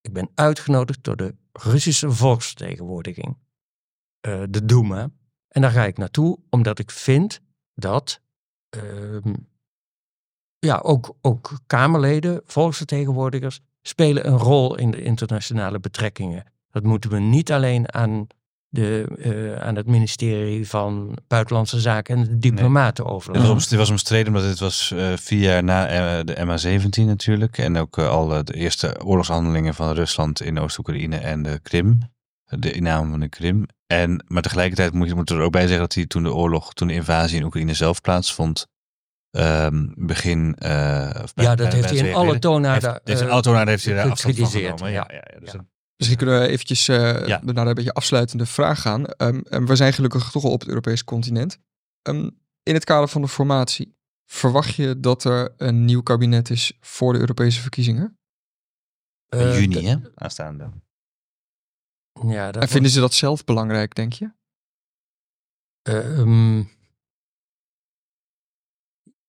Ik 0.00 0.12
ben 0.12 0.30
uitgenodigd 0.34 1.04
door 1.04 1.16
de 1.16 1.34
Russische 1.52 2.10
volksvertegenwoordiging, 2.10 3.36
eh, 4.20 4.42
de 4.50 4.64
Duma. 4.64 5.10
En 5.48 5.62
daar 5.62 5.70
ga 5.70 5.84
ik 5.84 5.96
naartoe 5.96 6.38
omdat 6.50 6.78
ik 6.78 6.90
vind 6.90 7.40
dat 7.74 8.20
ehm, 8.68 9.34
ja, 10.58 10.78
ook, 10.78 11.16
ook 11.20 11.58
Kamerleden, 11.66 12.42
volksvertegenwoordigers, 12.44 13.60
spelen 13.82 14.26
een 14.26 14.38
rol 14.38 14.76
in 14.76 14.90
de 14.90 15.02
internationale 15.02 15.80
betrekkingen. 15.80 16.56
Dat 16.70 16.82
moeten 16.82 17.10
we 17.10 17.18
niet 17.18 17.52
alleen 17.52 17.94
aan, 17.94 18.26
de, 18.68 19.06
eh, 19.18 19.66
aan 19.66 19.76
het 19.76 19.86
ministerie 19.86 20.68
van 20.68 21.18
Buitenlandse 21.28 21.80
Zaken 21.80 22.16
en 22.16 22.24
de 22.24 22.38
diplomaten 22.38 23.04
Dit 23.04 23.12
overlaten. 23.12 23.54
was, 23.54 23.68
dit 23.68 23.78
was 23.78 23.90
omstreden 23.90 24.26
omdat 24.34 24.48
dit 24.48 24.58
was 24.58 24.90
eh, 24.96 25.12
vier 25.16 25.40
jaar 25.40 25.64
na 25.64 25.86
eh, 25.88 26.24
de 26.24 26.34
MH17 26.36 27.04
natuurlijk. 27.06 27.58
En 27.58 27.76
ook 27.76 27.98
al 27.98 28.44
de 28.44 28.54
eerste 28.54 29.04
oorlogshandelingen 29.04 29.74
van 29.74 29.92
Rusland 29.94 30.40
in 30.40 30.58
Oost-Oekraïne 30.58 31.16
en 31.16 31.42
de 31.42 31.58
Krim. 31.62 31.98
De 32.44 32.72
inname 32.72 33.10
van 33.10 33.20
de 33.20 33.28
Krim. 33.28 33.66
En, 33.86 34.24
maar 34.26 34.42
tegelijkertijd 34.42 34.92
moet 34.92 35.08
je 35.08 35.14
moet 35.14 35.30
er 35.30 35.40
ook 35.40 35.52
bij 35.52 35.60
zeggen 35.62 35.80
dat 35.80 35.94
hij 35.94 36.06
toen 36.06 36.22
de 36.22 36.34
oorlog, 36.34 36.72
toen 36.74 36.88
de 36.88 36.94
invasie 36.94 37.38
in 37.38 37.44
Oekraïne 37.44 37.74
zelf 37.74 38.00
plaatsvond. 38.00 38.66
ehm, 39.30 39.86
begin. 39.94 40.54
bij- 40.58 41.22
ja, 41.34 41.54
dat 41.54 41.72
heeft 41.72 41.90
hij 41.90 41.98
in 42.08 42.14
alle 42.14 42.38
toonaarden. 42.38 42.90
Heeft, 42.90 43.00
heeft 43.08 43.20
eh, 43.20 43.26
autonaar 43.28 43.68
heeft 43.68 43.84
hij 43.84 43.94
daar 43.94 44.10
afstand 44.10 44.36
van 44.36 44.44
gecritiseerd, 44.46 44.78
genomen. 44.78 44.92
Ja, 44.92 45.06
ja. 45.10 45.14
ja, 45.16 45.24
ja, 45.34 45.40
dus 45.40 45.52
Ja. 45.52 45.64
Misschien 45.98 46.18
kunnen 46.18 46.40
we 46.40 46.46
eventjes 46.48 46.88
eh, 46.88 47.26
Ja. 47.26 47.40
naar 47.44 47.66
een 47.66 47.74
beetje 47.74 47.92
afsluitende 47.92 48.46
vraag 48.46 48.80
gaan. 48.80 49.06
Ehm, 49.06 49.40
en 49.40 49.66
we 49.66 49.76
zijn 49.76 49.92
gelukkig 49.92 50.30
toch 50.30 50.44
al 50.44 50.50
op 50.52 50.60
het 50.60 50.68
Europese 50.68 51.04
continent. 51.04 51.58
Ehm, 52.02 52.30
in 52.62 52.74
het 52.74 52.84
kader 52.84 53.08
van 53.08 53.20
de 53.22 53.28
formatie, 53.28 53.96
verwacht 54.24 54.74
je 54.74 55.00
dat 55.00 55.24
er 55.24 55.54
een 55.56 55.84
nieuw 55.84 56.02
kabinet 56.02 56.50
is 56.50 56.72
voor 56.80 57.12
de 57.12 57.18
Europese 57.18 57.60
verkiezingen? 57.60 58.12
in 59.28 59.38
eh, 59.38 59.60
juni, 59.60 59.74
de- 59.74 59.88
hè? 59.88 59.96
Aanstaande. 60.14 60.70
Ja, 62.26 62.52
dat 62.52 62.62
En 62.62 62.68
vinden 62.68 62.90
ze 62.90 63.00
dat 63.00 63.14
zelf 63.14 63.44
belangrijk, 63.44 63.94
denk 63.94 64.12
je? 64.12 64.30
Ehm, 65.82 66.62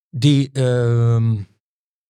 die, 0.09 0.51
ehm, 0.51 1.43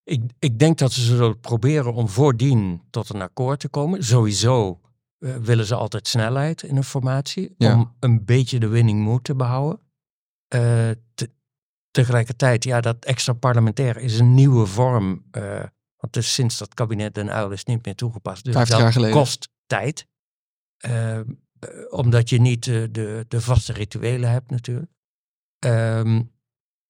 ik, 0.10 0.22
ik 0.40 0.60
denk 0.60 0.78
dat 0.78 0.92
ze 0.92 1.02
zullen 1.02 1.40
proberen 1.40 1.94
om 1.94 2.08
voordien 2.10 2.82
tot 2.90 3.14
een 3.14 3.22
akkoord 3.22 3.60
te 3.60 3.70
komen. 3.70 4.04
Sowieso 4.04 4.80
eh, 5.20 5.36
willen 5.36 5.66
ze 5.66 5.76
altijd 5.76 6.08
snelheid 6.08 6.64
in 6.64 6.76
een 6.78 6.84
formatie. 6.84 7.54
Ja. 7.58 7.74
Om 7.76 7.96
een 8.00 8.26
beetje 8.26 8.60
de 8.60 8.68
winning 8.68 9.00
moed 9.02 9.24
te 9.24 9.36
behouden. 9.36 9.80
Eh, 10.48 10.90
te- 11.14 11.32
tegelijkertijd, 11.92 12.64
ja, 12.64 12.82
dat 12.82 13.06
extra 13.06 13.34
parlementair 13.34 13.98
is 13.98 14.20
een 14.20 14.34
nieuwe 14.34 14.66
vorm. 14.66 15.26
eh, 15.32 15.64
want 15.98 16.14
dus 16.14 16.34
sinds 16.34 16.58
dat 16.58 16.74
kabinet 16.74 17.14
Den 17.16 17.28
Uyl 17.28 17.52
is 17.52 17.64
niet 17.66 17.86
meer 17.86 17.96
toegepast. 17.96 18.44
Dus 18.44 18.54
dat 18.54 18.68
jaar 18.68 18.92
geleden. 18.92 19.16
kost 19.16 19.50
tijd. 19.66 20.08
Omdat 21.90 22.30
je 22.30 22.40
niet 22.42 22.64
de, 22.64 23.26
de 23.28 23.42
vaste 23.42 23.74
rituelen 23.74 24.32
hebt 24.32 24.52
natuurlijk. 24.52 24.92
Ehm, 25.60 26.22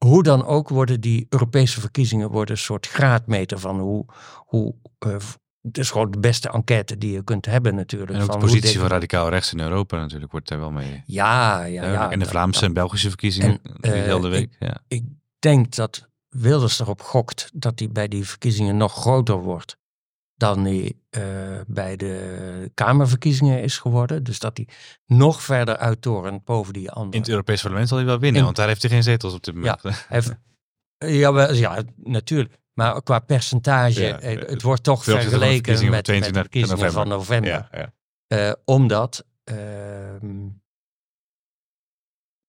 hoe 0.05 0.23
dan 0.23 0.45
ook 0.45 0.69
worden 0.69 1.01
die 1.01 1.25
Europese 1.29 1.79
verkiezingen 1.79 2.29
worden 2.29 2.55
een 2.55 2.61
soort 2.61 2.87
graadmeter 2.87 3.59
van 3.59 3.79
hoe... 3.79 4.05
hoe 4.45 4.75
eh, 4.99 5.15
het 5.61 5.77
is 5.77 5.91
gewoon 5.91 6.11
de 6.11 6.19
beste 6.19 6.49
enquête 6.49 6.97
die 6.97 7.11
je 7.11 7.23
kunt 7.23 7.45
hebben 7.45 7.75
natuurlijk. 7.75 8.11
En 8.11 8.15
ook 8.21 8.25
de 8.25 8.31
van 8.31 8.41
hoe 8.41 8.49
positie 8.49 8.79
van 8.79 8.87
radicaal 8.87 9.29
rechts 9.29 9.53
in 9.53 9.59
Europa 9.59 9.97
natuurlijk 9.97 10.31
wordt 10.31 10.47
daar 10.47 10.59
wel 10.59 10.71
mee. 10.71 11.03
Ja, 11.05 11.63
ja, 11.63 11.91
ja. 11.91 12.11
en 12.11 12.19
de 12.19 12.25
Vlaamse 12.25 12.65
en 12.65 12.73
Belgische 12.73 13.07
verkiezingen 13.07 13.59
En, 13.63 13.75
die 13.81 13.91
eh, 13.91 14.03
hele 14.03 14.27
ik- 14.27 14.31
week. 14.33 14.55
Ja. 14.59 14.77
ik 14.87 15.03
denk 15.39 15.75
dat 15.75 16.07
Wilders 16.29 16.79
erop 16.79 17.01
gokt 17.01 17.49
dat 17.53 17.79
hij 17.79 17.89
bij 17.91 18.07
die 18.07 18.27
verkiezingen 18.27 18.77
nog 18.77 18.93
groter 18.93 19.35
wordt 19.35 19.77
dan 20.39 20.65
hij 20.65 20.93
eh, 21.09 21.21
bij 21.67 21.95
de 21.95 22.71
Kamerverkiezingen 22.73 23.61
is 23.61 23.77
geworden. 23.77 24.23
Dus 24.23 24.39
dat 24.39 24.57
hij 24.57 24.67
nog 25.05 25.41
verder 25.43 25.77
uittorent 25.77 26.43
boven 26.43 26.73
die 26.73 26.83
In 26.83 26.89
anderen. 26.89 27.19
het 27.19 27.29
Europees 27.29 27.61
parlement 27.61 27.87
zal 27.89 27.97
hij 27.97 28.07
wel 28.07 28.19
winnen, 28.19 28.37
In- 28.39 28.43
want 28.45 28.55
daar 28.55 28.67
heeft 28.67 28.81
hij 28.81 28.91
geen 28.91 29.03
zetels 29.03 29.33
op 29.33 29.43
dit 29.43 29.53
moment. 29.55 29.81
Hij 29.81 29.93
heeft- 30.07 30.33
ja, 30.97 31.33
wel, 31.33 31.53
ja, 31.53 31.81
natuurlijk. 31.95 32.57
Maar 32.73 33.03
qua 33.03 33.19
percentage, 33.19 34.01
Ja, 34.01 34.19
eh, 34.19 34.33
eh, 34.33 34.47
het 34.49 34.61
wordt 34.61 34.83
toch 34.83 35.03
de 35.03 35.11
vergeleken 35.11 35.89
met, 35.89 36.05
de 36.05 36.11
22 36.11 36.41
verkiezingen 36.41 36.91
van 36.91 37.07
november. 37.07 37.49
ja, 37.71 37.93
ja. 38.27 38.55
Omdat 38.65 39.25
ehm, 39.43 40.47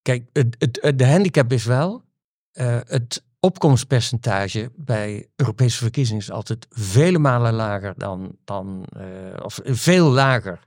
Kijk, 0.03 0.29
het, 0.33 0.57
het, 0.59 0.99
de 0.99 1.07
handicap 1.07 1.53
is 1.53 1.65
wel, 1.65 2.05
het 2.53 3.25
opkomstpercentage 3.41 4.73
bij 4.77 5.29
Europese 5.37 5.79
verkiezingen 5.79 6.23
is 6.23 6.31
altijd 6.31 6.67
vele 6.71 7.19
malen 7.19 7.53
lager 7.53 7.95
dan, 7.97 8.37
dan 8.45 8.87
uh, 8.97 9.05
of 9.43 9.61
veel 9.65 10.11
lager 10.11 10.61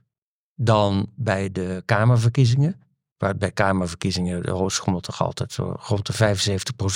dan 0.54 1.10
bij 1.16 1.52
de 1.52 1.82
Kamerverkiezingen. 1.84 2.82
Waar 3.16 3.36
bij 3.36 3.52
Kamerverkiezingen 3.52 4.42
de 4.42 4.50
hoogste 4.50 4.80
schommelt 4.80 5.04
toch 5.04 5.22
altijd 5.22 5.52
zo 5.52 5.76
rond 5.78 6.06
de 6.06 6.36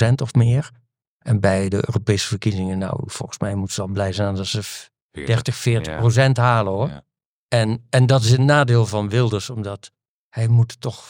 75% 0.09 0.13
of 0.21 0.33
meer. 0.33 0.71
En 1.19 1.39
bij 1.39 1.69
de 1.69 1.75
Europese 1.75 2.27
verkiezingen, 2.27 2.77
nou, 2.77 3.03
volgens 3.05 3.39
mij 3.39 3.55
moeten 3.55 3.75
ze 3.75 3.81
al 3.81 3.87
blij 3.87 4.13
zijn 4.13 4.35
dat 4.35 4.45
ze 4.45 4.87
30, 5.11 5.55
40 5.55 5.97
procent 5.97 6.37
halen 6.37 6.73
hoor. 6.73 6.87
Ja. 6.87 7.03
En, 7.47 7.85
en 7.89 8.05
dat 8.05 8.23
is 8.23 8.31
een 8.31 8.45
nadeel 8.45 8.85
van 8.85 9.09
Wilders, 9.09 9.49
omdat 9.49 9.91
hij 10.29 10.47
moet 10.47 10.81
toch 10.81 11.07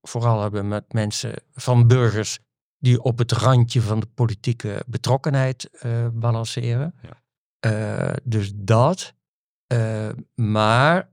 vooral 0.00 0.42
hebben 0.42 0.68
met 0.68 0.92
mensen 0.92 1.34
van 1.52 1.86
burgers 1.86 2.38
die 2.82 3.02
op 3.02 3.18
het 3.18 3.32
randje 3.32 3.80
van 3.80 4.00
de 4.00 4.06
politieke 4.06 4.84
betrokkenheid 4.86 5.70
uh, 5.72 6.08
balanceren. 6.12 6.94
Ja. 7.02 7.20
Uh, 8.10 8.16
dus 8.22 8.52
dat. 8.54 9.14
Uh, 9.72 10.08
maar 10.34 11.10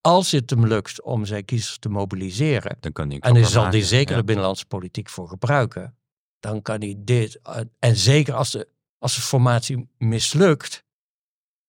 als 0.00 0.30
het 0.30 0.50
hem 0.50 0.66
lukt 0.66 1.02
om 1.02 1.24
zijn 1.24 1.44
kiezers 1.44 1.78
te 1.78 1.88
mobiliseren, 1.88 2.76
dan 2.80 2.92
kan 2.92 3.08
hij 3.08 3.18
en 3.18 3.34
hij 3.34 3.44
zal 3.44 3.70
die 3.70 3.84
zeker 3.84 4.16
de 4.16 4.24
binnenlandse 4.24 4.66
politiek 4.66 5.08
voor 5.08 5.28
gebruiken, 5.28 5.96
dan 6.40 6.62
kan 6.62 6.80
hij 6.80 6.94
dit, 6.98 7.40
en 7.78 7.96
zeker 7.96 8.34
als 8.34 8.50
de, 8.50 8.68
als 8.98 9.14
de 9.14 9.20
formatie 9.20 9.88
mislukt 9.98 10.84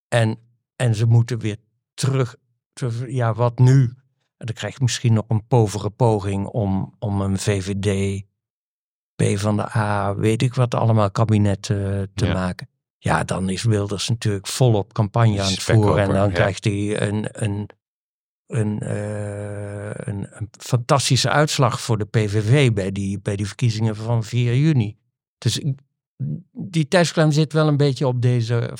en, 0.07 0.39
en 0.75 0.95
ze 0.95 1.05
moeten 1.05 1.39
weer 1.39 1.57
terug, 1.93 2.35
ja 3.07 3.33
wat 3.33 3.59
nu? 3.59 3.81
En 4.37 4.45
dan 4.45 4.55
krijg 4.55 4.73
je 4.73 4.83
misschien 4.83 5.13
nog 5.13 5.25
een 5.27 5.47
povere 5.47 5.89
poging 5.89 6.45
om, 6.45 6.95
om 6.99 7.21
een 7.21 7.37
VVD, 7.37 8.23
P 9.21 9.39
van 9.39 9.55
de 9.57 9.75
A, 9.75 10.15
weet 10.15 10.41
ik 10.41 10.53
wat 10.53 10.75
allemaal 10.75 11.11
kabinet 11.11 11.69
uh, 11.69 12.01
te 12.13 12.25
maken. 12.25 12.69
Ja, 12.97 13.23
dan 13.23 13.49
is 13.49 13.63
Wilders 13.63 14.09
natuurlijk 14.09 14.47
volop 14.47 14.93
campagne 14.93 15.41
aan 15.41 15.51
het 15.51 15.63
voeren. 15.63 16.03
En 16.03 16.13
dan 16.13 16.31
krijgt 16.31 16.63
hij 16.63 17.01
een, 17.01 17.27
een, 17.31 17.69
een, 18.47 18.79
uh, 18.83 19.89
een, 19.93 20.27
een, 20.29 20.49
fantastische 20.59 21.29
uitslag 21.29 21.81
voor 21.81 21.97
de 21.97 22.05
PVV 22.05 22.71
bij 22.71 22.91
die, 22.91 23.19
bij 23.19 23.35
die 23.35 23.47
verkiezingen 23.47 23.95
van 23.95 24.23
4 24.23 24.55
juni. 24.55 24.97
Dus 25.37 25.61
die 26.51 26.87
tijdsklem 26.87 27.31
zit 27.31 27.53
wel 27.53 27.67
een 27.67 27.77
beetje 27.77 28.07
op 28.07 28.21
deze. 28.21 28.71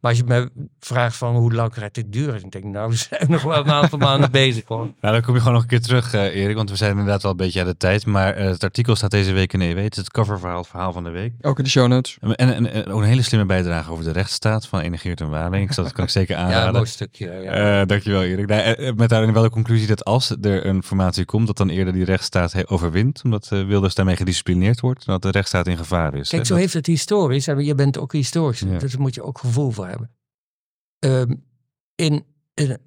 Maar 0.00 0.10
als 0.10 0.20
je 0.20 0.26
me 0.26 0.50
vraagt 0.80 1.16
van 1.16 1.36
hoe 1.36 1.52
lang 1.52 1.74
gaat 1.74 1.94
dit 1.94 2.12
duren, 2.12 2.40
dan 2.40 2.50
denk 2.50 2.64
ik, 2.64 2.70
nou, 2.70 2.90
we 2.90 2.96
zijn 2.96 3.30
nog 3.30 3.42
wel 3.42 3.56
een 3.56 3.70
aantal 3.70 3.98
maanden 3.98 4.30
bezig 4.30 4.64
hoor. 4.66 4.76
Nou, 5.00 5.14
dan 5.14 5.22
kom 5.22 5.34
je 5.34 5.38
gewoon 5.40 5.54
nog 5.54 5.62
een 5.62 5.68
keer 5.68 5.80
terug, 5.80 6.14
uh, 6.14 6.22
Erik, 6.22 6.56
want 6.56 6.70
we 6.70 6.76
zijn 6.76 6.90
inderdaad 6.90 7.22
wel 7.22 7.30
een 7.30 7.36
beetje 7.36 7.60
aan 7.60 7.66
de 7.66 7.76
tijd. 7.76 8.06
Maar 8.06 8.38
uh, 8.38 8.44
het 8.44 8.64
artikel 8.64 8.96
staat 8.96 9.10
deze 9.10 9.32
week 9.32 9.52
in 9.52 9.60
EW. 9.60 9.78
Het 9.78 9.92
is 9.92 9.98
het 9.98 10.10
coververhaal, 10.10 10.58
het 10.58 10.66
verhaal 10.66 10.92
van 10.92 11.04
de 11.04 11.10
week. 11.10 11.32
Ook 11.40 11.58
in 11.58 11.64
de 11.64 11.70
show 11.70 11.88
notes. 11.88 12.16
En, 12.20 12.36
en, 12.36 12.72
en 12.72 12.86
ook 12.86 13.00
een 13.00 13.06
hele 13.06 13.22
slimme 13.22 13.46
bijdrage 13.46 13.90
over 13.90 14.04
de 14.04 14.10
rechtsstaat 14.10 14.66
van 14.66 14.80
Enegeert 14.80 15.20
en 15.20 15.30
Waling. 15.30 15.74
Dat 15.74 15.92
kan 15.92 16.04
ik 16.04 16.10
zeker 16.10 16.36
aanraden. 16.42 16.60
ja, 16.60 16.66
een 16.66 16.72
mooi 16.72 16.86
stukje. 16.86 17.30
Ja. 17.30 17.80
Uh, 17.80 17.86
dankjewel, 17.86 18.22
Erik. 18.22 18.46
Nou, 18.46 18.94
met 18.94 19.08
daarin 19.08 19.32
wel 19.32 19.42
de 19.42 19.50
conclusie 19.50 19.86
dat 19.86 20.04
als 20.04 20.30
er 20.40 20.66
een 20.66 20.82
formatie 20.82 21.24
komt, 21.24 21.46
dat 21.46 21.56
dan 21.56 21.68
eerder 21.68 21.92
die 21.92 22.04
rechtsstaat 22.04 22.68
overwint. 22.68 23.20
Omdat 23.24 23.48
Wilders 23.48 23.94
daarmee 23.94 24.16
gedisciplineerd 24.16 24.80
wordt. 24.80 25.06
En 25.06 25.12
dat 25.12 25.22
de 25.22 25.30
rechtsstaat 25.30 25.66
in 25.66 25.76
gevaar 25.76 26.14
is. 26.14 26.28
Kijk, 26.28 26.46
zo 26.46 26.54
heeft 26.54 26.74
het 26.74 26.86
historisch. 26.86 27.46
En 27.46 27.64
je 27.64 27.74
bent 27.74 27.98
ook 27.98 28.12
historisch. 28.12 28.60
Ja. 28.60 28.78
Dus 28.78 28.92
daar 28.92 29.00
moet 29.00 29.14
je 29.14 29.22
ook 29.22 29.38
gevoel 29.38 29.70
voor 29.70 29.86
hebben. 29.86 29.97
Um, 30.98 31.44
in, 31.94 32.24
in, 32.54 32.78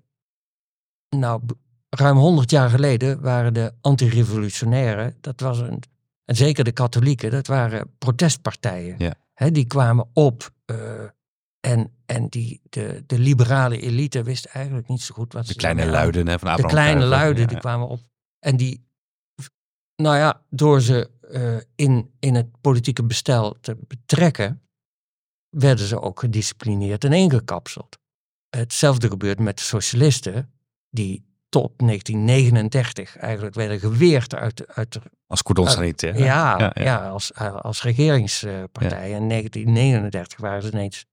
nou, 1.09 1.41
ruim 1.89 2.17
100 2.17 2.51
jaar 2.51 2.69
geleden 2.69 3.21
waren 3.21 3.53
de 3.53 3.73
antirevolutionairen, 3.81 5.17
dat 5.21 5.39
was 5.39 5.59
een, 5.59 5.83
en 6.25 6.35
zeker 6.35 6.63
de 6.63 6.71
katholieken, 6.71 7.31
dat 7.31 7.47
waren 7.47 7.95
protestpartijen. 7.97 8.95
Ja. 8.97 9.13
He, 9.33 9.51
die 9.51 9.65
kwamen 9.65 10.09
op 10.13 10.53
uh, 10.65 11.03
en, 11.59 11.93
en 12.05 12.27
die, 12.27 12.61
de, 12.69 13.03
de 13.05 13.19
liberale 13.19 13.79
elite 13.79 14.23
wist 14.23 14.45
eigenlijk 14.45 14.87
niet 14.87 15.01
zo 15.01 15.15
goed 15.15 15.33
wat 15.33 15.45
de 15.45 15.51
ze 15.51 15.57
kleine 15.57 15.85
luiden 15.85 16.27
hè, 16.27 16.39
van 16.39 16.47
Abraham 16.47 16.75
De 16.75 16.81
kleine 16.81 17.05
luiden, 17.05 17.41
ja, 17.41 17.47
die 17.47 17.57
kwamen 17.57 17.87
op. 17.87 17.99
En 18.39 18.57
die, 18.57 18.85
nou 19.95 20.17
ja, 20.17 20.41
door 20.49 20.81
ze 20.81 21.09
uh, 21.31 21.57
in, 21.75 22.11
in 22.19 22.35
het 22.35 22.61
politieke 22.61 23.03
bestel 23.03 23.57
te 23.61 23.77
betrekken, 23.87 24.61
werden 25.49 25.85
ze 25.85 26.01
ook 26.01 26.19
gedisciplineerd 26.19 27.03
en 27.03 27.13
ingekapseld. 27.13 27.99
Hetzelfde 28.57 29.07
gebeurt 29.07 29.39
met 29.39 29.57
de 29.57 29.63
socialisten, 29.63 30.51
die 30.89 31.25
tot 31.49 31.71
1939 31.77 33.17
eigenlijk 33.17 33.55
werden 33.55 33.79
geweerd 33.79 34.35
uit... 34.35 34.67
uit 34.67 34.99
als 35.27 35.43
cordonsanitair. 35.43 36.17
Ja, 36.17 36.57
ja, 36.57 36.71
ja, 36.73 36.83
ja, 36.83 37.09
als, 37.09 37.33
als 37.61 37.83
regeringspartij. 37.83 39.09
Ja. 39.09 39.15
In 39.15 39.29
1939 39.29 40.39
waren 40.39 40.61
ze 40.61 40.71
ineens 40.71 41.05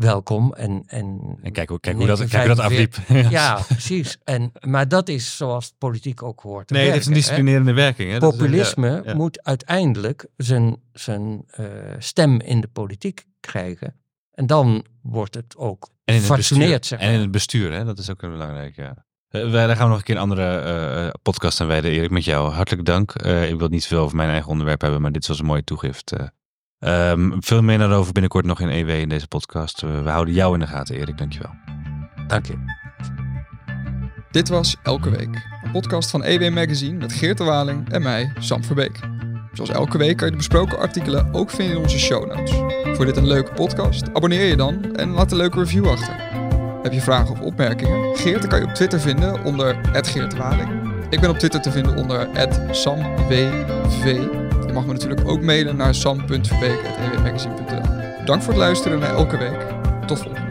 welkom. 0.00 0.52
En, 0.54 0.82
en, 0.86 1.38
en 1.42 1.52
kijk, 1.52 1.68
kijk, 1.80 1.96
hoe 1.96 2.06
dat, 2.06 2.18
kijk 2.18 2.46
hoe 2.46 2.54
dat 2.54 2.64
afliep. 2.64 2.96
ja, 3.30 3.60
precies. 3.68 4.18
En, 4.24 4.52
maar 4.60 4.88
dat 4.88 5.08
is 5.08 5.36
zoals 5.36 5.74
politiek 5.78 6.22
ook 6.22 6.40
hoort 6.40 6.70
Nee, 6.70 6.84
het 6.84 6.92
heeft 6.92 7.06
een 7.06 7.12
disciplinerende 7.12 7.72
werking. 7.72 8.10
Hè? 8.12 8.18
Populisme 8.18 9.02
is, 9.04 9.14
moet 9.14 9.42
uiteindelijk 9.42 10.26
zijn, 10.36 10.76
zijn 10.92 11.44
uh, 11.60 11.66
stem 11.98 12.40
in 12.40 12.60
de 12.60 12.68
politiek 12.68 13.24
krijgen. 13.40 13.94
En 14.30 14.46
dan 14.46 14.84
wordt 15.02 15.34
het 15.34 15.56
ook 15.56 15.88
en 16.10 16.16
in 16.16 16.32
het 16.32 16.86
Zeg 16.86 16.98
maar. 16.98 17.08
En 17.08 17.14
in 17.14 17.20
het 17.20 17.30
bestuur, 17.30 17.72
hè? 17.72 17.84
dat 17.84 17.98
is 17.98 18.10
ook 18.10 18.20
heel 18.20 18.30
belangrijk. 18.30 18.76
Ja. 18.76 19.04
Uh, 19.30 19.50
wij, 19.50 19.66
daar 19.66 19.76
gaan 19.76 19.84
we 19.84 19.90
nog 19.90 19.98
een 19.98 20.04
keer 20.04 20.14
een 20.14 20.20
andere 20.20 20.64
uh, 21.04 21.10
podcast 21.22 21.60
aan 21.60 21.66
wijden. 21.66 21.90
Erik, 21.90 22.10
met 22.10 22.24
jou 22.24 22.52
hartelijk 22.52 22.84
dank. 22.84 23.24
Uh, 23.24 23.50
ik 23.50 23.58
wil 23.58 23.68
niet 23.68 23.86
veel 23.86 24.00
over 24.00 24.16
mijn 24.16 24.30
eigen 24.30 24.50
onderwerp 24.50 24.80
hebben, 24.80 25.00
maar 25.00 25.12
dit 25.12 25.26
was 25.26 25.38
een 25.38 25.46
mooie 25.46 25.64
toegift. 25.64 26.12
Um, 26.78 27.42
veel 27.42 27.62
meer 27.62 27.78
daarover 27.78 28.12
binnenkort 28.12 28.44
nog 28.44 28.60
in 28.60 28.68
EW 28.68 28.88
in 28.88 29.08
deze 29.08 29.28
podcast. 29.28 29.80
we 29.80 30.08
houden 30.08 30.34
jou 30.34 30.54
in 30.54 30.60
de 30.60 30.66
gaten, 30.66 30.96
Erik. 30.96 31.18
Dankjewel. 31.18 31.54
Dank 32.26 32.46
je. 32.46 32.54
Dit 34.30 34.48
was 34.48 34.76
Elke 34.82 35.10
Week, 35.10 35.46
een 35.64 35.70
podcast 35.70 36.10
van 36.10 36.24
EW 36.24 36.52
Magazine 36.52 36.98
met 36.98 37.12
Geert 37.12 37.38
de 37.38 37.44
Waling 37.44 37.92
en 37.92 38.02
mij, 38.02 38.32
Sam 38.38 38.64
Verbeek. 38.64 39.19
Zoals 39.52 39.70
elke 39.70 39.98
week 39.98 40.16
kan 40.16 40.26
je 40.26 40.32
de 40.32 40.36
besproken 40.36 40.78
artikelen 40.78 41.34
ook 41.34 41.50
vinden 41.50 41.76
in 41.76 41.82
onze 41.82 41.98
show 41.98 42.26
notes. 42.26 42.50
Voor 42.96 43.04
dit 43.04 43.16
een 43.16 43.26
leuke 43.26 43.52
podcast, 43.52 44.08
abonneer 44.12 44.44
je 44.44 44.56
dan 44.56 44.96
en 44.96 45.10
laat 45.10 45.30
een 45.30 45.36
leuke 45.36 45.58
review 45.58 45.88
achter. 45.88 46.14
Heb 46.82 46.92
je 46.92 47.00
vragen 47.00 47.30
of 47.30 47.40
opmerkingen? 47.40 48.16
Geert 48.16 48.46
kan 48.46 48.60
je 48.60 48.66
op 48.66 48.74
Twitter 48.74 49.00
vinden 49.00 49.44
onder 49.44 49.76
@geertwaling. 49.92 50.68
Ik 51.10 51.20
ben 51.20 51.30
op 51.30 51.38
Twitter 51.38 51.62
te 51.62 51.70
vinden 51.70 51.96
onder 51.96 52.28
@samwv. 52.70 53.30
Je 54.66 54.72
mag 54.72 54.86
me 54.86 54.92
natuurlijk 54.92 55.28
ook 55.28 55.40
mailen 55.40 55.76
naar 55.76 55.94
sam.verbeek.ewmagazine.nl. 55.94 58.24
Dank 58.24 58.42
voor 58.42 58.52
het 58.52 58.62
luisteren 58.62 58.98
naar 58.98 59.14
elke 59.14 59.38
week. 59.38 59.66
Tot 60.06 60.18
volgende 60.18 60.49